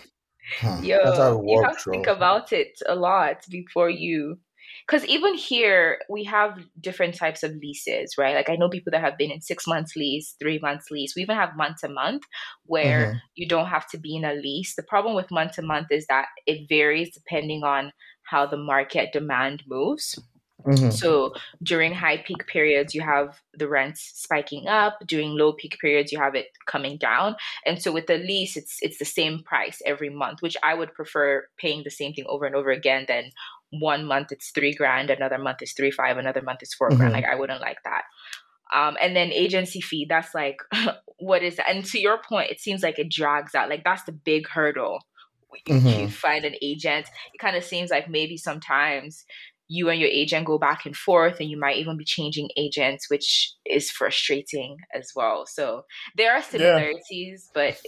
Huh. 0.59 0.79
Yo, 0.81 1.43
you 1.45 1.61
have 1.61 1.83
to 1.83 1.91
think 1.91 2.07
about 2.07 2.53
it 2.53 2.79
a 2.87 2.95
lot 2.95 3.43
before 3.49 3.89
you 3.89 4.39
because 4.87 5.05
even 5.05 5.33
here 5.33 5.99
we 6.09 6.23
have 6.23 6.57
different 6.79 7.15
types 7.15 7.43
of 7.43 7.51
leases 7.55 8.17
right 8.17 8.35
like 8.35 8.49
i 8.49 8.55
know 8.55 8.69
people 8.69 8.91
that 8.91 9.01
have 9.01 9.17
been 9.17 9.31
in 9.31 9.41
six 9.41 9.67
months 9.67 9.95
lease 9.95 10.35
three 10.39 10.59
months 10.59 10.89
lease 10.89 11.13
we 11.15 11.21
even 11.21 11.35
have 11.35 11.57
month 11.57 11.77
to 11.77 11.89
month 11.89 12.23
where 12.65 13.07
mm-hmm. 13.07 13.17
you 13.35 13.47
don't 13.47 13.67
have 13.67 13.87
to 13.87 13.97
be 13.97 14.15
in 14.15 14.25
a 14.25 14.33
lease 14.33 14.75
the 14.75 14.83
problem 14.83 15.15
with 15.15 15.31
month 15.31 15.53
to 15.53 15.61
month 15.61 15.87
is 15.91 16.05
that 16.07 16.27
it 16.45 16.67
varies 16.69 17.13
depending 17.13 17.63
on 17.63 17.91
how 18.23 18.45
the 18.45 18.57
market 18.57 19.11
demand 19.11 19.63
moves 19.67 20.19
Mm-hmm. 20.65 20.89
So 20.89 21.33
during 21.63 21.93
high 21.93 22.17
peak 22.17 22.45
periods, 22.47 22.93
you 22.95 23.01
have 23.01 23.39
the 23.53 23.67
rents 23.67 24.11
spiking 24.15 24.67
up. 24.67 24.97
During 25.05 25.37
low 25.37 25.53
peak 25.53 25.77
periods, 25.79 26.11
you 26.11 26.19
have 26.19 26.35
it 26.35 26.47
coming 26.65 26.97
down. 26.97 27.35
And 27.65 27.81
so 27.81 27.91
with 27.91 28.07
the 28.07 28.17
lease, 28.17 28.57
it's 28.57 28.77
it's 28.81 28.97
the 28.97 29.05
same 29.05 29.43
price 29.43 29.81
every 29.85 30.09
month, 30.09 30.41
which 30.41 30.57
I 30.63 30.73
would 30.73 30.93
prefer 30.93 31.47
paying 31.57 31.83
the 31.83 31.91
same 31.91 32.13
thing 32.13 32.25
over 32.27 32.45
and 32.45 32.55
over 32.55 32.71
again 32.71 33.05
than 33.07 33.31
one 33.71 34.05
month 34.05 34.31
it's 34.31 34.51
three 34.51 34.73
grand, 34.73 35.09
another 35.09 35.37
month 35.37 35.61
is 35.61 35.73
three 35.73 35.91
five, 35.91 36.17
another 36.17 36.41
month 36.41 36.63
is 36.63 36.73
4 36.73 36.89
mm-hmm. 36.89 36.97
grand. 36.97 37.13
Like 37.13 37.25
I 37.25 37.35
wouldn't 37.35 37.61
like 37.61 37.77
that. 37.83 38.03
Um, 38.73 38.97
and 39.01 39.15
then 39.15 39.31
agency 39.31 39.81
fee, 39.81 40.05
that's 40.09 40.33
like, 40.35 40.57
what 41.19 41.43
is 41.43 41.55
that? 41.55 41.69
And 41.69 41.85
to 41.85 41.99
your 41.99 42.19
point, 42.27 42.51
it 42.51 42.59
seems 42.59 42.83
like 42.83 42.99
it 42.99 43.09
drags 43.09 43.55
out. 43.55 43.69
Like 43.69 43.83
that's 43.83 44.03
the 44.03 44.11
big 44.11 44.47
hurdle. 44.47 44.99
Mm-hmm. 45.67 46.01
You 46.01 46.07
find 46.09 46.45
an 46.45 46.55
agent. 46.61 47.07
It 47.33 47.39
kind 47.39 47.55
of 47.55 47.63
seems 47.63 47.89
like 47.89 48.09
maybe 48.09 48.37
sometimes 48.37 49.25
you 49.69 49.89
and 49.89 49.99
your 49.99 50.09
agent 50.09 50.45
go 50.45 50.57
back 50.57 50.85
and 50.85 50.95
forth, 50.95 51.39
and 51.39 51.49
you 51.49 51.59
might 51.59 51.77
even 51.77 51.97
be 51.97 52.05
changing 52.05 52.49
agents, 52.55 53.09
which 53.09 53.51
is 53.65 53.91
frustrating 53.91 54.77
as 54.93 55.11
well. 55.15 55.45
So 55.45 55.83
there 56.15 56.33
are 56.33 56.41
similarities, 56.41 57.49
yeah. 57.55 57.71
but 57.71 57.81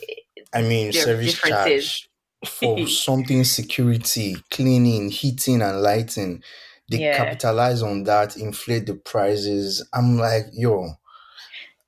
I 0.54 0.62
mean, 0.64 0.92
service 0.92 1.40
charge 1.40 2.09
for 2.46 2.88
something 2.88 3.44
security, 3.44 4.38
cleaning, 4.50 5.10
heating, 5.10 5.62
and 5.62 5.82
lighting. 5.82 6.44
They 6.90 7.02
yeah. 7.02 7.18
capitalize 7.18 7.84
on 7.84 8.04
that, 8.06 8.36
inflate 8.38 8.88
the 8.88 8.96
prices. 8.96 9.88
I'm 9.94 10.18
like, 10.18 10.46
yo, 10.54 10.90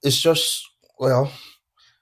it's 0.03 0.19
just 0.19 0.67
well, 0.99 1.31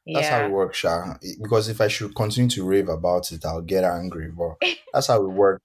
that's 0.06 0.28
yeah. 0.28 0.40
how 0.40 0.46
it 0.46 0.52
works, 0.52 0.78
Sha. 0.78 1.16
Because 1.42 1.70
if 1.70 1.80
I 1.80 1.88
should 1.88 2.16
continue 2.16 2.50
to 2.52 2.66
rave 2.66 2.90
about 2.90 3.32
it, 3.32 3.46
I'll 3.46 3.62
get 3.62 3.84
angry. 3.84 4.32
But 4.32 4.58
that's 4.94 5.08
how 5.08 5.24
it 5.24 5.30
works. 5.30 5.64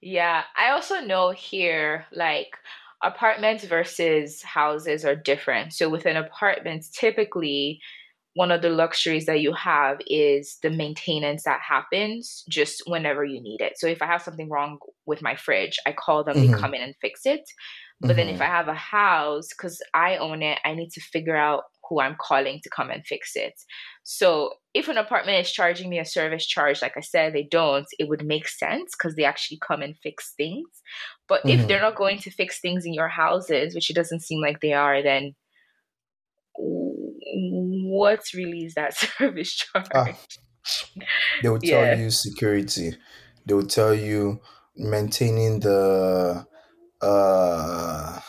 Yeah, 0.00 0.44
I 0.56 0.70
also 0.70 1.00
know 1.00 1.30
here, 1.30 2.06
like 2.12 2.56
apartments 3.02 3.64
versus 3.64 4.42
houses 4.42 5.04
are 5.04 5.16
different. 5.16 5.72
So 5.72 5.88
within 5.88 6.16
apartments, 6.16 6.88
typically 6.88 7.80
one 8.36 8.50
of 8.50 8.60
the 8.60 8.68
luxuries 8.68 9.24
that 9.24 9.40
you 9.40 9.54
have 9.54 9.96
is 10.06 10.58
the 10.62 10.68
maintenance 10.68 11.44
that 11.44 11.58
happens 11.66 12.44
just 12.50 12.82
whenever 12.86 13.24
you 13.24 13.40
need 13.40 13.62
it. 13.62 13.78
So 13.78 13.86
if 13.86 14.02
I 14.02 14.06
have 14.06 14.20
something 14.20 14.50
wrong 14.50 14.76
with 15.06 15.22
my 15.22 15.36
fridge, 15.36 15.78
I 15.86 15.92
call 15.92 16.22
them, 16.22 16.36
mm-hmm. 16.36 16.52
they 16.52 16.58
come 16.58 16.74
in 16.74 16.82
and 16.82 16.94
fix 17.00 17.24
it. 17.24 17.40
But 17.98 18.08
mm-hmm. 18.08 18.16
then 18.18 18.28
if 18.28 18.34
mm-hmm. 18.34 18.42
I 18.42 18.46
have 18.54 18.68
a 18.68 18.74
house, 18.74 19.48
because 19.48 19.80
I 19.94 20.18
own 20.18 20.42
it, 20.42 20.58
I 20.66 20.74
need 20.74 20.90
to 20.90 21.00
figure 21.00 21.34
out 21.34 21.62
who 21.88 21.98
I'm 21.98 22.14
calling 22.20 22.60
to 22.62 22.68
come 22.68 22.90
and 22.90 23.06
fix 23.06 23.36
it. 23.36 23.54
So 24.02 24.52
if 24.74 24.88
an 24.88 24.98
apartment 24.98 25.40
is 25.40 25.50
charging 25.50 25.88
me 25.88 25.98
a 25.98 26.04
service 26.04 26.46
charge, 26.46 26.82
like 26.82 26.98
I 26.98 27.00
said, 27.00 27.32
they 27.32 27.48
don't, 27.50 27.86
it 27.98 28.06
would 28.06 28.22
make 28.22 28.48
sense 28.48 28.92
because 28.98 29.16
they 29.16 29.24
actually 29.24 29.60
come 29.66 29.80
and 29.80 29.96
fix 30.02 30.34
things. 30.36 30.68
But 31.26 31.40
mm-hmm. 31.40 31.58
if 31.58 31.68
they're 31.68 31.80
not 31.80 31.96
going 31.96 32.18
to 32.18 32.30
fix 32.30 32.60
things 32.60 32.84
in 32.84 32.92
your 32.92 33.08
houses, 33.08 33.74
which 33.74 33.88
it 33.88 33.96
doesn't 33.96 34.20
seem 34.20 34.42
like 34.42 34.60
they 34.60 34.74
are, 34.74 35.02
then 35.02 35.34
what 37.34 38.22
really 38.34 38.64
is 38.64 38.74
that 38.74 38.94
service 39.18 39.54
charge? 39.54 39.86
Ah, 39.94 40.06
they 41.42 41.48
will 41.48 41.58
tell 41.58 41.84
yeah. 41.84 41.96
you 41.96 42.10
security. 42.10 42.96
They 43.44 43.54
will 43.54 43.66
tell 43.66 43.94
you 43.94 44.40
maintaining 44.76 45.60
the 45.60 46.46
uh 47.00 48.20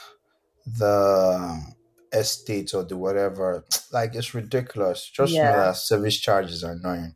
the 0.66 1.76
estate 2.14 2.74
or 2.74 2.84
the 2.84 2.98
whatever. 2.98 3.64
Like 3.92 4.16
it's 4.16 4.34
ridiculous. 4.34 5.10
Just 5.10 5.32
yeah. 5.32 5.52
know 5.52 5.58
that 5.58 5.78
service 5.78 6.20
charges 6.20 6.62
are 6.62 6.74
annoying. 6.74 7.16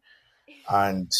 And 0.69 1.11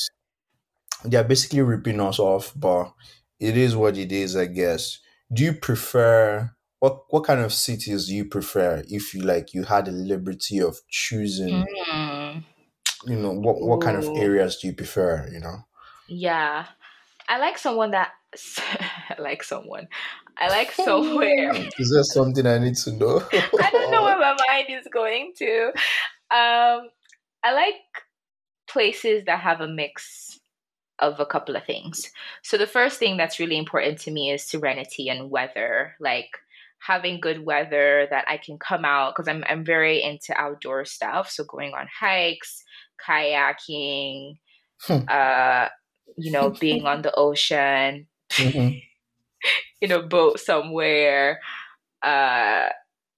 they're 1.04 1.26
basically 1.26 1.62
ripping 1.62 2.00
us 2.00 2.20
off, 2.20 2.54
but 2.56 2.94
it 3.38 3.58
is 3.58 3.76
what 3.76 3.98
it 3.98 4.14
is, 4.14 4.38
I 4.38 4.46
guess. 4.46 5.00
Do 5.34 5.44
you 5.44 5.54
prefer 5.54 6.52
what 6.82 7.04
what 7.10 7.24
kind 7.24 7.40
of 7.40 7.54
cities 7.54 8.08
do 8.08 8.16
you 8.16 8.26
prefer 8.26 8.84
if 8.90 9.14
you 9.14 9.22
like 9.22 9.54
you 9.54 9.64
had 9.64 9.86
the 9.86 9.92
liberty 9.92 10.60
of 10.60 10.82
choosing 10.90 11.66
mm. 11.94 12.44
you 13.06 13.16
know 13.16 13.32
what 13.32 13.62
what 13.62 13.82
kind 13.82 13.96
of 13.96 14.10
areas 14.18 14.58
do 14.58 14.68
you 14.68 14.74
prefer 14.74 15.30
you 15.32 15.40
know? 15.40 15.58
Yeah. 16.08 16.66
I 17.30 17.38
like 17.38 17.58
someone 17.58 17.92
that 17.92 18.10
I 19.10 19.22
like 19.22 19.44
someone. 19.44 19.88
I 20.38 20.50
like 20.50 20.72
somewhere. 20.88 21.54
Is 21.78 21.92
there 21.92 22.04
something 22.04 22.46
i 22.48 22.58
need 22.58 22.76
to 22.78 22.92
know? 22.92 23.24
I 23.32 23.70
don't 23.72 23.92
know 23.92 24.04
where 24.04 24.20
my 24.20 24.36
mind 24.50 24.68
is 24.70 24.88
going 24.92 25.34
to. 25.38 25.68
Um 26.32 26.90
i 27.44 27.54
like 27.54 27.76
places 28.68 29.26
that 29.26 29.40
have 29.40 29.62
a 29.62 29.68
mix 29.68 30.40
of 30.98 31.20
a 31.20 31.26
couple 31.26 31.56
of 31.56 31.66
things. 31.66 32.12
So 32.42 32.58
the 32.58 32.68
first 32.68 32.98
thing 32.98 33.18
that's 33.18 33.40
really 33.40 33.58
important 33.58 34.00
to 34.02 34.12
me 34.12 34.32
is 34.32 34.44
serenity 34.44 35.10
and 35.10 35.30
weather. 35.30 35.96
Like 36.00 36.38
having 36.86 37.20
good 37.20 37.46
weather 37.46 38.08
that 38.10 38.26
I 38.28 38.38
can 38.38 38.58
come 38.58 38.86
out 38.86 39.14
because 39.16 39.28
I'm 39.28 39.44
I'm 39.48 39.64
very 39.64 40.02
into 40.02 40.34
outdoor 40.40 40.86
stuff. 40.86 41.30
So 41.30 41.44
going 41.44 41.74
on 41.74 41.88
hikes, 42.00 42.64
kayaking, 43.08 44.38
hmm. 44.84 45.00
uh, 45.08 45.68
you 46.18 46.32
know, 46.32 46.50
being 46.60 46.86
on 46.86 47.02
the 47.02 47.14
ocean, 47.16 48.08
mm-hmm. 48.32 48.78
in 49.82 49.92
a 49.92 50.02
boat 50.02 50.40
somewhere, 50.40 51.40
uh, 52.02 52.70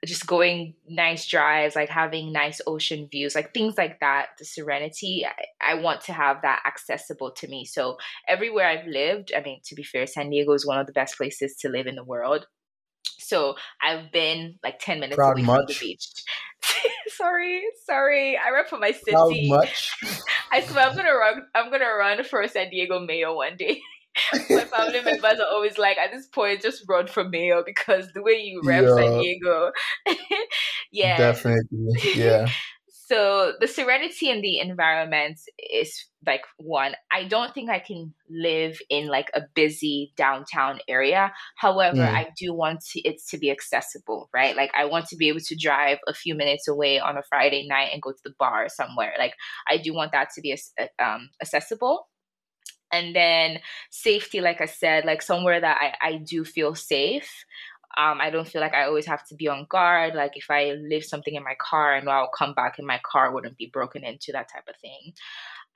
just 0.05 0.27
going 0.27 0.75
nice 0.87 1.25
drives, 1.25 1.77
like 1.77 1.89
having 1.89 2.33
nice 2.33 2.59
ocean 2.67 3.07
views, 3.09 3.35
like 3.35 3.53
things 3.53 3.75
like 3.77 4.01
that. 4.01 4.27
The 4.37 4.43
serenity, 4.45 5.25
I, 5.25 5.71
I 5.71 5.73
want 5.75 6.01
to 6.01 6.13
have 6.13 6.41
that 6.41 6.63
accessible 6.67 7.31
to 7.31 7.47
me. 7.47 7.63
So 7.63 7.97
everywhere 8.27 8.67
I've 8.67 8.87
lived, 8.87 9.31
I 9.35 9.41
mean, 9.41 9.61
to 9.65 9.75
be 9.75 9.83
fair, 9.83 10.05
San 10.05 10.29
Diego 10.29 10.51
is 10.51 10.67
one 10.67 10.79
of 10.79 10.87
the 10.87 10.93
best 10.93 11.15
places 11.15 11.55
to 11.61 11.69
live 11.69 11.87
in 11.87 11.95
the 11.95 12.03
world. 12.03 12.45
So 13.23 13.55
I've 13.81 14.11
been 14.11 14.55
like 14.63 14.79
10 14.79 14.99
minutes 14.99 15.15
Proud 15.15 15.37
away 15.37 15.43
much. 15.43 15.57
from 15.59 15.65
the 15.67 15.79
beach. 15.79 16.07
sorry, 17.07 17.61
sorry. 17.85 18.37
I 18.37 18.51
run 18.51 18.65
for 18.67 18.77
my 18.77 18.91
city. 18.91 19.11
Proud 19.11 19.33
much. 19.43 19.91
I 20.51 20.61
swear 20.61 20.87
I'm 20.87 20.95
gonna 20.95 21.13
run 21.13 21.41
I'm 21.55 21.71
gonna 21.71 21.93
run 21.97 22.23
for 22.23 22.47
San 22.47 22.69
Diego 22.69 22.99
mayor 22.99 23.33
one 23.33 23.57
day. 23.57 23.81
my 24.49 24.65
family 24.65 25.01
members 25.01 25.39
are 25.39 25.47
always 25.51 25.77
like, 25.77 25.97
at 25.97 26.11
this 26.11 26.27
point, 26.27 26.61
just 26.61 26.83
run 26.87 27.07
for 27.07 27.23
mayor 27.27 27.63
because 27.65 28.11
the 28.13 28.21
way 28.21 28.33
you 28.33 28.61
rep 28.63 28.83
yeah. 28.83 28.95
San 28.95 29.19
Diego. 29.19 29.71
yeah. 30.91 31.17
Definitely. 31.17 31.87
Yeah. 32.15 32.47
So 33.13 33.53
the 33.59 33.67
serenity 33.67 34.31
in 34.31 34.41
the 34.41 34.57
environment 34.57 35.39
is 35.71 36.03
like 36.25 36.41
one. 36.57 36.95
I 37.11 37.25
don't 37.25 37.53
think 37.53 37.69
I 37.69 37.77
can 37.77 38.11
live 38.27 38.79
in 38.89 39.07
like 39.07 39.29
a 39.35 39.41
busy 39.53 40.13
downtown 40.17 40.79
area. 40.87 41.31
However, 41.55 41.97
mm. 41.97 42.11
I 42.11 42.31
do 42.35 42.55
want 42.55 42.81
to, 42.91 43.01
it 43.01 43.21
to 43.29 43.37
be 43.37 43.51
accessible, 43.51 44.31
right? 44.33 44.55
Like 44.55 44.71
I 44.75 44.85
want 44.85 45.05
to 45.09 45.15
be 45.15 45.27
able 45.27 45.41
to 45.41 45.55
drive 45.55 45.99
a 46.07 46.13
few 46.15 46.33
minutes 46.33 46.67
away 46.67 46.99
on 46.99 47.15
a 47.15 47.23
Friday 47.29 47.67
night 47.67 47.89
and 47.93 48.01
go 48.01 48.13
to 48.13 48.21
the 48.25 48.33
bar 48.39 48.67
somewhere. 48.67 49.13
Like 49.19 49.35
I 49.69 49.77
do 49.77 49.93
want 49.93 50.11
that 50.13 50.29
to 50.33 50.41
be 50.41 50.57
um, 50.97 51.29
accessible 51.39 52.07
and 52.91 53.15
then 53.15 53.59
safety 53.89 54.39
like 54.39 54.61
i 54.61 54.65
said 54.65 55.03
like 55.03 55.21
somewhere 55.21 55.59
that 55.59 55.77
i, 55.81 56.09
I 56.09 56.17
do 56.17 56.45
feel 56.45 56.75
safe 56.75 57.43
um, 57.95 58.19
I 58.19 58.29
don't 58.31 58.47
feel 58.47 58.61
like 58.61 58.73
I 58.73 58.85
always 58.85 59.05
have 59.05 59.25
to 59.27 59.35
be 59.35 59.47
on 59.47 59.67
guard. 59.69 60.15
Like 60.15 60.31
if 60.35 60.45
I 60.49 60.71
leave 60.71 61.03
something 61.03 61.35
in 61.35 61.43
my 61.43 61.55
car, 61.59 61.95
I 61.95 62.01
know 62.01 62.11
I'll 62.11 62.31
come 62.35 62.53
back 62.53 62.75
and 62.77 62.87
my 62.87 62.99
car 63.05 63.33
wouldn't 63.33 63.57
be 63.57 63.69
broken 63.71 64.03
into, 64.03 64.31
that 64.31 64.49
type 64.51 64.67
of 64.67 64.75
thing. 64.81 65.13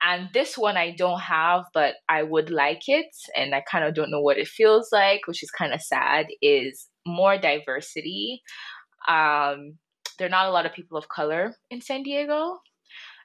And 0.02 0.28
this 0.32 0.56
one 0.56 0.76
I 0.76 0.94
don't 0.96 1.20
have, 1.20 1.64
but 1.74 1.94
I 2.08 2.22
would 2.22 2.50
like 2.50 2.88
it. 2.88 3.14
And 3.36 3.54
I 3.54 3.60
kind 3.60 3.84
of 3.84 3.94
don't 3.94 4.10
know 4.10 4.20
what 4.20 4.38
it 4.38 4.48
feels 4.48 4.90
like, 4.92 5.26
which 5.26 5.42
is 5.42 5.50
kind 5.50 5.72
of 5.72 5.82
sad, 5.82 6.26
is 6.42 6.88
more 7.06 7.38
diversity. 7.38 8.42
Um, 9.08 9.78
there 10.18 10.26
are 10.26 10.30
not 10.30 10.46
a 10.46 10.52
lot 10.52 10.66
of 10.66 10.72
people 10.72 10.98
of 10.98 11.08
color 11.08 11.54
in 11.70 11.80
San 11.80 12.02
Diego. 12.02 12.58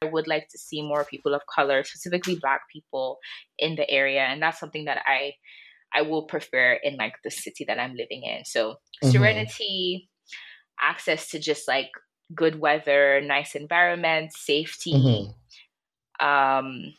I 0.02 0.06
would 0.06 0.28
like 0.28 0.50
to 0.50 0.58
see 0.58 0.82
more 0.82 1.06
people 1.06 1.34
of 1.34 1.42
color, 1.48 1.84
specifically 1.84 2.38
Black 2.40 2.62
people, 2.72 3.18
in 3.58 3.76
the 3.76 3.90
area. 3.90 4.22
And 4.22 4.42
that's 4.42 4.60
something 4.60 4.86
that 4.86 5.02
I 5.06 5.34
I 5.94 6.02
will 6.02 6.24
prefer 6.24 6.74
in 6.84 6.98
like 6.98 7.16
the 7.24 7.32
city 7.32 7.66
that 7.66 7.80
I'm 7.80 7.96
living 7.96 8.24
in. 8.24 8.46
So 8.46 8.72
mm-hmm. 8.72 9.12
serenity, 9.12 10.10
access 10.82 11.30
to 11.30 11.40
just 11.40 11.68
like 11.68 11.90
good 12.34 12.60
weather, 12.60 13.22
nice 13.22 13.56
environment, 13.56 14.34
safety, 14.34 14.94
mm-hmm. 14.94 16.26
um, 16.26 16.94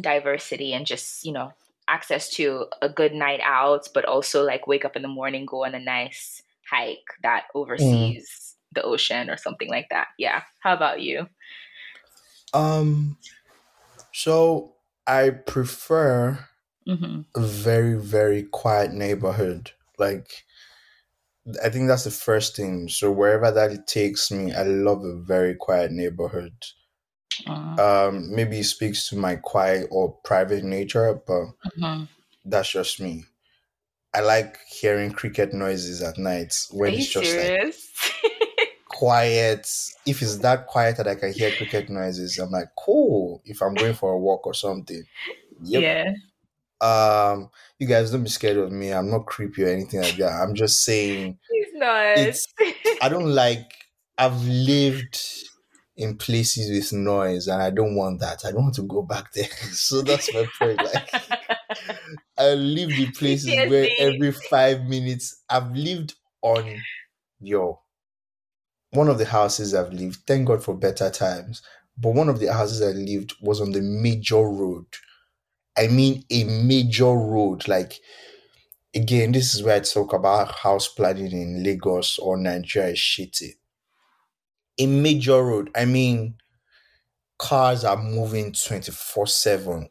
diversity, 0.00 0.72
and 0.72 0.86
just 0.86 1.24
you 1.24 1.32
know 1.32 1.52
access 1.88 2.30
to 2.30 2.66
a 2.82 2.88
good 2.88 3.14
night 3.14 3.40
out, 3.42 3.88
but 3.94 4.04
also 4.04 4.44
like 4.44 4.66
wake 4.66 4.84
up 4.84 4.96
in 4.96 5.02
the 5.02 5.08
morning, 5.08 5.46
go 5.46 5.64
on 5.64 5.74
a 5.74 5.80
nice 5.80 6.42
hike 6.68 7.14
that 7.22 7.44
mm. 7.44 7.60
oversees 7.60 8.28
mm. 8.28 8.54
the 8.74 8.82
ocean 8.82 9.30
or 9.30 9.36
something 9.36 9.68
like 9.68 9.86
that. 9.90 10.08
Yeah. 10.18 10.42
How 10.60 10.74
about 10.74 11.00
you? 11.00 11.28
Um. 12.52 13.18
So 14.12 14.74
I 15.06 15.30
prefer 15.30 16.48
mm-hmm. 16.86 17.20
a 17.34 17.40
very 17.40 17.94
very 17.94 18.42
quiet 18.42 18.92
neighborhood 18.92 19.72
like 19.98 20.44
i 21.64 21.68
think 21.68 21.88
that's 21.88 22.04
the 22.04 22.10
first 22.10 22.56
thing 22.56 22.88
so 22.88 23.10
wherever 23.10 23.50
that 23.50 23.70
it 23.70 23.86
takes 23.86 24.30
me 24.30 24.52
i 24.54 24.62
love 24.62 25.04
a 25.04 25.16
very 25.16 25.54
quiet 25.54 25.90
neighborhood 25.90 26.54
uh-huh. 27.46 28.08
um 28.08 28.34
maybe 28.34 28.60
it 28.60 28.64
speaks 28.64 29.08
to 29.08 29.16
my 29.16 29.36
quiet 29.36 29.86
or 29.90 30.16
private 30.24 30.64
nature 30.64 31.20
but 31.26 31.44
mm-hmm. 31.78 32.04
that's 32.44 32.70
just 32.70 33.00
me 33.00 33.24
i 34.14 34.20
like 34.20 34.58
hearing 34.68 35.10
cricket 35.10 35.52
noises 35.52 36.02
at 36.02 36.16
night 36.18 36.54
when 36.70 36.94
it's 36.94 37.08
just 37.08 37.30
serious? 37.30 37.92
like 38.22 38.32
quiet 38.88 39.68
if 40.06 40.22
it's 40.22 40.38
that 40.38 40.66
quiet 40.66 40.96
that 40.96 41.06
i 41.06 41.14
can 41.14 41.32
hear 41.32 41.50
cricket 41.50 41.90
noises 41.90 42.38
i'm 42.38 42.50
like 42.50 42.68
cool 42.78 43.42
if 43.44 43.60
i'm 43.60 43.74
going 43.74 43.92
for 43.92 44.12
a 44.12 44.18
walk 44.18 44.46
or 44.46 44.54
something 44.54 45.02
yep. 45.62 45.82
yeah 45.82 46.12
um, 46.80 47.50
you 47.78 47.86
guys 47.86 48.10
don't 48.10 48.22
be 48.22 48.28
scared 48.28 48.56
of 48.56 48.72
me. 48.72 48.92
I'm 48.92 49.10
not 49.10 49.26
creepy 49.26 49.64
or 49.64 49.68
anything 49.68 50.00
like 50.00 50.16
that. 50.16 50.32
I'm 50.32 50.54
just 50.54 50.84
saying 50.84 51.38
He's 51.50 51.74
not. 51.74 52.18
It's 52.18 52.46
I 53.00 53.08
don't 53.08 53.30
like 53.30 53.72
I've 54.18 54.42
lived 54.46 55.18
in 55.96 56.16
places 56.16 56.70
with 56.70 56.98
noise 56.98 57.48
and 57.48 57.62
I 57.62 57.70
don't 57.70 57.94
want 57.94 58.20
that. 58.20 58.44
I 58.44 58.52
don't 58.52 58.64
want 58.64 58.74
to 58.76 58.82
go 58.82 59.02
back 59.02 59.32
there. 59.32 59.48
so 59.72 60.02
that's 60.02 60.32
my 60.32 60.44
point. 60.58 60.82
Like 60.82 61.08
I 62.38 62.54
live 62.54 62.98
in 62.98 63.12
places 63.12 63.64
where 63.68 63.88
every 63.98 64.32
five 64.32 64.84
minutes 64.84 65.42
I've 65.48 65.72
lived 65.72 66.14
on 66.42 66.86
yo 67.40 67.80
one 68.96 69.08
of 69.08 69.18
the 69.18 69.26
houses 69.26 69.74
I've 69.74 69.92
lived, 69.92 70.20
thank 70.26 70.46
God 70.46 70.62
for 70.62 70.74
better 70.74 71.10
times. 71.10 71.62
But 71.98 72.14
one 72.14 72.28
of 72.28 72.40
the 72.40 72.52
houses 72.52 72.82
I 72.82 72.92
lived 72.98 73.34
was 73.40 73.60
on 73.60 73.72
the 73.72 73.80
major 73.80 74.42
road. 74.42 74.86
I 75.78 75.88
mean 75.88 76.24
a 76.30 76.44
major 76.44 77.12
road. 77.14 77.68
Like 77.68 78.00
again, 78.94 79.32
this 79.32 79.54
is 79.54 79.62
where 79.62 79.76
I 79.76 79.80
talk 79.80 80.12
about 80.12 80.52
house 80.52 80.88
planning 80.88 81.32
in 81.32 81.62
Lagos 81.64 82.18
or 82.18 82.36
Nigeria 82.36 82.92
is 82.92 82.98
shitty. 82.98 83.54
A 84.78 84.86
major 84.86 85.44
road. 85.44 85.70
I 85.74 85.84
mean, 85.84 86.38
cars 87.38 87.84
are 87.84 87.96
moving 88.02 88.52
24 88.52 89.26
7 89.26 89.88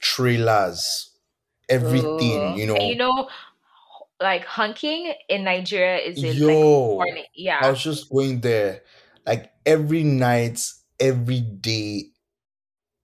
trailers 0.00 1.16
everything 1.68 2.54
you 2.54 2.66
know 2.66 2.76
and 2.78 2.88
you 2.88 2.96
know 2.96 3.28
like 4.20 4.44
honking 4.44 5.14
in 5.28 5.44
nigeria 5.44 5.98
is 5.98 6.22
it 6.22 6.38
yo, 6.38 6.52
like 6.98 7.28
yeah 7.34 7.60
i 7.60 7.70
was 7.70 7.82
just 7.82 8.10
going 8.10 8.40
there 8.40 8.82
like 9.26 9.52
every 9.64 10.02
night 10.02 10.60
every 11.00 11.40
day 11.40 12.10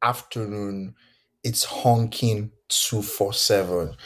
afternoon 0.03 0.95
it's 1.45 1.65
honking 1.65 2.53
247 2.69 3.97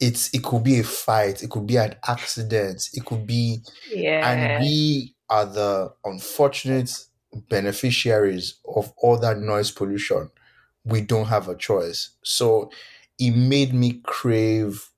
it's 0.00 0.32
it 0.34 0.42
could 0.44 0.64
be 0.64 0.78
a 0.80 0.84
fight 0.84 1.42
it 1.42 1.50
could 1.50 1.66
be 1.66 1.76
an 1.76 1.94
accident 2.06 2.88
it 2.94 3.04
could 3.04 3.26
be 3.26 3.62
Yeah. 3.86 4.22
and 4.22 4.58
we 4.58 5.16
are 5.28 5.46
the 5.46 5.94
unfortunate 6.04 6.92
beneficiaries 7.48 8.60
of 8.76 8.92
all 8.98 9.18
that 9.18 9.38
noise 9.38 9.70
pollution. 9.70 10.30
We 10.84 11.00
don't 11.00 11.26
have 11.26 11.48
a 11.48 11.56
choice. 11.56 12.10
So 12.24 12.70
it 13.18 13.32
made 13.32 13.72
me 13.74 14.00
crave 14.04 14.90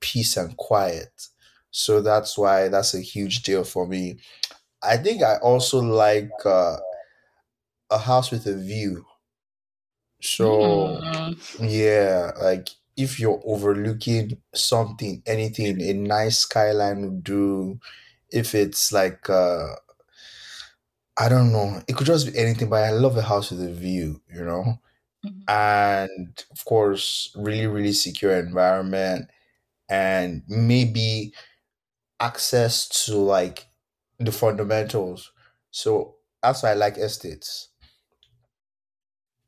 peace 0.00 0.36
and 0.36 0.56
quiet. 0.56 1.28
So 1.70 2.02
that's 2.02 2.38
why 2.38 2.68
that's 2.68 2.94
a 2.94 3.00
huge 3.00 3.42
deal 3.42 3.64
for 3.64 3.86
me. 3.86 4.20
I 4.82 4.96
think 4.98 5.22
i 5.22 5.36
also 5.38 5.80
like 5.80 6.30
uh, 6.44 6.78
a 7.90 7.98
house 7.98 8.30
with 8.30 8.46
a 8.46 8.56
view 8.56 9.06
so 10.24 11.00
Mm. 11.02 11.36
yeah 11.70 12.32
like 12.42 12.70
if 12.96 13.20
you're 13.20 13.42
overlooking 13.44 14.40
something 14.54 15.22
anything 15.26 15.80
a 15.82 15.92
nice 15.94 16.38
skyline 16.40 17.02
would 17.02 17.24
do 17.24 17.78
if 18.30 18.54
it's 18.54 18.92
like 18.92 19.28
uh 19.30 19.74
i 21.16 21.28
don't 21.28 21.52
know 21.52 21.80
it 21.88 21.96
could 21.96 22.06
just 22.06 22.26
be 22.32 22.38
anything 22.38 22.68
but 22.68 22.82
i 22.84 22.90
love 22.90 23.16
a 23.16 23.22
house 23.22 23.50
with 23.50 23.62
a 23.62 23.72
view 23.72 24.20
you 24.32 24.44
know 24.44 24.78
Mhm. 25.22 25.48
and 25.48 26.44
of 26.52 26.64
course 26.66 27.32
really 27.36 27.66
really 27.66 27.92
secure 27.92 28.38
environment 28.38 29.28
and 29.88 30.42
maybe 30.48 31.34
access 32.20 32.88
to 33.06 33.16
like 33.16 33.66
the 34.20 34.32
fundamentals 34.32 35.32
so 35.70 36.16
that's 36.42 36.62
why 36.62 36.70
i 36.70 36.74
like 36.74 36.98
estates 36.98 37.70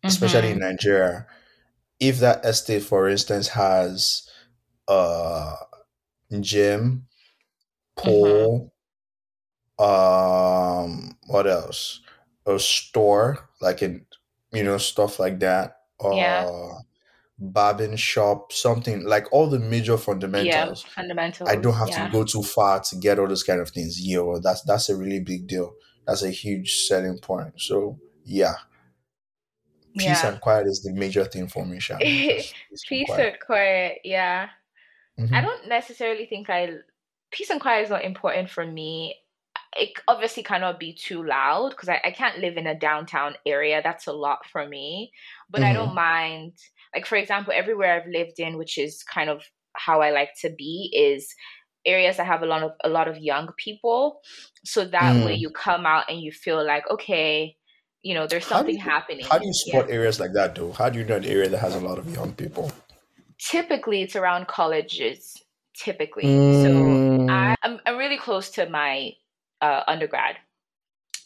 especially 0.07 0.51
in 0.51 0.59
nigeria. 0.59 1.27
If 2.01 2.21
that 2.21 2.45
estate 2.45 2.83
for 2.85 3.09
instance 3.09 3.49
has 3.49 4.29
a 4.89 5.55
gym 6.41 7.07
pool 7.97 8.73
um 9.79 11.17
what 11.27 11.47
else? 11.47 12.01
A 12.47 12.59
store 12.59 13.49
like 13.61 13.83
in 13.83 14.07
you 14.53 14.63
know 14.63 14.79
stuff 14.79 15.19
like 15.19 15.41
that 15.41 15.77
Yeah. 16.03 16.47
uh 16.49 16.79
barbing 17.39 17.97
shop 17.97 18.53
something 18.53 19.05
like 19.05 19.31
all 19.33 19.49
the 19.49 19.59
major 19.59 19.99
fundamentals. 19.99 20.85
Yeah. 20.85 20.91
fundamentals. 20.93 21.51
I 21.51 21.57
don't 21.57 21.75
have 21.75 21.91
to 21.91 22.09
go 22.13 22.25
too 22.25 22.43
far 22.43 22.81
to 22.81 22.97
get 22.97 23.19
all 23.19 23.29
those 23.29 23.43
kind 23.43 23.61
of 23.61 23.71
things. 23.71 24.01
Yo 24.01 24.39
that's 24.41 24.63
that's 24.63 24.89
a 24.89 24.97
really 24.97 25.21
big 25.21 25.47
deal. 25.49 25.75
That's 26.07 26.23
a 26.23 26.31
huge 26.31 26.77
selling 26.87 27.19
point. 27.19 27.61
So 27.61 27.99
yeah 28.25 28.55
peace 29.97 30.23
Yeah. 30.23 30.25
and 30.25 30.41
quiet 30.41 30.67
is 30.67 30.83
the 30.83 30.93
major 30.93 31.25
thing 31.25 31.49
for 31.49 31.65
me 31.67 31.81
shan 31.81 32.25
just 32.71 32.89
peace 32.89 32.91
and 32.91 33.03
quiet 33.03 33.31
and 33.33 33.41
quiet. 33.41 33.99
Yeah. 34.05 34.51
I 35.33 35.41
hmm 35.41 35.43
don't 35.43 35.69
necessarily 35.69 36.27
think 36.27 36.51
I 36.51 36.71
peace 37.33 37.51
and 37.51 37.61
quiet 37.61 37.85
is 37.85 37.91
not 37.91 38.05
important 38.05 38.51
for 38.51 38.67
me. 38.67 39.17
It 39.77 39.93
obviously 40.09 40.43
cannot 40.43 40.81
be 40.81 40.95
too 40.95 41.25
loud 41.25 41.71
because 41.71 41.89
I, 41.91 42.01
I 42.05 42.13
can't 42.13 42.41
live 42.41 42.57
in 42.57 42.67
a 42.67 42.79
downtown 42.79 43.37
area. 43.47 43.83
That's 43.83 44.07
a 44.07 44.13
lot 44.13 44.47
for 44.47 44.69
me. 44.69 45.13
But 45.51 45.63
I 45.65 45.73
don't 45.75 45.95
hmm 45.95 45.97
mind 45.97 46.55
like 46.95 47.07
for 47.07 47.17
example, 47.17 47.53
everywhere 47.57 48.01
I've 48.01 48.09
lived 48.11 48.41
in, 48.41 48.59
which 48.59 48.79
is 48.79 49.03
kind 49.05 49.31
of 49.31 49.45
how 49.75 50.01
I 50.03 50.11
like 50.11 50.31
to 50.43 50.51
be, 50.51 50.93
is 50.97 51.35
areas 51.85 52.17
that 52.17 52.27
have 52.27 52.43
a 52.43 52.47
lot 52.47 52.63
of 52.63 52.73
a 52.85 52.89
lot 52.89 53.09
of 53.09 53.19
young 53.19 53.49
people. 53.59 54.21
So 54.65 54.85
that 54.87 55.23
way 55.23 55.35
mm. 55.35 55.41
you 55.41 55.51
come 55.51 55.87
out 55.87 56.05
and 56.11 56.21
you 56.21 56.33
feel 56.33 56.65
like, 56.65 56.89
okay, 56.91 57.57
you 58.07 58.15
know, 58.15 58.27
there's 58.27 58.45
how 58.45 58.57
something 58.59 58.77
you 58.77 58.81
how 58.81 58.87
do 58.87 58.93
happening. 58.93 59.27
you 59.43 59.53
Yeah. 59.67 59.81
spot 59.81 59.91
areas 59.91 60.21
like 60.21 60.33
that 60.35 60.55
though 60.55 60.73
how 60.73 60.89
do 60.91 60.99
you 60.99 61.05
know 61.05 61.17
an 61.17 61.25
area 61.25 61.49
that 61.49 61.59
has 61.59 61.75
a 61.75 61.81
lot 61.81 61.99
of 61.99 62.07
young 62.19 62.33
people 62.33 62.71
Typically 63.39 64.03
it's 64.03 64.17
around 64.17 64.49
colleges. 64.49 65.37
Typically. 65.77 66.25
So 66.25 66.71
mm. 66.73 67.57
I'm 67.63 67.81
I'm 67.85 67.97
really 67.99 68.17
close 68.17 68.49
to 68.53 68.69
my 68.69 69.13
uh, 69.61 69.83
undergrad. 69.87 70.37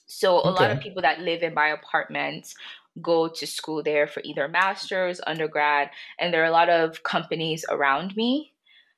So 0.07 0.39
a 0.39 0.51
lot 0.51 0.73
of 0.73 0.81
people 0.81 1.03
that 1.03 1.21
live 1.21 1.43
in 1.45 1.55
my 1.55 1.69
apartment 1.69 2.53
go 3.01 3.29
to 3.29 3.47
school 3.47 3.81
there 3.83 4.09
for 4.09 4.21
either 4.25 4.49
masters, 4.49 5.21
undergrad, 5.25 5.91
and 6.19 6.35
there 6.35 6.43
are 6.43 6.51
a 6.51 6.51
lot 6.51 6.69
of 6.69 7.05
companies 7.05 7.65
around 7.71 8.17
me. 8.17 8.53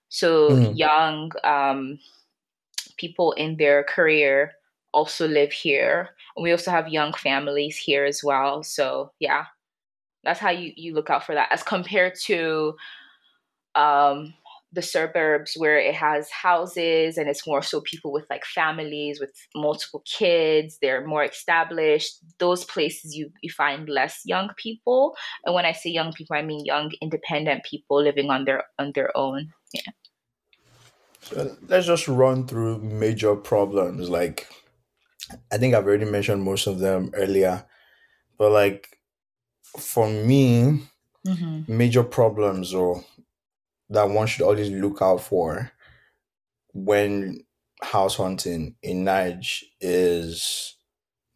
So 0.09 0.51
mm. 0.51 0.79
young 0.79 1.33
um, 1.45 1.99
people 2.97 3.33
in 3.33 3.59
their 3.59 3.85
career 3.85 4.55
also 4.93 5.27
live 5.27 5.53
here. 5.53 6.11
And 6.37 6.43
We 6.43 6.53
also 6.53 6.71
have 6.71 6.89
young 6.89 7.13
families 7.15 7.77
here 7.77 8.05
as 8.05 8.23
well. 8.23 8.63
So 8.63 9.13
yeah, 9.19 9.47
that's 10.25 10.41
how 10.41 10.51
you 10.51 10.73
you 10.77 10.95
look 10.95 11.11
out 11.11 11.25
for 11.25 11.35
that 11.35 11.53
as 11.53 11.63
compared 11.63 12.15
to 12.27 12.75
um, 13.75 14.35
the 14.73 14.83
suburbs 14.83 15.55
where 15.57 15.79
it 15.79 15.95
has 15.95 16.31
houses 16.31 17.19
and 17.19 17.29
it's 17.29 17.47
more 17.47 17.63
so 17.63 17.81
people 17.83 18.13
with 18.13 18.25
like 18.31 18.45
families 18.45 19.21
with 19.21 19.31
multiple 19.55 20.03
kids 20.07 20.79
they're 20.81 21.07
more 21.07 21.25
established. 21.25 22.19
Those 22.39 22.65
places 22.65 23.15
you, 23.15 23.31
you 23.43 23.51
find 23.51 23.89
less 23.89 24.23
young 24.25 24.51
people. 24.57 25.15
And 25.45 25.55
when 25.55 25.67
i 25.67 25.73
say 25.73 25.91
young 25.91 26.13
people 26.13 26.37
i 26.37 26.43
mean 26.43 26.65
young 26.65 26.93
independent 27.01 27.65
people 27.65 28.03
living 28.03 28.31
on 28.31 28.45
their 28.45 28.65
on 28.79 28.93
their 28.95 29.17
own. 29.17 29.53
Yeah. 29.75 29.93
So 31.21 31.57
let's 31.69 31.87
just 31.87 32.09
run 32.09 32.47
through 32.47 32.79
major 32.79 33.37
problems 33.37 34.09
like 34.09 34.49
i 35.51 35.59
think 35.59 35.75
i've 35.75 35.87
already 35.87 36.05
mentioned 36.05 36.43
most 36.43 36.67
of 36.67 36.79
them 36.79 37.11
earlier 37.15 37.65
but 38.39 38.51
like 38.51 38.99
for 39.79 40.09
me 40.09 40.83
mm-hmm. 41.27 41.61
major 41.67 42.03
problems 42.03 42.75
or 42.75 43.05
that 43.91 44.09
one 44.09 44.27
should 44.27 44.43
always 44.43 44.71
look 44.71 45.01
out 45.03 45.21
for 45.21 45.71
when 46.73 47.45
house 47.83 48.17
hunting 48.17 48.77
in 48.83 49.05
Nige 49.05 49.65
is 49.81 50.77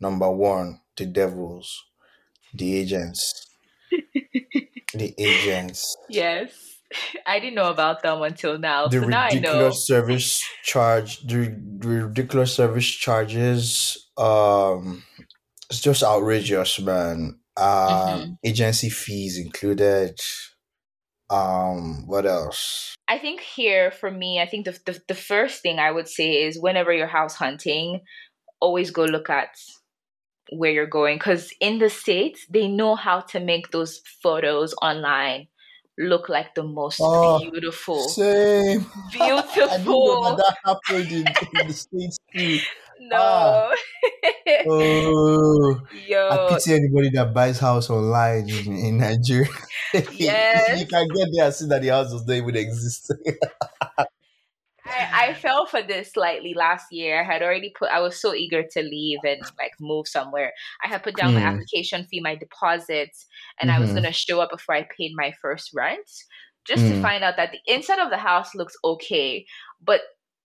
number 0.01 0.31
one, 0.31 0.81
the 0.97 1.07
devils, 1.07 1.85
the 2.55 2.77
agents, 2.77 3.47
the 4.95 5.15
agents, 5.19 5.97
yes 6.09 6.66
i 7.27 7.39
didn't 7.39 7.55
know 7.55 7.71
about 7.71 8.03
them 8.03 8.23
until 8.23 8.59
now 8.59 8.87
the 8.87 9.01
so 9.01 9.07
now 9.07 9.23
i 9.23 9.35
know 9.35 9.41
ridiculous 9.41 9.87
service 9.87 10.43
charge, 10.67 11.21
the, 11.27 11.57
the 11.79 11.89
ridiculous 11.89 12.55
service 12.55 12.87
charges. 12.87 14.09
Um, 14.19 15.05
it's 15.71 15.81
just 15.81 16.03
outrageous, 16.03 16.81
man. 16.81 17.39
Um, 17.57 17.97
hmm 17.97 18.33
agency 18.45 18.91
fees 18.91 19.39
included. 19.39 20.21
Um, 21.31 22.07
what 22.07 22.27
else? 22.27 22.95
I 23.09 23.19
think 23.19 23.41
here 23.41 23.91
for 23.91 24.11
me, 24.11 24.41
I 24.41 24.47
think 24.47 24.67
the, 24.67 24.79
the 24.85 25.01
the 25.09 25.15
first 25.15 25.63
thing 25.63 25.79
I 25.79 25.91
would 25.91 26.09
say 26.09 26.43
is 26.43 26.61
whenever 26.61 26.93
you're 26.93 27.07
house 27.07 27.35
hunting, 27.35 28.03
always 28.61 28.91
go 28.91 29.05
look 29.05 29.31
at 29.31 29.49
where 30.53 30.71
you're 30.71 30.87
going 30.87 31.17
because 31.17 31.53
in 31.61 31.79
the 31.79 31.91
states 31.91 32.47
they 32.49 32.69
know 32.69 32.95
how 32.95 33.21
to 33.21 33.41
make 33.41 33.71
those 33.71 34.01
photos 34.23 34.75
online 34.81 35.49
look 35.99 36.29
like 36.29 36.55
the 36.55 36.63
most 36.63 37.01
Oh, 37.01 37.39
beautiful, 37.41 38.09
same. 38.09 38.87
I 39.69 39.79
didn't 39.79 40.11
know 40.11 40.35
that 40.37 40.57
beautiful. 40.65 40.65
happened 40.65 41.13
in, 41.13 41.27
in 41.61 41.67
the 41.69 41.73
States 41.73 42.19
too. 42.37 42.59
Ah, 43.13 43.65
No, 43.65 43.73
oh, 44.65 45.81
I 46.29 46.39
pity 46.49 46.75
anybody 46.75 47.11
that 47.11 47.33
buys 47.35 47.59
house 47.59 47.91
online 47.91 48.49
in, 48.49 48.77
in 48.77 48.99
Nigeria. 48.99 49.49
yes. 50.11 50.81
you 50.81 50.87
can 50.87 51.07
get 51.09 51.29
there 51.33 51.47
and 51.47 51.55
see 51.55 51.67
that 51.69 51.83
the 51.83 51.89
house 51.89 52.11
does 52.11 52.27
not 52.27 52.35
even 52.35 52.57
exist. 52.57 53.13
I, 54.97 55.31
I 55.31 55.35
fell 55.35 55.67
for 55.67 55.83
this 55.83 56.13
slightly 56.13 56.55
last 56.55 56.87
year. 56.91 57.21
I 57.21 57.25
had 57.25 57.43
already 57.43 57.73
put, 57.79 57.91
I 57.91 58.01
was 58.01 58.21
so 58.21 58.35
eager 58.35 58.63
to 58.73 58.83
leave 58.83 59.21
and 59.25 59.45
like 59.59 59.73
move 59.81 60.09
somewhere. 60.09 60.53
I 60.85 60.89
had 60.89 61.03
put 61.03 61.17
down 61.17 61.35
my 61.35 61.41
Mm, 61.41 61.43
application 61.43 62.07
fee, 62.07 62.21
my 62.21 62.37
deposits, 62.37 63.27
and 63.61 63.71
I 63.71 63.81
was 63.81 63.93
mm-hmm, 63.93 63.99
going 63.99 64.07
to 64.07 64.13
show 64.13 64.41
up 64.41 64.51
before 64.51 64.75
I 64.75 64.89
paid 64.97 65.13
my 65.15 65.33
first 65.43 65.71
rent 65.75 66.11
just 66.67 66.87
to 66.89 66.95
mm, 66.95 66.97
find 66.97 67.23
out 67.23 67.37
that 67.37 67.53
the 67.53 67.73
inside 67.73 67.99
of 68.01 68.11
the 68.11 68.17
house 68.17 68.55
looks 68.55 68.77
okay. 68.85 69.47
But 69.81 70.01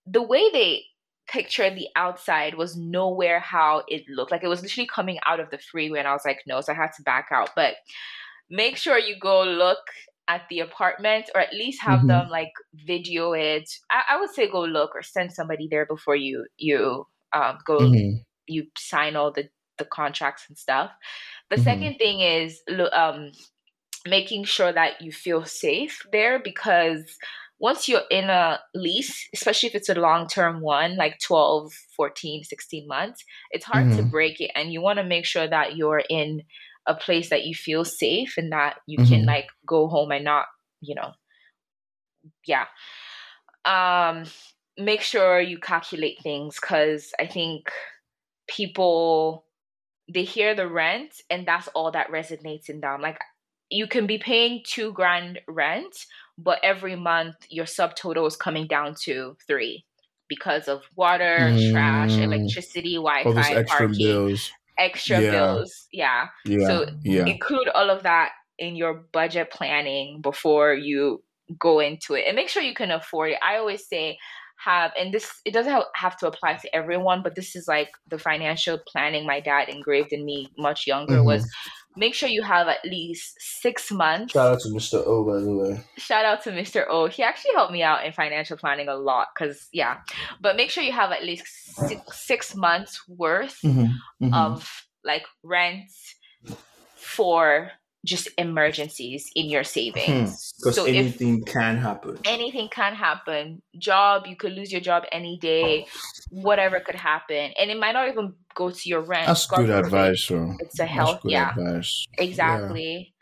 the 0.06 0.22
way 0.22 0.50
they 0.52 0.84
pictured 1.28 1.76
the 1.76 1.88
outside 1.96 2.56
was 2.56 2.76
nowhere 2.78 3.40
how 3.40 3.84
it 3.88 4.04
looked. 4.10 4.32
Like 4.32 4.44
it 4.44 4.48
was 4.50 4.62
literally 4.62 4.88
coming 4.88 5.20
out 5.26 5.40
of 5.40 5.50
the 5.50 5.58
freeway, 5.60 6.00
and 6.00 6.08
I 6.08 6.14
was 6.14 6.26
like, 6.26 6.42
no, 6.48 6.62
so 6.62 6.74
I 6.74 6.76
had 6.76 6.92
to 6.98 7.04
back 7.04 7.28
out. 7.32 7.52
But 7.56 7.76
make 8.50 8.78
sure 8.78 8.98
you 8.98 9.16
go 9.20 9.44
look 9.44 9.80
at 10.32 10.48
the 10.50 10.62
apartment 10.62 11.30
or 11.36 11.42
at 11.42 11.54
least 11.54 11.82
have 11.82 12.00
mm-hmm, 12.00 12.08
them 12.08 12.30
like 12.30 12.54
video 12.74 13.34
it 13.34 13.70
i, 13.90 14.02
I 14.12 14.20
would 14.20 14.30
say 14.30 14.50
go 14.50 14.62
look 14.62 14.96
or 14.96 15.04
send 15.04 15.34
somebody 15.34 15.68
there 15.70 15.86
before 15.86 16.16
you 16.16 16.46
you 16.58 17.06
um, 17.34 17.58
go 17.66 17.80
mm-hmm, 17.80 18.18
you 18.48 18.68
sign 18.78 19.16
all 19.16 19.32
the 19.32 19.50
the 19.78 19.86
contracts 19.86 20.46
and 20.48 20.58
stuff 20.58 20.92
the 21.50 21.58
mm-hmm, 21.58 21.64
second 21.64 21.96
thing 21.98 22.22
is 22.22 22.62
um 22.94 23.32
making 24.08 24.46
sure 24.46 24.72
that 24.72 25.02
you 25.02 25.12
feel 25.12 25.44
safe 25.46 26.06
there 26.12 26.40
because 26.40 27.18
once 27.60 27.88
you're 27.88 28.02
in 28.10 28.28
a 28.32 28.60
lease, 28.74 29.30
especially 29.36 29.70
if 29.70 29.76
it's 29.76 29.88
a 29.88 29.94
long 29.94 30.28
term 30.28 30.62
one, 30.62 30.98
like 30.98 31.20
12, 31.20 31.72
14, 31.96 32.44
16 32.44 32.88
months, 32.88 33.24
it's 33.52 33.66
hard 33.66 33.86
mm-hmm. 33.86 33.98
to 33.98 34.04
break 34.04 34.42
it. 34.42 34.50
And 34.56 34.74
you 34.74 34.82
want 34.82 34.98
to 34.98 35.04
make 35.04 35.26
sure 35.26 35.48
that 35.48 35.76
you're 35.76 36.02
in 36.10 36.42
a 36.88 36.96
place 36.96 37.30
that 37.30 37.46
you 37.46 37.54
feel 37.54 37.86
safe 37.86 38.36
and 38.38 38.52
that 38.52 38.78
you 38.88 39.00
mm-hmm. 39.00 39.14
can 39.14 39.26
like 39.26 39.48
go 39.66 39.88
home 39.88 40.12
and 40.12 40.26
not, 40.26 40.46
you 40.82 40.96
know, 40.96 41.12
yeah. 42.46 42.66
Um, 43.66 44.26
make 44.78 45.02
sure 45.02 45.40
you 45.40 45.60
calculate 45.60 46.22
things 46.22 46.58
because 46.60 47.12
I 47.20 47.28
think 47.28 47.72
people 48.48 49.46
they 50.14 50.24
hear 50.24 50.56
the 50.56 50.68
rent 50.68 51.14
and 51.30 51.48
that's 51.48 51.68
all 51.70 51.92
that 51.92 52.12
resonates 52.12 52.70
in 52.70 52.82
them. 52.82 53.02
Like 53.02 53.20
you 53.70 53.88
can 53.88 54.08
be 54.08 54.18
paying 54.18 54.62
two 54.66 54.92
grand 54.92 55.40
rent, 55.48 55.96
but 56.38 56.60
every 56.64 56.96
month 56.96 57.36
your 57.50 57.66
subtotal 57.66 58.28
is 58.28 58.36
coming 58.36 58.68
down 58.68 58.96
to 59.04 59.38
three 59.48 59.86
because 60.28 60.68
of 60.68 60.84
water, 60.96 61.38
mm. 61.40 61.72
trash, 61.72 62.12
electricity, 62.18 62.96
Wi-Fi, 62.96 63.64
parking, 63.64 63.98
bills. 63.98 64.52
Extra 64.82 65.22
yeah. 65.22 65.32
bills. 65.32 65.88
Yeah. 65.92 66.28
yeah. 66.46 66.68
So 66.68 66.86
yeah. 67.04 67.26
include 67.26 67.70
all 67.70 67.90
of 67.90 68.04
that 68.04 68.32
in 68.60 68.76
your 68.76 69.06
budget 69.14 69.52
planning 69.52 70.22
before 70.22 70.74
you 70.74 71.24
go 71.60 71.80
into 71.80 72.14
it 72.16 72.26
and 72.28 72.36
make 72.36 72.50
sure 72.50 72.64
you 72.64 72.74
can 72.74 72.92
afford 72.92 73.32
it. 73.32 73.38
I 73.44 73.58
always 73.58 73.88
say 73.88 74.18
have 74.64 74.92
and 74.98 75.14
this 75.14 75.32
it 75.44 75.54
doesn't 75.54 75.84
have 75.96 76.16
to 76.18 76.28
apply 76.28 76.54
to 76.54 76.76
everyone 76.76 77.24
but 77.24 77.34
this 77.36 77.56
is 77.56 77.68
like 77.68 77.90
the 78.10 78.20
financial 78.20 78.78
planning 78.88 79.26
my 79.26 79.40
dad 79.40 79.68
engraved 79.70 80.14
in 80.14 80.24
me 80.24 80.48
much 80.58 80.86
younger 80.86 81.16
mm-hmm. 81.16 81.26
was 81.26 81.50
make 81.96 82.14
sure 82.14 82.30
you 82.30 82.42
have 82.42 82.68
at 82.68 82.84
least 82.86 83.36
six 83.40 83.92
months 83.92 84.34
shout 84.34 84.54
out 84.54 84.60
to 84.60 84.70
mr 84.70 85.06
o 85.06 85.24
by 85.26 85.40
the 85.40 85.54
way 85.54 85.84
shout 85.98 86.26
out 86.26 86.42
to 86.42 86.52
mr 86.52 86.86
o 86.90 87.08
he 87.08 87.24
actually 87.24 87.54
helped 87.54 87.74
me 87.74 87.84
out 87.84 88.06
in 88.06 88.12
financial 88.12 88.58
planning 88.58 88.88
a 88.88 88.96
lot 88.96 89.28
because 89.34 89.68
yeah 89.74 89.98
but 90.40 90.56
make 90.56 90.70
sure 90.70 90.84
you 90.84 90.92
have 90.92 91.12
at 91.12 91.24
least 91.24 91.46
six, 91.88 92.02
six 92.26 92.56
months 92.56 93.02
worth 93.08 93.60
mm-hmm. 93.64 93.86
Mm-hmm. 94.24 94.34
of 94.34 94.70
like 95.04 95.26
rent 95.44 95.90
for 96.96 97.72
just 98.06 98.30
emergencies 98.38 99.32
in 99.36 99.50
your 99.50 99.64
savings. 99.64 100.54
Because 100.58 100.78
hmm. 100.78 100.84
so 100.84 100.86
anything 100.86 101.44
can 101.44 101.78
happen. 101.78 102.18
Anything 102.26 102.68
can 102.70 102.96
happen. 102.96 103.62
Job, 103.78 104.26
you 104.28 104.36
could 104.36 104.54
lose 104.54 104.72
your 104.72 104.82
job 104.82 105.04
any 105.12 105.38
day. 105.38 105.86
Whatever 106.30 106.80
could 106.80 106.96
happen, 106.96 107.52
and 107.60 107.70
it 107.70 107.80
might 107.80 107.94
not 107.94 108.08
even 108.08 108.34
go 108.56 108.72
to 108.72 108.90
your 108.90 109.02
rent. 109.02 109.28
That's 109.28 109.46
God 109.46 109.58
good 109.58 109.70
advice. 109.70 110.24
So 110.24 110.54
it's 110.60 110.80
a 110.80 110.86
health. 110.86 111.22
yeah, 111.24 111.52
advice. 111.52 112.08
exactly. 112.18 113.14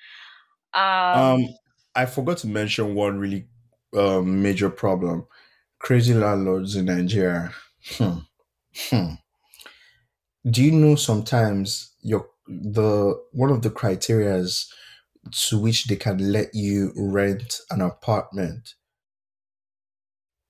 Yeah. 0.73 1.13
Um, 1.13 1.43
um, 1.43 1.47
I 1.95 2.05
forgot 2.05 2.37
to 2.39 2.47
mention 2.47 2.95
one 2.95 3.19
really 3.19 3.47
um, 3.95 4.41
major 4.41 4.69
problem: 4.69 5.25
crazy 5.79 6.13
landlords 6.13 6.75
in 6.75 6.85
Nigeria. 6.85 7.51
Hmm. 7.97 8.19
Hmm. 8.89 9.13
Do 10.49 10.63
you 10.63 10.71
know 10.71 10.95
sometimes 10.95 11.95
your 12.01 12.29
the 12.49 13.21
one 13.31 13.51
of 13.51 13.61
the 13.61 13.69
criterias 13.69 14.67
to 15.31 15.59
which 15.59 15.85
they 15.85 15.95
can 15.95 16.31
let 16.31 16.53
you 16.53 16.91
rent 16.95 17.59
an 17.69 17.81
apartment 17.81 18.73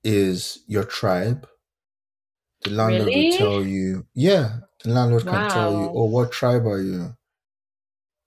is 0.03 0.59
your 0.67 0.85
tribe. 0.85 1.47
The 2.63 2.71
landlord 2.71 3.07
really? 3.07 3.29
will 3.29 3.37
tell 3.37 3.63
you, 3.63 4.05
yeah, 4.13 4.57
the 4.83 4.91
landlord 4.91 5.25
wow. 5.25 5.31
can 5.31 5.49
tell 5.49 5.71
you, 5.71 5.91
oh, 5.93 6.05
what 6.05 6.31
tribe 6.31 6.65
are 6.65 6.81
you? 6.81 7.15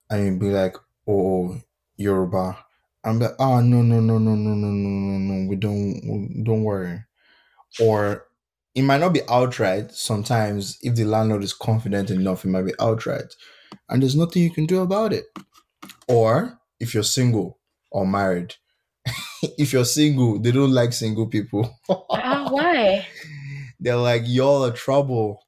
And 0.09 0.25
you'll 0.25 0.39
be 0.39 0.55
like, 0.55 0.75
oh, 1.07 1.59
Yoruba. 1.97 2.57
I'm 3.03 3.19
like, 3.19 3.31
oh, 3.39 3.59
no, 3.59 3.81
no, 3.81 3.99
no, 3.99 4.17
no, 4.17 4.35
no, 4.35 4.53
no, 4.53 4.67
no, 4.67 4.89
no, 4.89 5.17
no, 5.17 5.49
we 5.49 5.55
don't, 5.55 6.43
don't 6.43 6.63
worry. 6.63 7.03
Or 7.79 8.27
it 8.75 8.83
might 8.83 8.99
not 8.99 9.13
be 9.13 9.21
outright. 9.29 9.91
Sometimes, 9.91 10.77
if 10.81 10.95
the 10.95 11.05
landlord 11.05 11.43
is 11.43 11.53
confident 11.53 12.09
enough, 12.11 12.45
it 12.45 12.49
might 12.49 12.65
be 12.65 12.73
outright 12.79 13.35
and 13.89 14.01
there's 14.01 14.15
nothing 14.15 14.43
you 14.43 14.51
can 14.51 14.65
do 14.65 14.81
about 14.81 15.13
it. 15.13 15.25
Or 16.07 16.59
if 16.79 16.93
you're 16.93 17.03
single 17.03 17.59
or 17.91 18.05
married, 18.05 18.55
if 19.57 19.73
you're 19.73 19.85
single, 19.85 20.39
they 20.39 20.51
don't 20.51 20.71
like 20.71 20.93
single 20.93 21.27
people. 21.27 21.77
uh, 21.89 22.49
why? 22.49 23.05
They're 23.79 23.95
like, 23.97 24.23
y'all 24.25 24.65
are 24.65 24.71
trouble. 24.71 25.43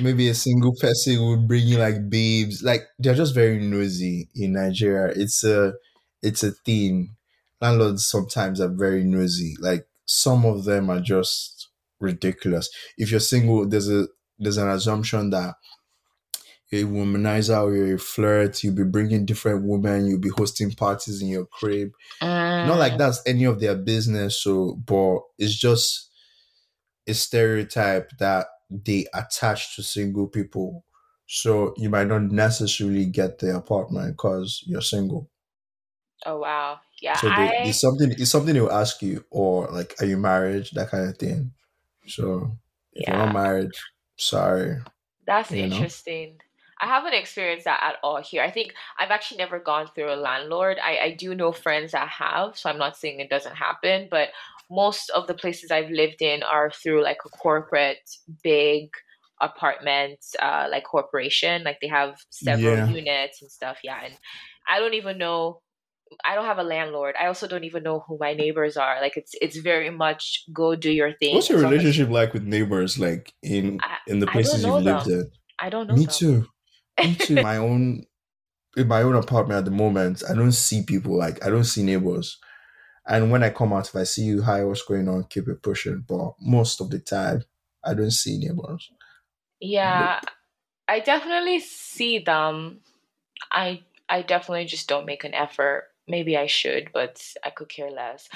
Maybe 0.00 0.28
a 0.28 0.34
single 0.34 0.74
person 0.80 1.22
would 1.26 1.46
bring 1.46 1.66
you 1.66 1.78
like 1.78 2.08
babes. 2.08 2.62
Like 2.62 2.82
they're 2.98 3.14
just 3.14 3.34
very 3.34 3.58
nosy 3.58 4.28
in 4.34 4.54
Nigeria. 4.54 5.12
It's 5.14 5.44
a 5.44 5.74
it's 6.22 6.42
a 6.42 6.52
thing. 6.52 7.16
Landlords 7.60 8.06
sometimes 8.06 8.60
are 8.60 8.68
very 8.68 9.04
nosy. 9.04 9.56
Like 9.60 9.86
some 10.06 10.46
of 10.46 10.64
them 10.64 10.88
are 10.88 11.00
just 11.00 11.68
ridiculous. 12.00 12.70
If 12.96 13.10
you're 13.10 13.20
single, 13.20 13.68
there's 13.68 13.90
a 13.90 14.06
there's 14.38 14.56
an 14.56 14.68
assumption 14.68 15.30
that 15.30 15.54
a 16.82 16.84
womanizer 16.84 17.62
or 17.62 17.74
you're 17.74 17.96
a 17.96 17.98
flirt, 17.98 18.62
you'll 18.62 18.74
be 18.74 18.84
bringing 18.84 19.26
different 19.26 19.64
women, 19.64 20.06
you'll 20.06 20.18
be 20.18 20.30
hosting 20.30 20.72
parties 20.72 21.22
in 21.22 21.28
your 21.28 21.46
crib. 21.46 21.92
Uh, 22.20 22.66
Not 22.66 22.78
like 22.78 22.98
that's 22.98 23.22
any 23.26 23.44
of 23.44 23.60
their 23.60 23.76
business, 23.76 24.42
so 24.42 24.74
but 24.84 25.20
it's 25.38 25.54
just 25.54 26.10
a 27.06 27.14
stereotype 27.14 28.10
that 28.18 28.46
they 28.70 29.06
attach 29.14 29.76
to 29.76 29.82
single 29.82 30.26
people. 30.26 30.84
So 31.26 31.74
you 31.76 31.90
might 31.90 32.08
not 32.08 32.22
necessarily 32.22 33.06
get 33.06 33.38
the 33.38 33.56
apartment 33.56 34.16
because 34.16 34.62
you're 34.66 34.82
single. 34.82 35.30
Oh 36.26 36.38
wow. 36.38 36.80
Yeah. 37.00 37.16
So 37.16 37.28
they, 37.28 37.34
I... 37.34 37.62
it's 37.64 37.80
something 37.80 38.10
it's 38.12 38.30
something 38.30 38.54
they'll 38.54 38.70
ask 38.70 39.02
you, 39.02 39.24
or 39.30 39.68
like, 39.68 39.94
are 40.00 40.06
you 40.06 40.16
married? 40.16 40.68
That 40.72 40.90
kind 40.90 41.08
of 41.08 41.16
thing. 41.18 41.52
So 42.06 42.56
if 42.92 43.02
yeah. 43.08 43.16
you're 43.16 43.26
not 43.26 43.34
married, 43.34 43.70
sorry. 44.16 44.78
That's 45.26 45.52
interesting. 45.52 46.32
Know? 46.32 46.43
I 46.80 46.86
haven't 46.86 47.14
experienced 47.14 47.64
that 47.64 47.80
at 47.82 47.96
all 48.02 48.20
here. 48.20 48.42
I 48.42 48.50
think 48.50 48.74
I've 48.98 49.10
actually 49.10 49.38
never 49.38 49.58
gone 49.58 49.88
through 49.94 50.12
a 50.12 50.16
landlord. 50.16 50.78
I, 50.82 50.98
I 50.98 51.10
do 51.12 51.34
know 51.34 51.52
friends 51.52 51.92
that 51.92 52.08
have, 52.08 52.58
so 52.58 52.68
I'm 52.68 52.78
not 52.78 52.96
saying 52.96 53.20
it 53.20 53.30
doesn't 53.30 53.56
happen, 53.56 54.08
but 54.10 54.30
most 54.70 55.10
of 55.10 55.26
the 55.26 55.34
places 55.34 55.70
I've 55.70 55.90
lived 55.90 56.20
in 56.20 56.42
are 56.42 56.70
through 56.70 57.02
like 57.02 57.18
a 57.24 57.28
corporate 57.28 57.98
big 58.42 58.90
apartment, 59.40 60.18
uh, 60.40 60.66
like 60.70 60.84
corporation. 60.84 61.64
Like 61.64 61.78
they 61.80 61.88
have 61.88 62.16
several 62.30 62.76
yeah. 62.76 62.88
units 62.88 63.42
and 63.42 63.50
stuff. 63.50 63.78
Yeah. 63.84 64.00
And 64.04 64.14
I 64.68 64.80
don't 64.80 64.94
even 64.94 65.18
know 65.18 65.60
I 66.24 66.34
don't 66.34 66.44
have 66.44 66.58
a 66.58 66.62
landlord. 66.62 67.16
I 67.18 67.26
also 67.26 67.48
don't 67.48 67.64
even 67.64 67.82
know 67.82 68.04
who 68.06 68.18
my 68.20 68.34
neighbors 68.34 68.76
are. 68.76 69.00
Like 69.00 69.16
it's 69.16 69.32
it's 69.40 69.56
very 69.56 69.90
much 69.90 70.44
go 70.52 70.76
do 70.76 70.90
your 70.90 71.12
thing. 71.14 71.34
What's 71.34 71.48
your 71.48 71.58
relationship 71.58 72.08
like 72.08 72.32
with 72.32 72.44
neighbors? 72.44 72.98
Like 72.98 73.32
in 73.42 73.80
I, 73.82 73.96
in 74.06 74.20
the 74.20 74.26
places 74.26 74.64
you've 74.64 74.82
lived 74.82 75.08
in? 75.08 75.30
I 75.58 75.70
don't 75.70 75.88
know. 75.88 75.94
Me 75.94 76.04
them. 76.04 76.14
too 76.14 76.46
into 76.98 77.42
my 77.42 77.56
own 77.56 78.04
in 78.76 78.88
my 78.88 79.02
own 79.02 79.14
apartment 79.14 79.58
at 79.58 79.64
the 79.64 79.70
moment, 79.70 80.22
I 80.28 80.34
don't 80.34 80.52
see 80.52 80.82
people 80.82 81.16
like 81.16 81.44
I 81.44 81.50
don't 81.50 81.64
see 81.64 81.82
neighbors. 81.82 82.38
And 83.06 83.30
when 83.30 83.42
I 83.42 83.50
come 83.50 83.72
out, 83.72 83.88
if 83.88 83.96
I 83.96 84.04
see 84.04 84.22
you, 84.22 84.42
hi, 84.42 84.64
what's 84.64 84.82
going 84.82 85.08
on? 85.08 85.24
Keep 85.24 85.48
it 85.48 85.62
pushing. 85.62 86.04
But 86.08 86.32
most 86.40 86.80
of 86.80 86.90
the 86.90 86.98
time, 86.98 87.44
I 87.84 87.92
don't 87.94 88.10
see 88.10 88.38
neighbors. 88.38 88.90
Yeah, 89.60 90.20
I 90.88 91.00
definitely 91.00 91.60
see 91.60 92.20
them. 92.20 92.80
I 93.52 93.82
I 94.08 94.22
definitely 94.22 94.66
just 94.66 94.88
don't 94.88 95.06
make 95.06 95.24
an 95.24 95.34
effort. 95.34 95.84
Maybe 96.06 96.36
I 96.36 96.46
should, 96.46 96.90
but 96.92 97.22
I 97.42 97.50
could 97.50 97.68
care 97.68 97.90
less. 97.90 98.28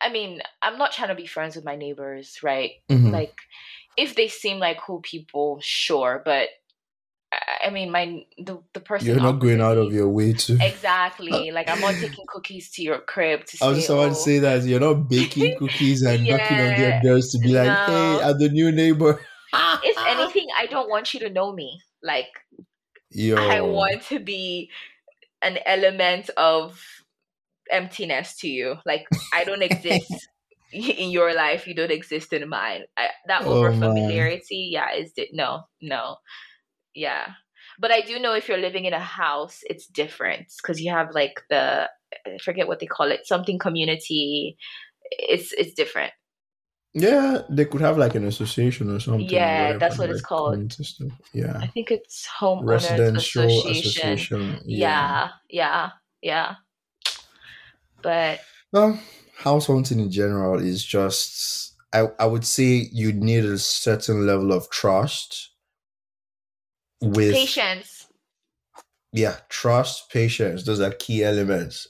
I 0.00 0.10
mean, 0.10 0.40
I'm 0.62 0.78
not 0.78 0.92
trying 0.92 1.10
to 1.10 1.14
be 1.14 1.26
friends 1.26 1.56
with 1.56 1.64
my 1.64 1.76
neighbors, 1.76 2.38
right? 2.42 2.72
Mm-hmm. 2.88 3.10
Like, 3.10 3.34
if 3.98 4.14
they 4.14 4.28
seem 4.28 4.58
like 4.58 4.80
cool 4.80 5.00
people, 5.00 5.58
sure, 5.60 6.22
but 6.24 6.48
I 7.64 7.70
mean, 7.70 7.90
my 7.90 8.24
the, 8.38 8.58
the 8.74 8.80
person 8.80 9.08
you're 9.08 9.16
not 9.16 9.38
going 9.38 9.60
out 9.60 9.78
of 9.78 9.92
your 9.92 10.08
way 10.08 10.32
to 10.32 10.58
exactly. 10.60 11.50
like 11.52 11.68
I'm 11.68 11.80
not 11.80 11.94
taking 11.94 12.24
cookies 12.26 12.70
to 12.72 12.82
your 12.82 12.98
crib 12.98 13.44
to. 13.46 13.64
I 13.64 13.68
was 13.68 13.78
just 13.78 13.90
about 13.90 14.10
to 14.10 14.14
say 14.14 14.38
that 14.40 14.64
you're 14.64 14.80
not 14.80 15.08
baking 15.08 15.56
cookies 15.58 16.02
and 16.02 16.26
yeah, 16.26 16.36
knocking 16.36 16.58
on 16.58 16.66
their 16.66 17.00
doors 17.02 17.30
to 17.32 17.38
be 17.38 17.52
like, 17.52 17.66
no. 17.66 18.18
"Hey, 18.18 18.24
I'm 18.24 18.38
the 18.38 18.48
new 18.48 18.72
neighbor." 18.72 19.20
if 19.54 19.98
anything, 20.06 20.48
I 20.58 20.66
don't 20.66 20.90
want 20.90 21.14
you 21.14 21.20
to 21.20 21.30
know 21.30 21.52
me. 21.52 21.80
Like, 22.02 22.30
Yo. 23.10 23.36
I 23.36 23.60
want 23.60 24.02
to 24.04 24.18
be 24.18 24.70
an 25.40 25.58
element 25.64 26.30
of 26.36 26.82
emptiness 27.70 28.36
to 28.38 28.48
you. 28.48 28.76
Like, 28.84 29.06
I 29.32 29.44
don't 29.44 29.62
exist 29.62 30.28
in 30.72 31.10
your 31.10 31.32
life. 31.34 31.66
You 31.66 31.74
don't 31.74 31.92
exist 31.92 32.32
in 32.32 32.48
mine. 32.48 32.82
I, 32.96 33.08
that 33.28 33.42
oh, 33.44 33.52
over 33.52 33.72
familiarity, 33.72 34.70
yeah, 34.72 34.94
is 34.94 35.12
it? 35.16 35.28
No, 35.32 35.62
no 35.80 36.16
yeah. 36.94 37.32
But 37.78 37.90
i 37.90 38.00
do 38.00 38.18
know 38.18 38.34
if 38.34 38.48
you're 38.48 38.58
living 38.58 38.84
in 38.84 38.92
a 38.92 39.00
house 39.00 39.60
it's 39.68 39.86
different 39.86 40.52
because 40.56 40.80
you 40.80 40.90
have 40.90 41.10
like 41.14 41.42
the 41.48 41.88
I 42.26 42.38
forget 42.38 42.68
what 42.68 42.80
they 42.80 42.86
call 42.86 43.10
it 43.10 43.26
something 43.26 43.58
community 43.58 44.56
it's 45.10 45.52
it's 45.52 45.74
different. 45.74 46.12
Yeah 46.94 47.42
they 47.48 47.64
could 47.64 47.80
have 47.80 47.96
like 47.96 48.14
an 48.14 48.26
association 48.26 48.90
or 48.94 49.00
something 49.00 49.28
yeah 49.28 49.62
whatever, 49.62 49.78
that's 49.78 49.98
what 49.98 50.08
like 50.08 50.16
it's 50.16 50.26
called 50.26 50.76
yeah. 51.32 51.58
I 51.58 51.66
think 51.68 51.90
it's 51.90 52.26
home 52.26 52.66
residential 52.66 53.44
association, 53.44 54.12
association. 54.12 54.60
Yeah. 54.64 55.30
yeah. 55.48 55.90
yeah 55.90 55.90
yeah. 56.22 56.54
But 58.02 58.40
well 58.72 58.98
house 59.38 59.66
hunting 59.66 60.00
in 60.00 60.10
general 60.10 60.58
is 60.58 60.84
just 60.84 61.74
I, 61.94 62.08
I 62.18 62.26
would 62.26 62.44
say 62.44 62.88
you 62.92 63.12
need 63.12 63.44
a 63.44 63.58
certain 63.58 64.26
level 64.26 64.52
of 64.52 64.68
trust 64.70 65.51
with 67.02 67.32
Patience. 67.32 68.08
yeah, 69.12 69.36
trust, 69.48 70.10
patience. 70.10 70.64
Those 70.64 70.80
are 70.80 70.92
key 70.92 71.22
elements. 71.24 71.88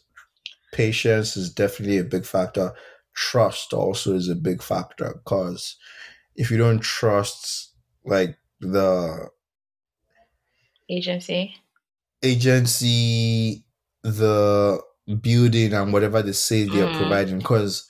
Patience 0.72 1.36
is 1.36 1.52
definitely 1.52 1.98
a 1.98 2.04
big 2.04 2.24
factor. 2.26 2.72
Trust 3.14 3.72
also 3.72 4.14
is 4.14 4.28
a 4.28 4.34
big 4.36 4.62
factor 4.62 5.20
because 5.24 5.76
if 6.36 6.50
you 6.50 6.58
don't 6.58 6.80
trust 6.82 7.74
like 8.04 8.36
the 8.60 9.30
Agency. 10.88 11.54
agency, 12.22 13.64
the 14.02 14.80
building, 15.20 15.72
and 15.74 15.92
whatever 15.92 16.22
they 16.22 16.32
say 16.32 16.64
they 16.64 16.80
are 16.80 16.88
Mm. 16.88 16.96
providing. 16.96 17.38
Because 17.38 17.88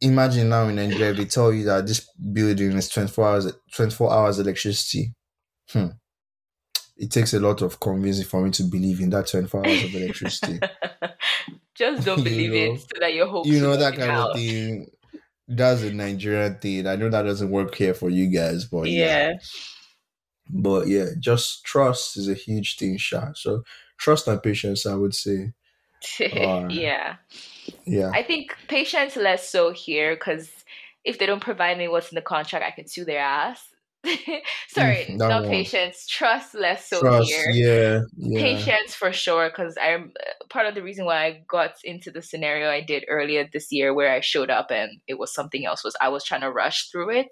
imagine 0.00 0.48
now 0.48 0.68
in 0.68 0.76
Nigeria, 0.76 1.14
they 1.14 1.24
tell 1.26 1.52
you 1.52 1.64
that 1.64 1.86
this 1.86 2.08
building 2.32 2.72
is 2.72 2.88
24 2.88 3.26
hours, 3.28 3.52
24 3.74 4.12
hours 4.12 4.38
electricity. 4.38 5.14
Hmm. 5.70 5.88
It 6.98 7.10
takes 7.10 7.32
a 7.32 7.40
lot 7.40 7.62
of 7.62 7.78
convincing 7.78 8.24
for 8.26 8.42
me 8.42 8.50
to 8.50 8.64
believe 8.64 9.00
in 9.00 9.10
that 9.10 9.28
24 9.28 9.66
hours 9.66 9.84
of 9.84 9.94
electricity. 9.94 10.58
Just 11.74 12.04
don't 12.04 12.24
believe 12.24 12.50
know. 12.50 12.74
it 12.74 12.80
so 12.80 13.00
that 13.00 13.14
your 13.14 13.28
hopes 13.28 13.48
you 13.48 13.60
know 13.60 13.76
that 13.76 13.96
kind 13.96 14.10
out. 14.10 14.30
of 14.30 14.36
thing. 14.36 14.90
That's 15.46 15.82
a 15.82 15.92
Nigerian 15.92 16.58
thing. 16.58 16.86
I 16.86 16.96
know 16.96 17.08
that 17.08 17.22
doesn't 17.22 17.50
work 17.50 17.74
here 17.74 17.94
for 17.94 18.10
you 18.10 18.26
guys, 18.26 18.64
but 18.64 18.88
yeah. 18.88 19.30
Yeah. 19.30 19.32
But 20.50 20.88
yeah, 20.88 21.06
just 21.18 21.64
trust 21.64 22.16
is 22.16 22.28
a 22.28 22.34
huge 22.34 22.76
thing, 22.76 22.96
Sha. 22.96 23.32
So 23.34 23.62
trust 23.98 24.28
and 24.28 24.42
patience, 24.42 24.86
I 24.86 24.94
would 24.94 25.14
say. 25.14 25.52
Yeah. 26.20 27.16
Yeah. 27.84 28.10
I 28.14 28.22
think 28.22 28.56
patience 28.68 29.16
less 29.16 29.48
so 29.48 29.72
here 29.72 30.14
because 30.14 30.48
if 31.04 31.18
they 31.18 31.26
don't 31.26 31.40
provide 31.42 31.78
me 31.78 31.88
what's 31.88 32.10
in 32.10 32.16
the 32.16 32.22
contract, 32.22 32.64
I 32.64 32.70
can 32.70 32.86
sue 32.86 33.04
their 33.04 33.20
ass. 33.20 33.62
Sorry, 34.68 35.08
Mm, 35.08 35.18
that 35.18 35.28
not 35.28 35.42
one. 35.42 35.48
patience. 35.48 36.06
Trust 36.06 36.54
less 36.54 36.88
so 36.88 37.00
trust, 37.00 37.28
here. 37.28 37.44
yeah, 37.50 38.00
yeah. 38.16 38.40
Patience 38.40 38.94
for 38.94 39.12
sure, 39.12 39.50
because 39.50 39.76
I'm 39.80 40.12
part 40.50 40.66
of 40.66 40.74
the 40.74 40.82
reason 40.82 41.04
why 41.04 41.24
I 41.26 41.44
got 41.50 41.72
into 41.82 42.10
the 42.10 42.22
scenario 42.22 42.70
I 42.70 42.80
did 42.80 43.04
earlier 43.08 43.48
this 43.52 43.72
year, 43.72 43.92
where 43.92 44.12
I 44.12 44.20
showed 44.20 44.50
up 44.50 44.70
and 44.70 45.00
it 45.08 45.18
was 45.18 45.34
something 45.34 45.66
else. 45.66 45.82
Was 45.82 45.96
I 46.00 46.08
was 46.08 46.24
trying 46.24 46.42
to 46.42 46.52
rush 46.52 46.88
through 46.90 47.10
it. 47.10 47.28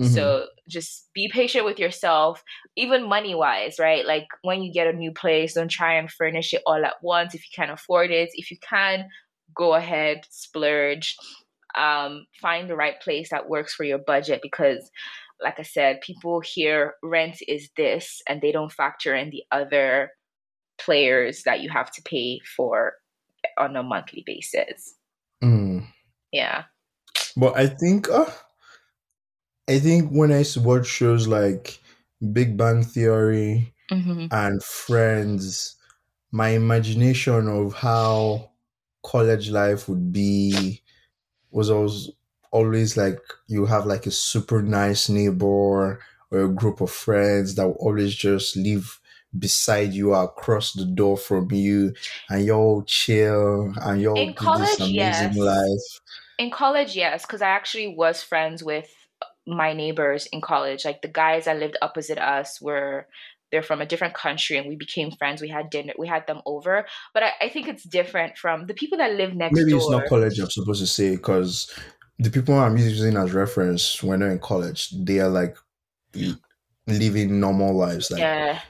Mhm. 0.00 0.06
So 0.12 0.46
just 0.68 1.08
be 1.14 1.28
patient 1.32 1.64
with 1.64 1.78
yourself, 1.78 2.42
even 2.76 3.08
money 3.08 3.34
wise, 3.34 3.78
right? 3.78 4.06
Like 4.06 4.26
when 4.42 4.62
you 4.62 4.72
get 4.72 4.86
a 4.86 4.92
new 4.92 5.12
place, 5.12 5.54
don't 5.54 5.68
try 5.70 5.94
and 5.94 6.10
furnish 6.10 6.54
it 6.54 6.62
all 6.66 6.84
at 6.84 7.02
once 7.02 7.34
if 7.34 7.40
you 7.42 7.50
can 7.54 7.70
afford 7.70 8.10
it. 8.12 8.30
If 8.34 8.50
you 8.50 8.58
can, 8.60 9.08
go 9.54 9.74
ahead, 9.74 10.20
splurge, 10.30 11.16
um, 11.76 12.26
find 12.40 12.68
the 12.68 12.76
right 12.76 13.00
place 13.00 13.30
that 13.30 13.48
works 13.48 13.74
for 13.74 13.84
your 13.84 13.98
budget 13.98 14.40
because. 14.42 14.90
Like 15.38 15.60
I 15.60 15.64
said, 15.64 16.00
people 16.00 16.40
hear 16.40 16.94
rent 17.02 17.36
is 17.46 17.68
this 17.76 18.22
and 18.26 18.40
they 18.40 18.52
don't 18.52 18.72
factor 18.72 19.14
in 19.14 19.28
the 19.28 19.42
other 19.52 20.12
players 20.78 21.42
that 21.44 21.60
you 21.60 21.68
have 21.68 21.90
to 21.90 22.00
pay 22.00 22.40
for 22.56 22.94
on 23.58 23.76
a 23.76 23.82
monthly 23.82 24.22
basis. 24.24 24.94
Mm. 25.44 25.86
Yeah. 26.32 26.64
But 27.36 27.54
I 27.54 27.66
think, 27.66 28.08
uh, 28.08 28.30
I 29.68 29.78
think 29.78 30.10
when 30.10 30.32
I 30.32 30.42
watch 30.56 30.86
shows 30.86 31.28
like 31.28 31.80
Big 32.32 32.56
Bang 32.56 32.82
Theory 32.82 33.74
Mm-hmm. 33.92 34.28
and 34.30 34.64
Friends, 34.64 35.76
my 36.32 36.48
imagination 36.48 37.46
of 37.46 37.74
how 37.74 38.52
college 39.04 39.50
life 39.50 39.86
would 39.86 40.12
be 40.12 40.82
was 41.56 41.70
always 41.70 42.10
always 42.52 42.96
like 42.96 43.18
you 43.48 43.64
have 43.64 43.86
like 43.86 44.06
a 44.06 44.10
super 44.10 44.62
nice 44.62 45.08
neighbor 45.08 45.46
or 45.46 46.00
a 46.30 46.48
group 46.48 46.80
of 46.80 46.90
friends 46.90 47.54
that 47.54 47.66
will 47.66 47.76
always 47.80 48.14
just 48.14 48.56
live 48.56 49.00
beside 49.38 49.92
you 49.92 50.14
or 50.14 50.24
across 50.24 50.72
the 50.72 50.84
door 50.84 51.16
from 51.16 51.50
you 51.50 51.92
and 52.30 52.44
y'all 52.44 52.82
chill 52.82 53.72
and 53.82 54.00
y'all 54.00 54.16
In 54.16 54.28
do 54.28 54.32
this 54.32 54.38
college, 54.38 54.74
amazing 54.76 54.94
yes. 54.94 55.36
life. 55.36 56.00
In 56.38 56.50
college, 56.50 56.94
yes, 56.94 57.24
because 57.24 57.42
I 57.42 57.48
actually 57.48 57.88
was 57.88 58.22
friends 58.22 58.62
with 58.62 58.90
my 59.46 59.72
neighbors 59.72 60.26
in 60.26 60.40
college. 60.40 60.84
Like 60.84 61.00
the 61.02 61.08
guys 61.08 61.46
that 61.46 61.58
lived 61.58 61.76
opposite 61.80 62.18
us 62.18 62.60
were 62.60 63.06
they're 63.50 63.62
from 63.62 63.80
a 63.80 63.86
different 63.86 64.14
country 64.14 64.56
and 64.56 64.68
we 64.68 64.76
became 64.76 65.10
friends. 65.12 65.40
We 65.40 65.48
had 65.48 65.70
dinner 65.70 65.92
we 65.98 66.08
had 66.08 66.26
them 66.26 66.40
over. 66.46 66.86
But 67.14 67.22
I, 67.22 67.30
I 67.42 67.48
think 67.48 67.68
it's 67.68 67.84
different 67.84 68.36
from 68.36 68.66
the 68.66 68.74
people 68.74 68.98
that 68.98 69.12
live 69.14 69.34
next 69.34 69.54
Maybe 69.54 69.70
door. 69.70 69.80
it's 69.80 69.90
not 69.90 70.06
college 70.06 70.38
I'm 70.38 70.50
supposed 70.50 70.80
to 70.80 70.86
say 70.86 71.16
because 71.16 71.72
the 72.18 72.30
people 72.30 72.54
I'm 72.54 72.76
using 72.76 73.16
as 73.16 73.32
reference 73.32 74.02
when 74.02 74.20
they're 74.20 74.32
in 74.32 74.38
college, 74.38 74.90
they 74.90 75.20
are 75.20 75.28
like 75.28 75.56
living 76.86 77.40
normal 77.40 77.74
lives. 77.74 78.10
Like 78.10 78.20
yeah. 78.20 78.60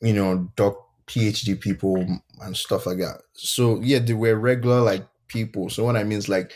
you 0.00 0.12
know, 0.12 0.50
doc 0.56 0.76
PhD 1.06 1.60
people 1.60 1.96
and 2.40 2.56
stuff 2.56 2.86
like 2.86 2.98
that. 2.98 3.22
So 3.34 3.80
yeah, 3.80 3.98
they 3.98 4.14
were 4.14 4.36
regular 4.36 4.80
like 4.80 5.06
people. 5.28 5.70
So 5.70 5.84
what 5.84 5.96
I 5.96 6.04
mean 6.04 6.18
is 6.18 6.28
like 6.28 6.52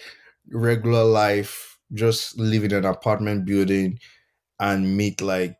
regular 0.50 1.04
life, 1.04 1.78
just 1.94 2.38
live 2.38 2.64
in 2.64 2.72
an 2.72 2.84
apartment 2.84 3.44
building 3.44 3.98
and 4.60 4.96
meet 4.96 5.20
like 5.20 5.56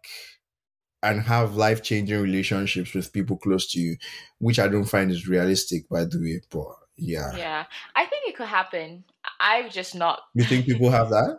and 1.02 1.20
have 1.22 1.56
life 1.56 1.82
changing 1.82 2.20
relationships 2.20 2.94
with 2.94 3.12
people 3.12 3.36
close 3.36 3.70
to 3.72 3.80
you, 3.80 3.96
which 4.38 4.58
I 4.58 4.68
don't 4.68 4.84
find 4.84 5.10
is 5.10 5.28
realistic 5.28 5.88
by 5.88 6.04
the 6.04 6.18
way. 6.20 6.40
But 6.50 6.66
yeah. 6.96 7.36
Yeah. 7.36 7.64
I 7.94 8.06
think 8.06 8.28
it 8.28 8.36
could 8.36 8.48
happen. 8.48 9.04
I've 9.40 9.70
just 9.70 9.94
not 9.94 10.20
You 10.34 10.44
think 10.44 10.66
people 10.66 10.90
have 10.90 11.10
that? 11.10 11.38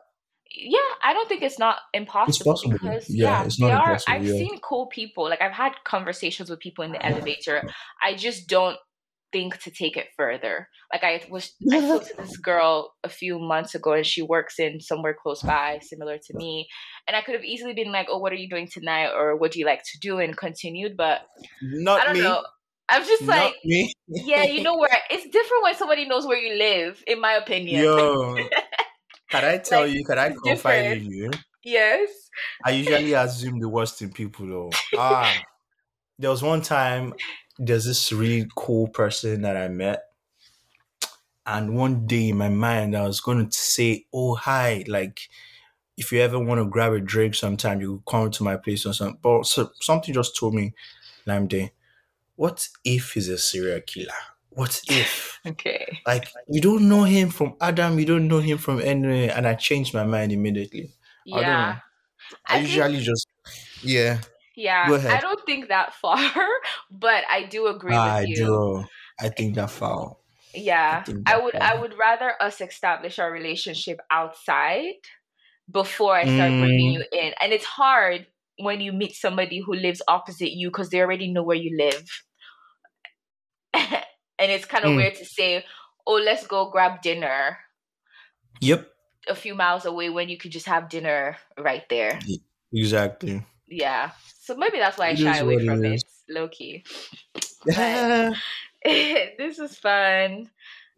yeah, 0.52 0.80
I 1.04 1.14
don't 1.14 1.30
think 1.30 1.44
it's 1.44 1.60
not 1.60 1.78
impossible 1.94 2.30
It's 2.30 2.44
possible. 2.44 2.74
because 2.74 3.10
Yeah, 3.10 3.42
yeah, 3.42 3.44
it's 3.46 3.60
not 3.60 3.72
are. 3.72 3.76
impossible, 3.92 4.14
I've 4.16 4.26
yeah. 4.26 4.34
seen 4.34 4.60
cool 4.62 4.88
people. 4.88 5.26
Like 5.30 5.42
I've 5.42 5.52
had 5.52 5.74
conversations 5.86 6.50
with 6.50 6.60
people 6.60 6.84
in 6.84 6.92
the 6.92 7.06
elevator. 7.06 7.64
I 8.02 8.16
just 8.16 8.48
don't 8.48 8.78
think 9.32 9.60
to 9.62 9.72
take 9.72 9.98
it 9.98 10.08
further. 10.18 10.68
Like 10.92 11.04
I 11.04 11.22
was, 11.30 11.54
I 11.72 11.80
spoke 11.82 12.04
to 12.08 12.14
this 12.18 12.38
girl 12.38 12.94
a 13.04 13.10
few 13.10 13.40
months 13.40 13.76
ago, 13.76 13.94
and 13.94 14.06
she 14.06 14.22
works 14.22 14.60
in 14.60 14.80
somewhere 14.82 15.16
close 15.22 15.42
by, 15.44 15.80
similar 15.82 16.18
to 16.18 16.34
me. 16.38 16.68
And 17.08 17.16
I 17.16 17.22
could 17.22 17.36
have 17.36 17.44
easily 17.44 17.74
been 17.74 17.92
like, 17.92 18.08
"Oh, 18.10 18.20
what 18.20 18.32
are 18.34 18.36
you 18.38 18.50
doing 18.50 18.68
tonight?" 18.72 19.12
or 19.14 19.36
"What 19.38 19.52
do 19.52 19.60
you 19.60 19.66
like 19.66 19.84
to 19.84 20.00
do?" 20.02 20.20
and 20.20 20.36
continued. 20.38 20.98
But 20.98 21.22
Not 21.62 22.02
I 22.02 22.06
don't 22.06 22.20
know. 22.20 22.44
I'm 22.90 23.04
just 23.04 23.28
like, 23.28 23.54
me. 23.64 23.94
yeah, 24.16 24.46
you 24.46 24.62
know 24.62 24.78
where 24.78 24.90
it's 25.10 25.26
different 25.26 25.64
when 25.64 25.76
somebody 25.76 26.08
knows 26.08 26.26
where 26.26 26.38
you 26.40 26.56
live. 26.58 27.04
In 27.08 27.22
my 27.22 27.34
opinion, 27.34 27.90
Yo, 27.92 28.36
can 29.32 29.46
I 29.46 29.58
tell 29.60 29.88
Like, 29.88 29.88
you? 29.88 30.04
Can 30.06 30.20
I 30.20 30.32
it's 30.46 30.64
confide 30.64 30.88
in 30.88 31.06
you? 31.12 31.32
yes. 31.64 32.10
I 32.66 32.72
usually 32.72 33.14
assume 33.14 33.60
the 33.60 33.70
worst 33.70 34.02
in 34.02 34.12
people 34.12 34.48
though. 34.48 34.82
Ah, 34.96 35.44
there 36.20 36.30
was 36.32 36.44
one 36.44 36.62
time 36.62 37.14
there's 37.60 37.86
this 37.86 38.12
really 38.14 38.50
cool 38.56 38.90
person 38.90 39.44
that 39.44 39.58
I 39.58 39.70
met, 39.70 40.06
and 41.46 41.76
one 41.76 42.06
day 42.06 42.30
in 42.30 42.38
my 42.38 42.50
mind 42.50 42.96
I 42.96 43.06
was 43.08 43.22
going 43.22 43.50
to 43.50 43.58
say, 43.58 44.06
"Oh 44.14 44.36
hi," 44.36 44.84
like 44.88 45.30
if 45.98 46.12
you 46.12 46.22
ever 46.22 46.40
want 46.40 46.60
to 46.62 46.66
grab 46.70 46.94
a 46.94 47.00
drink 47.02 47.36
sometime, 47.36 47.82
you 47.82 48.04
come 48.08 48.32
to 48.32 48.44
my 48.44 48.58
place 48.58 48.86
or 48.86 48.94
something. 48.94 49.20
But 49.22 49.46
so, 49.46 49.72
something 49.82 50.14
just 50.14 50.38
told 50.38 50.56
me, 50.56 50.74
Day, 51.48 51.72
what 52.36 52.68
if 52.86 53.14
he's 53.14 53.30
a 53.30 53.38
serial 53.38 53.82
killer? 53.82 54.14
What 54.52 54.82
if? 54.90 55.40
Okay. 55.48 56.00
Like 56.08 56.28
you 56.50 56.62
don't 56.62 56.90
know 56.90 57.04
him 57.06 57.30
from 57.30 57.56
Adam, 57.62 58.00
you 58.00 58.06
don't 58.06 58.28
know 58.28 58.40
him 58.40 58.58
from 58.58 58.82
anywhere, 58.82 59.34
and 59.36 59.48
I 59.48 59.56
changed 59.56 59.94
my 59.94 60.04
mind 60.06 60.32
immediately. 60.34 60.92
I 61.34 61.44
don't 61.44 61.44
Yeah. 61.50 61.66
know. 61.66 61.78
I, 62.50 62.58
I 62.58 62.64
think- 62.66 62.70
usually 62.70 63.00
just 63.02 63.28
yeah. 63.84 64.22
Yeah. 64.60 64.98
I 65.08 65.22
don't 65.22 65.46
think 65.46 65.68
that 65.70 65.94
far, 66.02 66.20
but 66.92 67.24
I 67.30 67.44
do 67.46 67.68
agree 67.68 68.00
I 68.00 68.00
with 68.00 68.20
you. 68.24 68.28
I 68.44 68.46
do. 68.46 68.86
I 69.20 69.30
think 69.30 69.56
that 69.56 69.70
far. 69.72 70.18
Yeah, 70.54 71.06
I 71.26 71.38
I 71.38 71.38
would. 71.40 71.54
far. 71.54 71.62
I 71.62 71.80
would 71.80 71.96
rather 71.98 72.34
us 72.42 72.60
establish 72.62 73.20
our 73.20 73.32
relationship 73.32 74.00
outside 74.10 74.96
before 75.72 76.16
I 76.16 76.28
start 76.28 76.58
bringing 76.60 76.92
Mm. 76.92 76.94
you 76.94 77.06
in, 77.12 77.34
and 77.42 77.54
it's 77.54 77.66
hard 77.66 78.28
when 78.60 78.82
you 78.82 78.94
meet 78.94 79.16
somebody 79.16 79.60
who 79.62 79.74
lives 79.76 80.02
opposite 80.08 80.52
you 80.54 80.70
because 80.70 80.90
they 80.90 81.02
already 81.02 81.32
know 81.32 81.44
where 81.44 81.58
you 81.58 81.78
live, 81.78 82.06
and 83.74 84.52
it's 84.52 84.66
kind 84.66 84.86
of 84.86 84.94
Mm. 84.94 84.96
weird 84.96 85.16
to 85.16 85.26
say, 85.26 85.66
"Oh, 86.08 86.14
let's 86.16 86.46
go 86.48 86.70
grab 86.70 87.02
dinner." 87.02 87.60
Yep, 88.62 88.90
A 89.30 89.34
few 89.36 89.56
miles 89.56 89.86
away 89.86 90.10
when 90.10 90.28
you 90.28 90.38
could 90.38 90.52
just 90.52 90.66
have 90.66 90.90
dinner 90.90 91.38
right 91.58 91.88
there. 91.88 92.28
exactly. 92.74 93.44
Yeah. 93.70 94.12
So 94.42 94.56
maybe 94.56 94.80
that's 94.80 94.98
why 94.98 95.10
I 95.10 95.16
shy 95.16 95.38
away 95.38 95.58
what 95.58 95.64
it 95.64 95.66
from 95.66 95.82
low 96.30 96.48
key. 96.48 96.84
This 98.84 99.60
is 99.60 99.78
fun. 99.78 100.50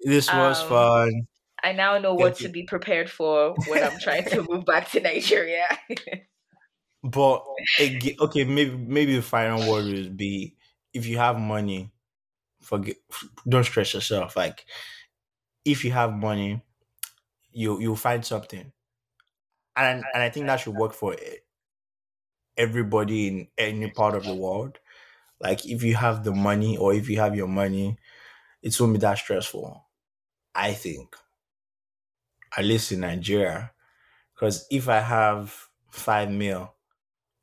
this 0.02 0.32
was 0.32 0.62
Um, 0.62 0.70
fun. 0.70 1.28
I 1.64 1.74
now 1.74 1.98
know 2.00 2.16
Get 2.16 2.24
what 2.24 2.36
to 2.38 2.46
it. 2.46 2.52
be 2.52 2.64
prepared 2.64 3.10
for 3.10 3.56
when 3.68 3.84
I'm 3.84 4.00
trying 4.00 4.26
to 4.26 4.44
move 4.50 4.66
back 4.66 4.90
to 4.92 5.00
Nigeria. 5.00 5.68
But 7.04 7.44
okay, 8.20 8.44
maybe 8.44 8.76
maybe 8.78 9.16
the 9.16 9.22
final 9.24 9.70
word 9.72 9.86
would 9.86 10.18
be 10.18 10.56
if 10.94 11.08
you 11.08 11.18
have 11.18 11.40
money, 11.40 11.92
forget 12.62 12.98
don't 13.48 13.64
stress 13.64 13.94
yourself. 13.94 14.36
Like 14.36 14.66
if 15.66 15.84
you 15.84 15.92
have 15.92 16.14
money, 16.14 16.62
you 17.52 17.80
you'll 17.80 17.96
find 17.96 18.24
something, 18.26 18.72
and 19.76 20.04
and 20.14 20.24
I 20.24 20.30
think 20.30 20.46
that 20.48 20.60
should 20.60 20.76
work 20.76 20.94
for 20.94 21.16
everybody 22.58 23.28
in 23.28 23.48
any 23.58 23.90
part 23.92 24.16
of 24.16 24.24
the 24.26 24.36
world. 24.36 24.80
Like 25.40 25.66
if 25.66 25.84
you 25.84 25.96
have 25.96 26.24
the 26.24 26.34
money, 26.34 26.78
or 26.78 26.94
if 26.94 27.10
you 27.10 27.20
have 27.20 27.36
your 27.36 27.48
money, 27.50 27.98
it 28.64 28.80
won't 28.80 28.94
be 28.94 29.00
that 29.00 29.20
stressful. 29.20 29.86
I 30.56 30.74
think, 30.74 31.16
at 32.58 32.66
least 32.66 32.92
in 32.92 33.02
Nigeria, 33.02 33.72
because 34.36 34.68
if 34.72 34.90
I 34.90 35.00
have 35.02 35.70
five 35.92 36.32
mil 36.32 36.76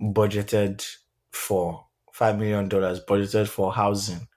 budgeted 0.01 0.87
for 1.33 1.87
five 2.13 2.39
million 2.39 2.69
dollars 2.69 3.01
budgeted 3.05 3.49
for 3.49 3.73
housing 3.75 4.29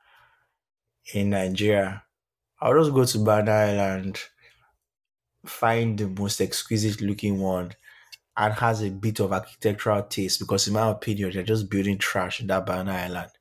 in 1.13 1.29
Nigeria, 1.29 2.03
I'll 2.61 2.77
just 2.79 2.93
go 2.95 3.05
to 3.05 3.19
Banana 3.19 3.51
Island, 3.83 4.19
find 5.45 5.97
the 5.99 6.07
most 6.07 6.41
exquisite 6.41 7.01
looking 7.01 7.39
one, 7.39 7.73
and 8.37 8.53
has 8.53 8.81
a 8.81 8.89
bit 8.89 9.19
of 9.19 9.33
architectural 9.33 10.03
taste. 10.03 10.39
Because 10.39 10.67
in 10.67 10.73
my 10.73 10.89
opinion, 10.89 11.31
they're 11.33 11.43
just 11.43 11.69
building 11.69 11.97
trash 11.97 12.39
in 12.39 12.47
that 12.47 12.65
Banana 12.65 12.93
Island, 12.93 13.31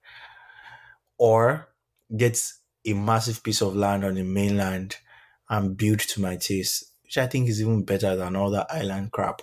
or 1.18 1.68
get 2.16 2.41
a 2.86 2.93
massive 2.93 3.43
piece 3.43 3.61
of 3.61 3.76
land 3.76 4.05
on 4.05 4.14
the 4.14 4.24
mainland 4.24 4.97
and 5.49 5.76
build 5.76 6.01
to 6.01 6.20
my 6.20 6.36
taste, 6.36 6.93
which 7.03 7.18
I 7.18 7.26
think 7.26 7.49
is 7.49 7.61
even 7.61 7.84
better 7.84 8.16
than 8.16 8.36
all 8.36 8.55
island 8.70 9.12
crap. 9.12 9.43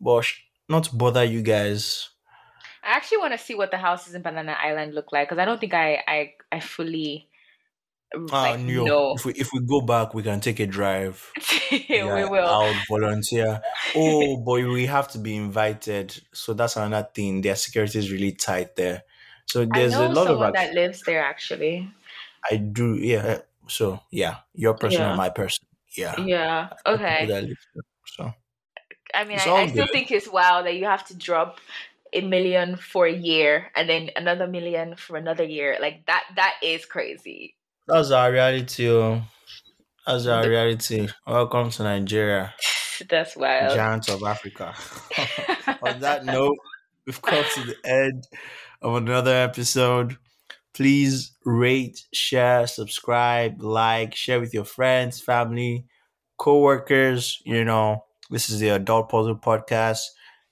But 0.00 0.26
not 0.68 0.96
bother 0.96 1.24
you 1.24 1.42
guys. 1.42 2.08
I 2.82 2.96
actually 2.96 3.18
want 3.18 3.32
to 3.32 3.38
see 3.38 3.54
what 3.54 3.70
the 3.70 3.76
houses 3.76 4.14
in 4.14 4.22
Banana 4.22 4.56
Island 4.58 4.94
look 4.94 5.12
like 5.12 5.28
because 5.28 5.40
I 5.40 5.44
don't 5.44 5.60
think 5.60 5.74
I 5.74 6.02
I 6.06 6.32
I 6.50 6.60
fully 6.60 7.28
Ah, 8.32 8.50
like 8.50 8.60
no. 8.60 8.84
know. 8.84 9.14
If 9.14 9.24
we 9.24 9.32
if 9.34 9.52
we 9.52 9.60
go 9.60 9.80
back, 9.80 10.14
we 10.14 10.22
can 10.22 10.40
take 10.40 10.60
a 10.60 10.66
drive. 10.66 11.32
we 11.70 12.02
will. 12.02 12.46
I 12.46 12.66
would 12.66 12.82
volunteer. 12.88 13.62
Oh 13.94 14.36
boy, 14.44 14.68
we 14.70 14.86
have 14.86 15.08
to 15.12 15.18
be 15.18 15.36
invited. 15.36 16.20
So 16.32 16.52
that's 16.54 16.76
another 16.76 17.08
thing. 17.14 17.40
Their 17.40 17.54
security 17.54 17.98
is 17.98 18.10
really 18.10 18.32
tight 18.32 18.76
there. 18.76 19.02
So 19.46 19.60
I 19.62 19.78
there's 19.78 19.94
a 19.94 20.08
lot 20.08 20.28
of 20.28 20.52
that 20.54 20.74
lives 20.74 21.02
there 21.02 21.22
actually. 21.22 21.88
I 22.50 22.56
do 22.56 22.96
yeah. 22.96 23.38
So 23.68 24.00
yeah, 24.10 24.38
your 24.54 24.74
person 24.74 25.02
Yeah. 25.02 25.12
or 25.12 25.16
my 25.16 25.28
person. 25.28 25.66
Yeah. 25.96 26.16
Yeah. 26.24 26.68
Okay. 26.86 27.26
live 27.26 27.48
there. 27.74 27.82
So 28.06 28.34
I 29.14 29.24
mean, 29.24 29.38
I, 29.38 29.50
I 29.50 29.66
still 29.66 29.86
think 29.86 30.10
it's 30.10 30.28
wild 30.28 30.66
that 30.66 30.76
you 30.76 30.84
have 30.84 31.06
to 31.08 31.16
drop 31.16 31.58
a 32.12 32.20
million 32.20 32.76
for 32.76 33.06
a 33.06 33.12
year 33.12 33.70
and 33.76 33.88
then 33.88 34.10
another 34.16 34.46
million 34.48 34.96
for 34.96 35.16
another 35.16 35.44
year. 35.44 35.78
Like 35.80 36.06
that. 36.06 36.24
That 36.36 36.54
is 36.62 36.84
crazy. 36.86 37.54
That's 37.86 38.10
our 38.10 38.30
reality. 38.32 38.88
Oh. 38.88 39.22
That's 40.06 40.26
our 40.26 40.48
reality. 40.48 41.08
Welcome 41.26 41.70
to 41.70 41.82
Nigeria, 41.84 42.54
That's 43.08 43.36
wild. 43.36 43.74
giant 43.74 44.08
of 44.08 44.22
Africa. 44.22 44.74
On 45.82 46.00
that 46.00 46.24
note, 46.36 46.56
we've 47.06 47.20
come 47.22 47.44
to 47.54 47.64
the 47.64 47.76
end 47.84 48.26
of 48.82 48.94
another 48.96 49.34
episode. 49.34 50.16
Please 50.74 51.32
rate, 51.44 52.02
share, 52.12 52.66
subscribe, 52.66 53.62
like, 53.62 54.14
share 54.14 54.40
with 54.40 54.54
your 54.54 54.64
friends, 54.64 55.20
family, 55.20 55.84
co-workers. 56.38 57.40
You 57.44 57.64
know, 57.64 58.04
this 58.30 58.50
is 58.50 58.60
the 58.60 58.70
Adult 58.70 59.08
Puzzle 59.10 59.36
Podcast, 59.36 60.02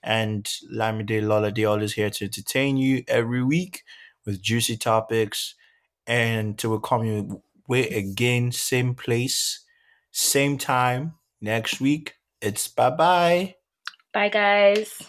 and 0.03 0.45
Lamide 0.73 1.21
Lolade 1.23 1.69
always 1.69 1.93
here 1.93 2.09
to 2.09 2.25
entertain 2.25 2.77
you 2.77 3.03
every 3.07 3.43
week 3.43 3.83
with 4.25 4.41
juicy 4.41 4.77
topics. 4.77 5.55
And 6.07 6.57
to 6.59 6.79
come 6.79 7.05
your 7.05 7.41
way 7.67 7.87
again, 7.89 8.51
same 8.51 8.95
place, 8.95 9.63
same 10.11 10.57
time 10.57 11.15
next 11.41 11.79
week. 11.79 12.15
It's 12.41 12.67
bye 12.67 12.89
bye. 12.89 13.55
Bye, 14.13 14.29
guys. 14.29 15.03